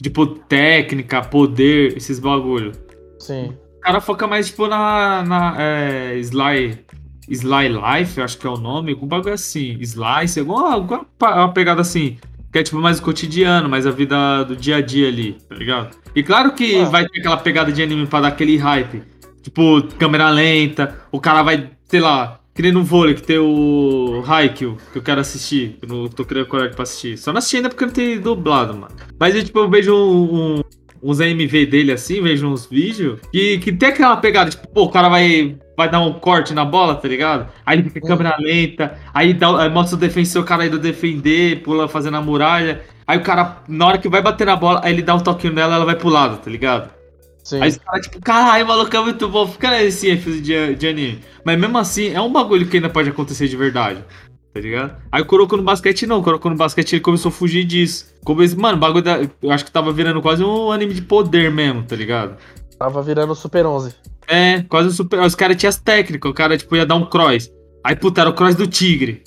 Tipo, 0.00 0.24
técnica, 0.24 1.20
poder, 1.20 1.96
esses 1.96 2.20
bagulho. 2.20 2.70
Sim. 3.18 3.56
O 3.78 3.80
cara 3.80 4.00
foca 4.00 4.28
mais, 4.28 4.46
tipo, 4.50 4.68
na, 4.68 5.24
na 5.24 5.56
é, 5.60 6.16
Sly, 6.18 6.78
Sly 7.28 7.70
Life, 7.70 8.20
acho 8.20 8.38
que 8.38 8.46
é 8.46 8.50
o 8.50 8.56
nome, 8.56 8.92
algum 8.92 9.08
bagulho 9.08 9.34
assim. 9.34 9.76
Slice, 9.80 10.38
alguma, 10.38 10.72
alguma 10.72 11.04
uma 11.20 11.52
pegada 11.52 11.80
assim. 11.80 12.18
Que 12.52 12.60
é, 12.60 12.62
tipo, 12.62 12.78
mais 12.78 13.00
o 13.00 13.02
cotidiano, 13.02 13.68
mais 13.68 13.84
a 13.84 13.90
vida 13.90 14.44
do 14.44 14.54
dia 14.54 14.76
a 14.76 14.80
dia 14.80 15.08
ali, 15.08 15.38
tá 15.48 15.56
ligado? 15.56 15.96
E 16.14 16.22
claro 16.22 16.52
que 16.52 16.76
Ah. 16.76 16.84
vai 16.84 17.04
ter 17.08 17.18
aquela 17.18 17.36
pegada 17.36 17.72
de 17.72 17.82
anime 17.82 18.06
pra 18.06 18.20
dar 18.20 18.28
aquele 18.28 18.56
hype. 18.56 19.02
Tipo, 19.42 19.82
câmera 19.98 20.30
lenta, 20.30 20.96
o 21.10 21.18
cara 21.20 21.42
vai, 21.42 21.68
sei 21.88 21.98
lá, 21.98 22.38
que 22.54 22.62
nem 22.62 22.72
no 22.72 22.84
vôlei, 22.84 23.14
que 23.14 23.22
tem 23.22 23.38
o 23.38 24.22
Haikyuu, 24.26 24.76
que 24.92 24.98
eu 24.98 25.02
quero 25.02 25.20
assistir. 25.20 25.78
Eu 25.82 25.88
não 25.88 26.08
tô 26.08 26.24
querendo 26.24 26.46
coragem 26.46 26.74
pra 26.74 26.82
assistir. 26.82 27.16
Só 27.16 27.32
não 27.32 27.38
assisti 27.38 27.56
ainda 27.56 27.68
porque 27.68 27.86
não 27.86 27.92
tem 27.92 28.20
dublado, 28.20 28.74
mano. 28.74 28.94
Mas 29.18 29.34
eu, 29.34 29.42
tipo, 29.44 29.58
eu 29.58 29.70
vejo 29.70 29.94
um, 29.94 30.58
um- 30.58 30.62
uns 31.02 31.20
AMV 31.20 31.66
dele 31.66 31.90
assim, 31.92 32.22
vejo 32.22 32.46
uns 32.46 32.66
vídeos, 32.66 33.18
que, 33.32 33.58
que 33.58 33.72
tem 33.72 33.88
aquela 33.88 34.16
pegada, 34.18 34.50
tipo, 34.50 34.68
pô, 34.68 34.82
o 34.84 34.88
cara 34.90 35.08
vai, 35.08 35.56
vai 35.76 35.90
dar 35.90 36.00
um 36.00 36.12
corte 36.12 36.54
na 36.54 36.64
bola, 36.64 36.94
tá 36.94 37.08
ligado? 37.08 37.48
Aí 37.66 37.76
ele 37.78 37.88
fica 37.88 37.98
em 37.98 38.02
câmera 38.08 38.36
lenta, 38.38 38.96
aí, 39.12 39.34
dá, 39.34 39.60
aí 39.62 39.68
mostra 39.68 39.96
o 39.96 39.98
defensor, 40.00 40.42
o 40.42 40.46
cara 40.46 40.64
indo 40.66 40.78
defender, 40.78 41.62
pula 41.62 41.88
fazendo 41.88 42.16
a 42.18 42.22
muralha. 42.22 42.82
Aí 43.04 43.18
o 43.18 43.22
cara, 43.22 43.62
na 43.66 43.86
hora 43.86 43.98
que 43.98 44.08
vai 44.08 44.22
bater 44.22 44.46
na 44.46 44.54
bola, 44.54 44.80
aí 44.84 44.92
ele 44.92 45.02
dá 45.02 45.14
um 45.16 45.20
toquinho 45.20 45.52
nela, 45.54 45.74
ela 45.74 45.84
vai 45.84 45.96
pro 45.96 46.08
lado, 46.08 46.36
tá 46.38 46.48
ligado? 46.50 46.88
Sim. 47.42 47.60
Aí 47.60 47.70
os 47.70 47.78
caras, 47.78 48.06
tipo, 48.06 48.20
caralho, 48.20 48.66
maluco, 48.66 48.96
é 48.96 49.00
muito 49.00 49.28
bom. 49.28 49.46
Fica 49.46 49.70
nesse 49.70 50.10
F 50.10 50.40
de, 50.40 50.74
de 50.74 50.86
anime. 50.88 51.20
Mas 51.44 51.58
mesmo 51.58 51.76
assim, 51.78 52.08
é 52.12 52.20
um 52.20 52.32
bagulho 52.32 52.66
que 52.66 52.76
ainda 52.76 52.88
pode 52.88 53.10
acontecer 53.10 53.48
de 53.48 53.56
verdade. 53.56 54.04
Tá 54.54 54.60
ligado? 54.60 54.96
Aí 55.10 55.22
o 55.22 55.26
Kuroko 55.26 55.56
no 55.56 55.62
basquete 55.62 56.06
não. 56.06 56.18
O 56.18 56.22
Kuroko 56.22 56.50
no 56.50 56.56
basquete 56.56 56.92
ele 56.92 57.00
começou 57.00 57.30
a 57.30 57.32
fugir 57.32 57.64
disso. 57.64 58.14
Come... 58.24 58.46
Mano, 58.54 58.76
o 58.76 58.80
bagulho 58.80 59.02
da... 59.02 59.18
Eu 59.42 59.50
acho 59.50 59.64
que 59.64 59.70
tava 59.72 59.92
virando 59.92 60.20
quase 60.20 60.44
um 60.44 60.70
anime 60.70 60.92
de 60.94 61.02
poder 61.02 61.50
mesmo, 61.50 61.82
tá 61.82 61.96
ligado? 61.96 62.36
Tava 62.78 63.02
virando 63.02 63.34
Super 63.34 63.64
11. 63.64 63.94
É, 64.28 64.62
quase 64.62 64.88
um 64.88 64.92
super. 64.92 65.20
Os 65.20 65.34
caras 65.34 65.56
tinham 65.56 65.68
as 65.70 65.76
técnicas. 65.78 66.30
O 66.30 66.34
cara, 66.34 66.56
tipo, 66.56 66.76
ia 66.76 66.86
dar 66.86 66.94
um 66.96 67.06
cross. 67.06 67.50
Aí, 67.82 67.96
puta, 67.96 68.20
era 68.20 68.30
o 68.30 68.34
cross 68.34 68.54
do 68.54 68.66
tigre. 68.66 69.22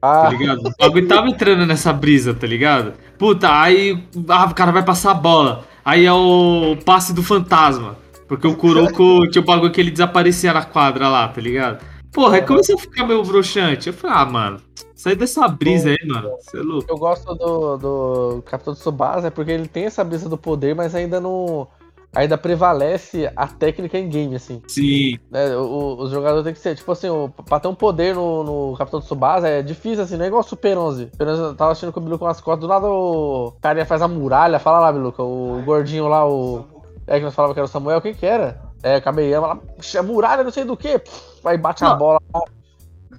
tá 0.00 0.28
Ah, 0.28 0.30
ligado? 0.30 0.60
O 0.66 0.72
bagulho 0.78 1.08
tava 1.08 1.28
entrando 1.28 1.66
nessa 1.66 1.92
brisa, 1.92 2.34
tá 2.34 2.46
ligado? 2.46 2.92
Puta, 3.18 3.50
aí 3.60 4.02
ah, 4.28 4.44
o 4.44 4.54
cara 4.54 4.72
vai 4.72 4.84
passar 4.84 5.12
a 5.12 5.14
bola. 5.14 5.64
Aí 5.86 6.04
é 6.04 6.12
o 6.12 6.76
passe 6.84 7.14
do 7.14 7.22
fantasma. 7.22 7.96
Porque 8.26 8.44
o 8.44 8.56
Kuroko 8.56 9.24
tinha 9.30 9.40
o 9.40 9.44
bagulho 9.44 9.70
que 9.70 9.80
ele 9.80 9.92
desaparecia 9.92 10.52
na 10.52 10.64
quadra 10.64 11.08
lá, 11.08 11.28
tá 11.28 11.40
ligado? 11.40 11.80
Porra, 12.12 12.38
aí 12.38 12.42
começou 12.42 12.74
a 12.74 12.78
ficar 12.78 13.06
meio 13.06 13.22
broxante. 13.22 13.86
Eu 13.86 13.92
falei, 13.92 14.16
ah, 14.16 14.24
mano, 14.24 14.60
sai 14.96 15.14
dessa 15.14 15.46
brisa 15.46 15.90
aí, 15.90 16.08
mano. 16.08 16.30
Você 16.40 16.58
é 16.58 16.60
louco. 16.60 16.90
eu 16.90 16.98
gosto 16.98 17.32
do, 17.36 17.76
do 17.76 18.42
Capitão 18.42 18.74
Tsubasa 18.74 19.30
porque 19.30 19.52
ele 19.52 19.68
tem 19.68 19.84
essa 19.84 20.02
brisa 20.02 20.28
do 20.28 20.36
poder, 20.36 20.74
mas 20.74 20.92
ainda 20.92 21.20
não. 21.20 21.68
Ainda 22.16 22.38
prevalece 22.38 23.30
a 23.36 23.46
técnica 23.46 23.98
em 23.98 24.08
game, 24.08 24.34
assim. 24.36 24.62
Sim, 24.68 25.18
né? 25.30 25.54
O, 25.56 25.60
o- 25.62 26.02
os 26.04 26.10
jogadores 26.10 26.44
tem 26.44 26.52
que 26.54 26.58
ser, 26.58 26.74
tipo 26.74 26.90
assim, 26.90 27.08
o, 27.10 27.28
pra 27.28 27.60
ter 27.60 27.68
um 27.68 27.74
poder 27.74 28.14
no, 28.14 28.42
no 28.70 28.76
Capitão 28.76 29.00
Tsubasa 29.00 29.48
é 29.48 29.62
difícil, 29.62 30.02
assim, 30.02 30.16
não 30.16 30.24
é 30.24 30.28
igual 30.28 30.42
Super 30.42 30.78
11. 30.78 31.10
Super 31.12 31.28
11 31.28 31.42
eu 31.42 31.54
tava 31.54 31.72
assistindo 31.72 31.92
com 31.92 32.00
o 32.00 32.02
Biluca 32.02 32.24
nas 32.24 32.40
costas, 32.40 32.60
do 32.62 32.68
nada 32.68 32.86
o 32.88 33.52
carinha 33.60 33.84
faz 33.84 34.00
a 34.00 34.08
muralha, 34.08 34.58
fala 34.58 34.80
lá, 34.80 34.92
Biluca, 34.92 35.22
o 35.22 35.62
gordinho 35.64 36.08
lá, 36.08 36.26
o. 36.26 36.64
É 37.06 37.18
que 37.18 37.24
nós 37.24 37.34
falava 37.34 37.52
que 37.54 37.60
era 37.60 37.66
o 37.66 37.68
Samuel, 37.68 38.00
quem 38.00 38.14
que 38.14 38.24
era? 38.26 38.60
É, 38.82 39.00
Kameyama 39.00 39.46
lá, 39.48 39.56
"Puxa, 39.56 40.02
muralha, 40.02 40.42
não 40.42 40.50
sei 40.50 40.64
do 40.64 40.76
que. 40.76 41.00
Aí 41.44 41.56
bate 41.58 41.84
a 41.84 41.90
Não. 41.90 41.98
bola. 41.98 42.20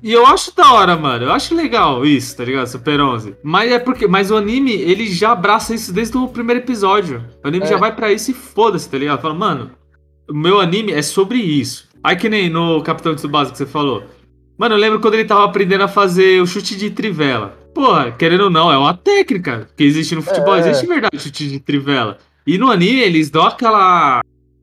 E 0.04 0.14
eu 0.14 0.26
acho 0.28 0.56
da 0.56 0.74
hora, 0.74 0.96
mano. 0.96 1.26
Eu 1.26 1.32
acho 1.32 1.56
legal 1.56 2.06
isso, 2.06 2.38
tá 2.38 2.44
ligado? 2.46 2.68
Super 2.68 3.02
11. 3.02 3.36
Mas 3.44 3.72
é 3.72 3.80
porque. 3.80 4.08
Mas 4.08 4.30
o 4.30 4.38
anime, 4.38 4.74
ele 4.74 5.08
já 5.08 5.32
abraça 5.32 5.74
isso 5.74 5.92
desde 5.92 6.16
o 6.18 6.28
primeiro 6.28 6.62
episódio. 6.62 7.24
O 7.44 7.48
anime 7.48 7.66
É. 7.66 7.68
já 7.68 7.78
vai 7.78 7.96
pra 7.96 8.12
isso 8.12 8.32
e 8.32 8.34
foda-se, 8.34 8.90
tá 8.90 8.98
ligado? 8.98 9.22
Fala, 9.22 9.34
mano, 9.34 9.72
o 10.30 10.34
meu 10.34 10.60
anime 10.60 10.92
é 10.92 11.02
sobre 11.02 11.40
isso. 11.40 11.88
Aí 12.04 12.16
que 12.16 12.30
nem 12.30 12.50
no 12.50 12.82
Capitão 12.84 13.16
Tsubasa 13.16 13.52
que 13.52 13.58
você 13.58 13.66
falou. 13.66 14.04
Mano, 14.58 14.76
eu 14.76 14.80
lembro 14.80 15.00
quando 15.00 15.16
ele 15.16 15.26
tava 15.26 15.44
aprendendo 15.46 15.84
a 15.84 15.88
fazer 15.88 16.42
o 16.42 16.48
chute 16.48 16.76
de 16.76 16.90
trivela. 16.90 17.58
Porra, 17.74 18.12
querendo 18.12 18.46
ou 18.46 18.50
não, 18.50 18.72
é 18.72 18.78
uma 18.78 18.94
técnica 18.96 19.68
que 19.78 19.84
existe 19.84 20.16
no 20.16 20.22
futebol. 20.22 20.56
É. 20.56 20.60
Existe 20.62 20.82
de 20.82 20.88
verdade 20.88 21.20
chute 21.20 21.48
de 21.50 21.60
trivela. 21.60 22.18
E 22.46 22.58
no 22.58 22.72
anime, 22.72 23.00
eles 23.02 23.30
dão 23.30 23.46
aquela 23.46 24.22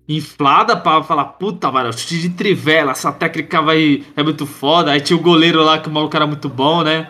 inflada 0.08 0.76
pra 0.76 1.02
falar, 1.02 1.24
puta, 1.24 1.70
mano, 1.72 1.92
chute 1.92 2.18
de 2.20 2.30
trivela, 2.30 2.92
essa 2.92 3.10
técnica 3.12 3.62
vai 3.62 4.04
é 4.16 4.22
muito 4.22 4.46
foda. 4.46 4.90
Aí 4.92 5.00
tinha 5.00 5.16
o 5.16 5.22
goleiro 5.22 5.62
lá, 5.62 5.78
que 5.78 5.88
o 5.88 5.92
maluco 5.92 6.14
era 6.16 6.26
muito 6.26 6.48
bom, 6.48 6.82
né? 6.82 7.08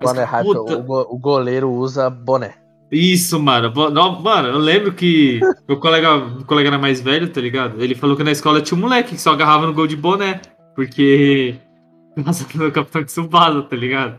Mas, 0.00 0.12
puta, 0.44 0.60
o, 0.78 0.82
go- 0.82 1.06
o 1.10 1.18
goleiro 1.18 1.70
usa 1.70 2.10
boné. 2.10 2.54
Isso, 2.90 3.40
mano. 3.40 3.72
Não, 3.90 4.20
Mano, 4.20 4.48
eu 4.48 4.58
lembro 4.58 4.92
que 4.92 5.40
meu 5.68 5.78
colega, 5.78 6.18
meu 6.18 6.44
colega 6.44 6.68
era 6.68 6.78
mais 6.78 7.00
velho, 7.00 7.28
tá 7.32 7.40
ligado? 7.40 7.80
Ele 7.82 7.94
falou 7.94 8.16
que 8.16 8.24
na 8.24 8.32
escola 8.32 8.60
tinha 8.60 8.76
um 8.76 8.80
moleque 8.82 9.14
que 9.14 9.20
só 9.20 9.32
agarrava 9.32 9.66
no 9.66 9.72
gol 9.72 9.86
de 9.86 9.96
boné. 9.96 10.40
Porque. 10.74 11.54
Nossa, 12.16 12.46
no 12.54 12.70
Capitão 12.70 13.04
Tsubasa, 13.04 13.62
tá 13.62 13.76
ligado? 13.76 14.18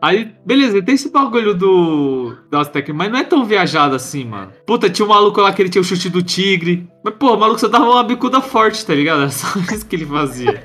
Aí, 0.00 0.34
beleza, 0.44 0.82
tem 0.82 0.94
esse 0.94 1.10
bagulho 1.10 1.54
do. 1.54 2.36
Das 2.50 2.68
técnicas, 2.68 2.96
mas 2.96 3.12
não 3.12 3.18
é 3.18 3.24
tão 3.24 3.44
viajado 3.44 3.94
assim, 3.94 4.24
mano. 4.24 4.52
Puta, 4.66 4.90
tinha 4.90 5.06
um 5.06 5.08
maluco 5.08 5.40
lá 5.40 5.52
que 5.52 5.62
ele 5.62 5.68
tinha 5.68 5.82
o 5.82 5.84
chute 5.84 6.08
do 6.10 6.22
tigre. 6.22 6.88
Mas, 7.04 7.14
pô, 7.14 7.34
o 7.34 7.38
maluco 7.38 7.60
só 7.60 7.68
dava 7.68 7.84
uma 7.84 8.02
bicuda 8.02 8.40
forte, 8.40 8.84
tá 8.84 8.94
ligado? 8.94 9.22
Era 9.22 9.30
só 9.32 9.58
isso 9.72 9.86
que 9.86 9.96
ele 9.96 10.06
fazia. 10.06 10.62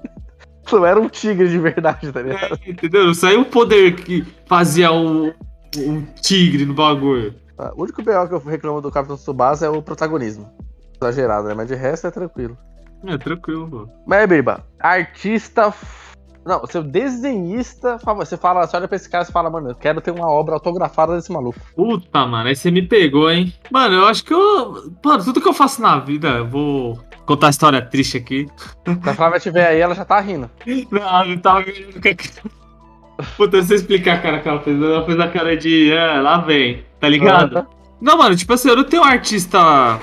Não 0.70 0.84
era 0.84 1.00
um 1.00 1.08
tigre 1.08 1.48
de 1.48 1.58
verdade, 1.58 2.10
tá 2.12 2.20
ligado? 2.20 2.58
É, 2.64 2.70
entendeu? 2.70 3.14
Saiu 3.14 3.42
o 3.42 3.44
poder 3.44 3.94
que 3.94 4.26
fazia 4.46 4.90
o, 4.92 5.28
o 5.28 6.02
tigre 6.20 6.66
no 6.66 6.74
bagulho. 6.74 7.34
Ah, 7.56 7.72
O 7.74 7.84
único 7.84 8.02
BO 8.02 8.28
que 8.28 8.34
eu 8.34 8.38
reclamo 8.38 8.80
do 8.80 8.90
Capitão 8.90 9.16
Tsubasa 9.16 9.66
é 9.66 9.70
o 9.70 9.80
protagonismo. 9.80 10.52
Exagerado, 11.00 11.46
né? 11.48 11.54
Mas 11.54 11.68
de 11.68 11.74
resto 11.74 12.08
é 12.08 12.10
tranquilo. 12.10 12.58
É, 13.04 13.16
tranquilo, 13.16 13.68
pô. 13.68 13.88
Mas, 14.06 14.28
Biba, 14.28 14.66
artista. 14.80 15.72
Não, 16.46 16.64
seu 16.66 16.82
desenhista. 16.82 17.98
favor- 17.98 18.24
Você 18.24 18.36
fala, 18.36 18.66
você 18.66 18.76
olha 18.76 18.86
pra 18.86 18.96
esse 18.96 19.10
cara 19.10 19.26
e 19.28 19.32
fala, 19.32 19.50
mano, 19.50 19.70
eu 19.70 19.74
quero 19.74 20.00
ter 20.00 20.12
uma 20.12 20.28
obra 20.30 20.54
autografada 20.54 21.16
desse 21.16 21.32
maluco. 21.32 21.58
Puta, 21.74 22.24
mano, 22.26 22.48
aí 22.48 22.54
você 22.54 22.70
me 22.70 22.82
pegou, 22.82 23.30
hein? 23.30 23.52
Mano, 23.70 23.96
eu 23.96 24.06
acho 24.06 24.24
que 24.24 24.32
eu. 24.32 24.90
Mano, 25.04 25.24
tudo 25.24 25.40
que 25.40 25.48
eu 25.48 25.52
faço 25.52 25.82
na 25.82 25.98
vida, 25.98 26.28
eu 26.28 26.46
vou 26.46 26.98
contar 27.26 27.48
a 27.48 27.50
história 27.50 27.82
triste 27.82 28.16
aqui. 28.16 28.46
Se 29.02 29.10
a 29.10 29.14
Flávia 29.14 29.40
tiver 29.40 29.66
aí, 29.66 29.80
ela 29.80 29.94
já 29.94 30.04
tá 30.04 30.20
rindo. 30.20 30.48
Não, 30.90 31.24
não 31.26 31.38
tava 31.38 31.62
vendo 31.62 32.00
que. 32.00 32.16
Puta, 33.36 33.62
se 33.62 33.72
eu 33.72 33.76
explicar 33.76 34.16
a 34.16 34.20
cara 34.20 34.40
que 34.40 34.48
ela 34.48 34.60
fez, 34.60 34.80
ela 34.80 35.04
fez 35.04 35.18
a 35.18 35.28
cara 35.28 35.56
de. 35.56 35.90
É, 35.90 36.20
lá 36.20 36.38
vem, 36.38 36.84
tá 37.00 37.08
ligado? 37.08 37.66
Não, 38.00 38.18
mano, 38.18 38.36
tipo 38.36 38.52
assim, 38.52 38.68
eu 38.68 38.76
não 38.76 38.84
tenho 38.84 39.02
um 39.02 39.06
artista. 39.06 39.98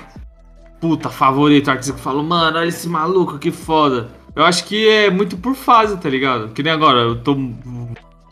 Puta, 0.81 1.09
favorito, 1.09 1.69
artista 1.71 1.93
que 1.93 1.99
eu 1.99 2.03
falo, 2.03 2.23
mano, 2.23 2.57
olha 2.57 2.67
esse 2.67 2.89
maluco, 2.89 3.37
que 3.39 3.51
foda. 3.51 4.09
Eu 4.35 4.43
acho 4.43 4.65
que 4.65 4.87
é 4.87 5.09
muito 5.09 5.37
por 5.37 5.53
fase, 5.55 5.95
tá 5.97 6.09
ligado? 6.09 6.49
Que 6.53 6.63
nem 6.63 6.71
agora, 6.73 6.99
eu 7.01 7.15
tô. 7.21 7.35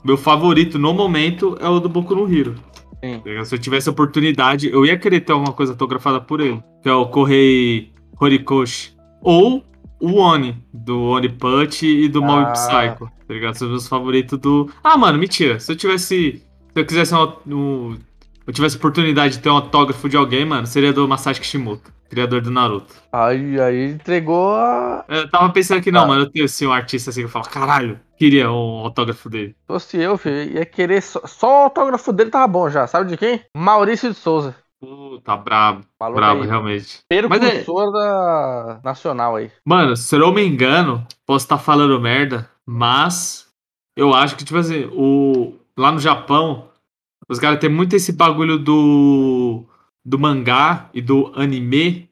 Meu 0.03 0.17
favorito 0.17 0.79
no 0.79 0.93
momento 0.93 1.55
é 1.59 1.69
o 1.69 1.79
do 1.79 1.87
Boku 1.87 2.15
no 2.15 2.31
Hero. 2.33 2.55
Sim. 3.03 3.19
Tá? 3.19 3.45
Se 3.45 3.53
eu 3.55 3.59
tivesse 3.59 3.89
oportunidade, 3.89 4.69
eu 4.71 4.83
ia 4.85 4.97
querer 4.97 5.21
ter 5.21 5.31
alguma 5.33 5.53
coisa 5.53 5.73
autografada 5.73 6.19
por 6.19 6.39
ele. 6.41 6.61
Que 6.81 6.89
é 6.89 6.93
o 6.93 7.05
Korei 7.07 7.91
Horikoshi. 8.19 8.93
Ou 9.21 9.63
o 9.99 10.13
Oni, 10.17 10.57
do 10.73 10.99
Oni 11.01 11.29
Punch 11.29 11.85
e 11.85 12.07
do 12.09 12.21
Mob 12.21 12.45
Ah. 12.47 12.51
Psycho. 12.53 13.05
Tá 13.27 13.33
ligado? 13.33 13.53
São 13.55 13.67
os 13.67 13.71
meus 13.71 13.87
favoritos 13.87 14.39
do. 14.39 14.69
Ah, 14.83 14.97
mano, 14.97 15.19
mentira. 15.19 15.59
Se 15.59 15.71
eu 15.71 15.75
tivesse. 15.75 16.41
Se 16.73 16.79
eu 16.79 16.85
quisesse 16.85 17.13
um, 17.13 17.31
um- 17.47 17.97
eu 18.45 18.54
tivesse 18.54 18.77
oportunidade 18.77 19.36
de 19.38 19.39
ter 19.43 19.49
um 19.49 19.56
autógrafo 19.56 20.08
de 20.10 20.17
alguém, 20.17 20.45
mano, 20.45 20.65
seria 20.67 20.91
do 20.93 21.08
Masashi 21.08 21.39
Kishimoto, 21.39 21.91
criador 22.10 22.41
do 22.41 22.51
Naruto. 22.51 22.93
Aí, 23.12 23.59
aí 23.59 23.91
entregou 23.91 24.55
a. 24.55 25.05
Eu 25.07 25.30
tava 25.30 25.49
pensando 25.51 25.82
que 25.82 25.91
não, 25.91 26.03
Ah. 26.03 26.07
mano, 26.07 26.22
eu 26.24 26.30
tenho 26.32 26.45
assim, 26.45 26.65
um 26.65 26.74
artista 26.74 27.09
assim 27.09 27.22
que 27.22 27.26
eu 27.26 27.30
falo, 27.30 27.45
caralho, 27.45 27.99
queria 28.18 28.51
um 28.51 28.80
autógrafo 28.86 29.30
dele. 29.30 29.49
Se 29.49 29.68
fosse 29.68 29.97
eu, 29.97 30.18
filho, 30.18 30.57
ia 30.57 30.65
querer. 30.65 31.01
Só, 31.01 31.22
só 31.26 31.47
o 31.47 31.63
autógrafo 31.65 32.11
dele 32.11 32.30
tava 32.32 32.47
bom 32.47 32.70
já. 32.70 32.88
Sabe 32.88 33.09
de 33.09 33.18
quem? 33.18 33.41
Maurício 33.55 34.09
de 34.09 34.15
Souza. 34.18 34.55
Puta, 34.80 35.38
brabo, 35.38 35.86
Maluco 35.99 36.20
brabo, 36.20 36.41
aí. 36.41 36.47
realmente. 36.47 37.01
Percursor 37.07 37.91
da 37.91 38.80
Nacional 38.84 39.36
aí. 39.36 39.51
Mano, 39.63 39.95
se 39.95 40.15
eu 40.15 40.20
não 40.20 40.34
me 40.34 40.43
engano, 40.43 41.05
posso 41.28 41.45
estar 41.45 41.59
falando 41.59 42.01
merda, 42.01 42.49
mas 42.68 43.47
eu 43.95 44.11
acho 44.11 44.36
que, 44.36 44.43
tipo 44.43 44.57
assim, 44.57 44.89
o, 44.91 45.53
lá 45.78 45.91
no 45.91 45.99
Japão, 45.99 46.68
os 47.32 47.39
caras 47.39 47.59
têm 47.59 47.69
muito 47.69 47.95
esse 47.95 48.11
bagulho 48.11 48.59
do, 48.59 49.63
do 50.03 50.19
mangá 50.19 50.89
e 50.93 51.01
do 51.01 51.32
anime, 51.34 52.09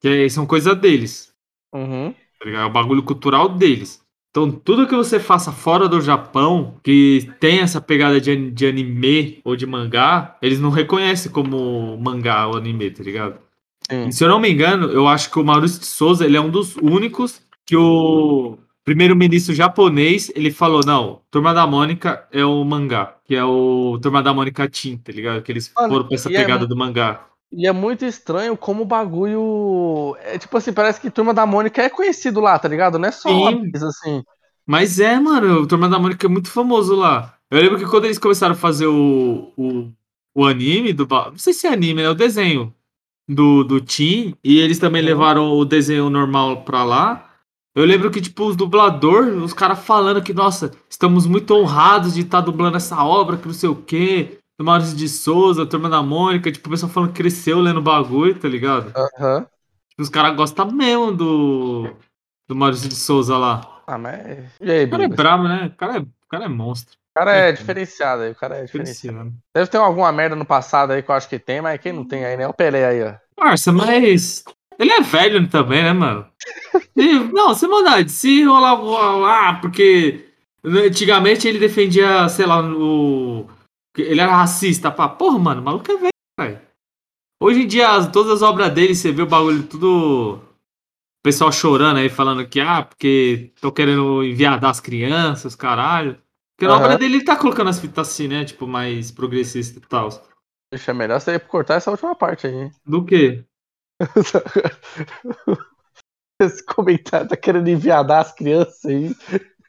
que 0.00 0.08
é- 0.08 0.28
são 0.28 0.46
coisa 0.46 0.74
deles. 0.74 1.34
Uhum. 1.74 2.14
tá? 2.40 2.48
É 2.48 2.64
o 2.64 2.70
bagulho 2.70 3.02
cultural 3.02 3.48
deles. 3.48 4.00
Então, 4.30 4.50
tudo 4.50 4.86
que 4.86 4.94
você 4.94 5.20
faça 5.20 5.52
fora 5.52 5.88
do 5.88 6.00
Japão, 6.00 6.76
que 6.82 7.28
tem 7.40 7.58
essa 7.58 7.80
pegada 7.80 8.20
de, 8.20 8.50
de 8.50 8.66
anime 8.66 9.40
ou 9.44 9.56
de 9.56 9.66
mangá, 9.66 10.38
eles 10.40 10.58
não 10.60 10.70
reconhecem 10.70 11.30
como 11.30 11.98
mangá 11.98 12.46
ou 12.46 12.56
anime, 12.56 12.90
tá 12.90 13.02
ligado? 13.02 13.38
Sim. 13.90 14.10
Se 14.12 14.24
eu 14.24 14.28
não 14.28 14.40
me 14.40 14.50
engano, 14.50 14.86
eu 14.90 15.08
acho 15.08 15.30
que 15.30 15.38
o 15.38 15.44
Maurício 15.44 15.80
de 15.80 15.86
Souza, 15.86 16.24
ele 16.24 16.36
é 16.36 16.40
um 16.40 16.48
dos 16.50 16.76
únicos 16.76 17.42
que 17.66 17.76
o 17.76 18.58
primeiro-ministro 18.84 19.54
japonês, 19.54 20.30
ele 20.34 20.50
falou, 20.50 20.80
não, 20.84 21.22
Turma 21.30 21.54
da 21.54 21.66
Mônica 21.66 22.26
é 22.32 22.44
o 22.44 22.64
mangá, 22.64 23.16
que 23.24 23.34
é 23.34 23.44
o 23.44 23.98
Turma 24.02 24.22
da 24.22 24.34
Mônica 24.34 24.68
Teen, 24.68 24.98
tá 24.98 25.12
ligado? 25.12 25.42
Que 25.42 25.52
eles 25.52 25.72
Mano, 25.76 25.88
foram 25.88 26.06
pra 26.06 26.14
essa 26.16 26.28
é 26.30 26.32
pegada 26.32 26.60
mu- 26.62 26.66
do 26.66 26.76
mangá. 26.76 27.26
E 27.52 27.66
é 27.66 27.72
muito 27.72 28.04
estranho 28.04 28.56
como 28.56 28.82
o 28.82 28.86
bagulho. 28.86 30.16
É 30.20 30.38
tipo 30.38 30.56
assim, 30.56 30.72
parece 30.72 31.00
que 31.00 31.10
Turma 31.10 31.34
da 31.34 31.44
Mônica 31.46 31.82
é 31.82 31.90
conhecido 31.90 32.40
lá, 32.40 32.58
tá 32.58 32.66
ligado? 32.68 32.98
Não 32.98 33.08
é 33.08 33.12
só 33.12 33.28
Sim. 33.28 33.34
uma 33.34 33.70
coisa 33.70 33.88
assim. 33.88 34.22
Mas 34.66 34.98
é, 35.00 35.18
mano, 35.20 35.60
o 35.60 35.66
Turma 35.66 35.88
da 35.88 35.98
Mônica 35.98 36.26
é 36.26 36.30
muito 36.30 36.50
famoso 36.50 36.94
lá. 36.94 37.36
Eu 37.50 37.60
lembro 37.60 37.78
que 37.78 37.84
quando 37.86 38.06
eles 38.06 38.18
começaram 38.18 38.54
a 38.54 38.56
fazer 38.58 38.86
o, 38.86 39.52
o, 39.56 39.92
o 40.34 40.46
anime 40.46 40.92
do. 40.92 41.06
Não 41.06 41.36
sei 41.38 41.52
se 41.52 41.66
é 41.66 41.72
anime, 41.72 42.00
é 42.02 42.08
o 42.08 42.14
desenho 42.14 42.74
do, 43.28 43.64
do 43.64 43.80
Tim. 43.80 44.34
E 44.42 44.58
eles 44.60 44.78
também 44.78 45.02
levaram 45.02 45.52
o 45.52 45.64
desenho 45.64 46.08
normal 46.08 46.64
pra 46.64 46.84
lá. 46.84 47.31
Eu 47.74 47.84
lembro 47.86 48.10
que, 48.10 48.20
tipo, 48.20 48.44
os 48.44 48.54
dublador, 48.56 49.26
os 49.42 49.54
caras 49.54 49.78
falando 49.78 50.22
que, 50.22 50.34
nossa, 50.34 50.72
estamos 50.90 51.26
muito 51.26 51.54
honrados 51.54 52.12
de 52.14 52.20
estar 52.20 52.40
dublando 52.42 52.76
essa 52.76 53.02
obra, 53.02 53.36
que 53.38 53.46
não 53.46 53.54
sei 53.54 53.68
o 53.68 53.76
quê. 53.76 54.38
Do 54.58 54.64
Maurício 54.66 54.94
de 54.96 55.08
Souza, 55.08 55.64
Turma 55.64 55.88
da 55.88 56.02
Mônica, 56.02 56.52
tipo, 56.52 56.68
o 56.68 56.70
pessoal 56.70 56.92
falando 56.92 57.10
que 57.12 57.16
cresceu 57.22 57.58
lendo 57.60 57.80
bagulho, 57.80 58.38
tá 58.38 58.46
ligado? 58.46 58.92
Aham. 58.94 59.46
Tipo, 59.88 60.02
os 60.02 60.08
caras 60.10 60.36
gostam 60.36 60.70
mesmo 60.70 61.10
do, 61.12 61.90
do 62.46 62.54
Maurício 62.54 62.88
de 62.88 62.94
Souza 62.94 63.36
lá. 63.38 63.82
Ah, 63.86 63.96
mas. 63.96 64.52
E 64.60 64.70
aí, 64.70 64.84
O 64.84 64.90
cara 64.90 65.04
é 65.04 65.08
brabo, 65.08 65.44
né? 65.44 65.72
O 65.74 65.76
cara 65.76 65.96
é, 65.96 66.00
o 66.00 66.06
cara 66.28 66.44
é 66.44 66.48
monstro. 66.48 66.94
O 66.94 67.18
cara 67.18 67.34
é 67.36 67.48
É. 67.48 67.52
diferenciado 67.52 68.22
aí, 68.22 68.30
o 68.30 68.34
cara 68.34 68.56
é 68.58 68.64
diferenciado. 68.64 69.16
Feliciano. 69.18 69.38
Deve 69.54 69.70
ter 69.70 69.78
alguma 69.78 70.12
merda 70.12 70.36
no 70.36 70.44
passado 70.44 70.92
aí 70.92 71.02
que 71.02 71.10
eu 71.10 71.14
acho 71.14 71.28
que 71.28 71.38
tem, 71.38 71.60
mas 71.62 71.80
quem 71.80 71.92
não 71.92 72.06
tem 72.06 72.24
aí, 72.24 72.36
né? 72.36 72.46
O 72.46 72.52
Pelé 72.54 72.86
aí, 72.86 73.02
ó. 73.02 73.14
Parça, 73.34 73.72
mas. 73.72 74.44
Ele 74.82 74.92
é 74.92 75.00
velho 75.00 75.48
também, 75.48 75.82
né, 75.82 75.92
mano? 75.92 76.26
E, 76.96 77.14
não, 77.32 77.54
sem 77.54 77.68
maldade. 77.68 78.10
Se 78.10 78.42
rolar. 78.44 79.48
Ah, 79.48 79.54
porque. 79.60 80.28
Antigamente 80.64 81.46
ele 81.48 81.58
defendia, 81.58 82.28
sei 82.28 82.46
lá, 82.46 82.60
o. 82.62 83.48
Ele 83.96 84.20
era 84.20 84.34
racista. 84.36 84.90
Pá. 84.90 85.08
Porra, 85.08 85.38
mano, 85.38 85.60
o 85.60 85.64
maluco 85.64 85.90
é 85.90 85.96
velho, 85.96 86.10
velho. 86.38 86.60
Hoje 87.42 87.62
em 87.62 87.66
dia, 87.66 87.90
as- 87.90 88.10
todas 88.10 88.32
as 88.32 88.42
obras 88.42 88.72
dele, 88.72 88.94
você 88.94 89.10
vê 89.12 89.22
o 89.22 89.26
bagulho 89.26 89.62
tudo. 89.64 90.34
O 90.40 91.22
pessoal 91.24 91.52
chorando 91.52 91.98
aí, 91.98 92.08
falando 92.08 92.46
que, 92.48 92.60
ah, 92.60 92.82
porque 92.82 93.52
tô 93.60 93.70
querendo 93.70 94.24
enviar 94.24 94.64
as 94.64 94.80
crianças, 94.80 95.54
caralho. 95.54 96.16
Porque 96.56 96.66
na 96.68 96.76
obra 96.76 96.98
dele 96.98 97.16
ele 97.16 97.24
tá 97.24 97.36
colocando 97.36 97.70
as 97.70 97.78
fitas 97.80 98.08
assim, 98.08 98.26
né? 98.28 98.44
Tipo, 98.44 98.66
mais 98.66 99.10
progressista 99.10 99.78
e 99.78 99.82
tal. 99.82 100.08
Deixa 100.72 100.92
melhor 100.94 101.20
você 101.20 101.38
cortar 101.38 101.74
essa 101.74 101.90
última 101.90 102.14
parte 102.14 102.46
aí, 102.46 102.54
hein? 102.54 102.72
Do 102.84 103.04
que? 103.04 103.44
Esse 106.40 106.64
comentário 106.64 107.28
tá 107.28 107.36
querendo 107.36 107.68
enviadar 107.68 108.20
as 108.20 108.32
crianças 108.34 108.84
aí. 108.84 109.14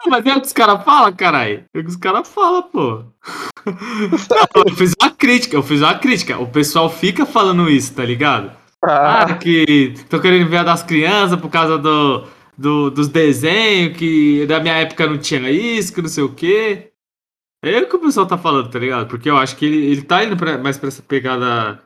Mas 0.08 0.26
é 0.26 0.36
o 0.36 0.42
que 0.42 0.48
os 0.48 0.54
caras 0.54 0.84
falam, 0.84 1.14
caralho. 1.14 1.64
É 1.74 1.80
o 1.80 1.84
que 1.84 1.90
os 1.90 1.96
caras 1.96 2.28
falam, 2.28 2.64
pô. 2.64 3.04
Não, 4.56 4.64
eu 4.68 4.76
fiz 4.76 4.94
uma 5.02 5.12
crítica, 5.12 5.56
eu 5.56 5.64
fiz 5.64 5.82
uma 5.82 5.98
crítica. 5.98 6.38
O 6.40 6.48
pessoal 6.48 6.90
fica 6.90 7.26
falando 7.26 7.70
isso, 7.70 7.94
tá 7.94 8.04
ligado? 8.04 8.52
Ah, 8.84 9.22
Ah, 9.24 9.36
que 9.38 9.94
tô 10.10 10.20
querendo 10.20 10.46
enviar 10.46 10.66
das 10.66 10.84
crianças 10.84 11.40
por 11.40 11.50
causa 11.50 11.78
do, 11.78 12.28
do- 12.58 12.90
dos 12.90 13.08
desenhos, 13.08 13.96
que 13.98 14.46
da 14.46 14.60
minha 14.60 14.76
época 14.76 15.08
não 15.08 15.18
tinha 15.18 15.50
isso, 15.50 15.94
que 15.94 16.02
não 16.02 16.10
sei 16.10 16.24
o 16.24 16.34
quê. 16.34 16.92
É 17.64 17.80
o 17.80 17.88
que 17.88 17.96
o 17.96 18.00
pessoal 18.00 18.26
tá 18.26 18.38
falando, 18.38 18.70
tá 18.70 18.78
ligado? 18.80 19.08
Porque 19.08 19.30
eu 19.30 19.38
acho 19.38 19.56
que 19.56 19.66
ele, 19.66 19.86
ele 19.86 20.02
tá 20.02 20.22
indo 20.26 20.36
pra- 20.36 20.58
mais 20.58 20.78
pra 20.78 20.90
essa 20.90 21.02
pegada 21.02 21.82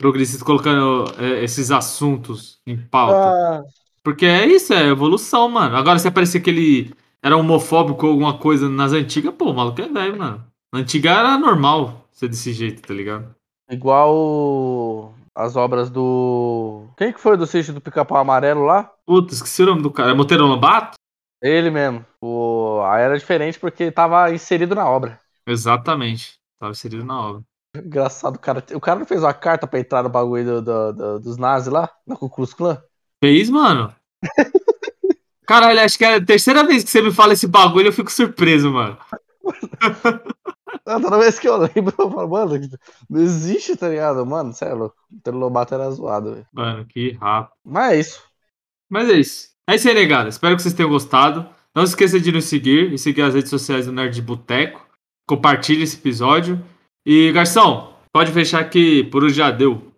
progressista, 0.00 0.44
colocando 0.44 1.04
é, 1.18 1.44
esses 1.44 1.70
assuntos 1.70 2.58
em 2.66 2.76
pauta. 2.76 3.14
ah, 3.14 3.62
Porque 4.02 4.24
é 4.24 4.46
isso, 4.46 4.72
é 4.72 4.86
evolução, 4.88 5.46
mano. 5.48 5.76
Agora, 5.76 5.98
se 5.98 6.08
aparecer 6.08 6.40
que 6.40 6.48
ele 6.48 6.94
era 7.22 7.36
homofóbico 7.36 8.06
ou 8.06 8.12
alguma 8.12 8.38
coisa 8.38 8.66
nas 8.68 8.92
antigas, 8.92 9.34
pô, 9.34 9.50
o 9.50 9.54
maluco 9.54 9.80
é 9.82 9.88
velho, 9.88 10.18
mano. 10.18 10.42
Na 10.72 10.80
antiga 10.80 11.10
era 11.10 11.36
normal 11.36 12.08
ser 12.10 12.28
desse 12.28 12.52
jeito, 12.52 12.80
tá 12.80 12.94
ligado? 12.94 13.34
igual 13.70 15.14
as 15.34 15.54
obras 15.54 15.90
do. 15.90 16.86
Quem 16.96 17.12
que 17.12 17.20
foi 17.20 17.36
do 17.36 17.46
sítio 17.46 17.72
do 17.72 17.80
Pica-Pau 17.80 18.18
Amarelo 18.18 18.64
lá? 18.64 18.90
Puta, 19.06 19.32
esqueci 19.32 19.62
o 19.62 19.66
nome 19.66 19.82
do 19.82 19.90
cara. 19.90 20.10
É 20.10 20.14
Monteiro 20.14 20.46
Lobato? 20.46 20.94
Ele 21.42 21.70
mesmo. 21.70 22.04
O... 22.20 22.80
Aí 22.84 23.02
era 23.02 23.18
diferente 23.18 23.58
porque 23.60 23.92
tava 23.92 24.32
inserido 24.32 24.74
na 24.74 24.88
obra. 24.88 25.20
Exatamente. 25.46 26.34
Tava 26.58 26.72
inserido 26.72 27.04
na 27.04 27.20
obra. 27.20 27.42
Engraçado, 27.76 28.36
o 28.36 28.38
cara. 28.38 28.64
O 28.74 28.80
cara 28.80 28.98
não 28.98 29.06
fez 29.06 29.22
uma 29.22 29.32
carta 29.34 29.66
pra 29.66 29.78
entrar 29.78 30.02
no 30.02 30.08
bagulho 30.08 30.44
do- 30.44 30.62
do- 30.62 30.92
do- 30.92 31.20
dos 31.20 31.36
nazis 31.36 31.72
lá, 31.72 31.88
na 32.06 32.16
Klux 32.16 32.52
Klan? 32.52 32.82
Fez, 33.22 33.48
mano? 33.48 33.94
Caralho, 35.46 35.80
acho 35.80 35.98
que 35.98 36.04
é 36.04 36.14
a 36.14 36.24
terceira 36.24 36.64
vez 36.64 36.84
que 36.84 36.90
você 36.90 37.02
me 37.02 37.12
fala 37.12 37.32
esse 37.32 37.46
bagulho, 37.46 37.88
eu 37.88 37.92
fico 37.92 38.10
surpreso, 38.10 38.70
mano. 38.70 38.96
Toda 40.84 41.18
vez 41.18 41.38
que 41.38 41.48
eu 41.48 41.56
lembro, 41.56 41.94
eu 41.98 42.10
falo, 42.10 42.28
mano, 42.28 42.60
não 43.08 43.20
existe, 43.20 43.76
tá 43.76 43.88
ligado? 43.88 44.24
Mano, 44.26 44.52
é 44.60 44.72
louco. 44.74 44.96
O 45.12 45.20
Telo 45.20 45.38
Lobato 45.38 45.74
era 45.74 45.90
zoado, 45.90 46.32
velho. 46.34 46.46
Mano, 46.52 46.84
que 46.86 47.12
rápido. 47.12 47.52
Mas 47.64 47.92
é 47.92 48.00
isso. 48.00 48.22
Mas 48.88 49.08
é 49.08 49.12
isso. 49.14 49.48
É 49.68 49.74
isso 49.76 49.88
aí, 49.88 49.94
negada. 49.94 50.28
Espero 50.28 50.56
que 50.56 50.62
vocês 50.62 50.74
tenham 50.74 50.90
gostado. 50.90 51.48
Não 51.74 51.86
se 51.86 51.92
esqueça 51.92 52.18
de 52.18 52.32
nos 52.32 52.46
seguir 52.46 52.92
e 52.92 52.98
seguir 52.98 53.22
as 53.22 53.34
redes 53.34 53.50
sociais 53.50 53.86
do 53.86 53.92
Nerd 53.92 54.20
Boteco. 54.22 54.84
Compartilhe 55.28 55.82
esse 55.84 55.96
episódio. 55.96 56.60
E, 57.04 57.32
Garção, 57.32 57.94
pode 58.12 58.30
fechar 58.30 58.68
que 58.68 59.04
por 59.04 59.24
hoje 59.24 59.36
já 59.36 59.50
deu. 59.50 59.82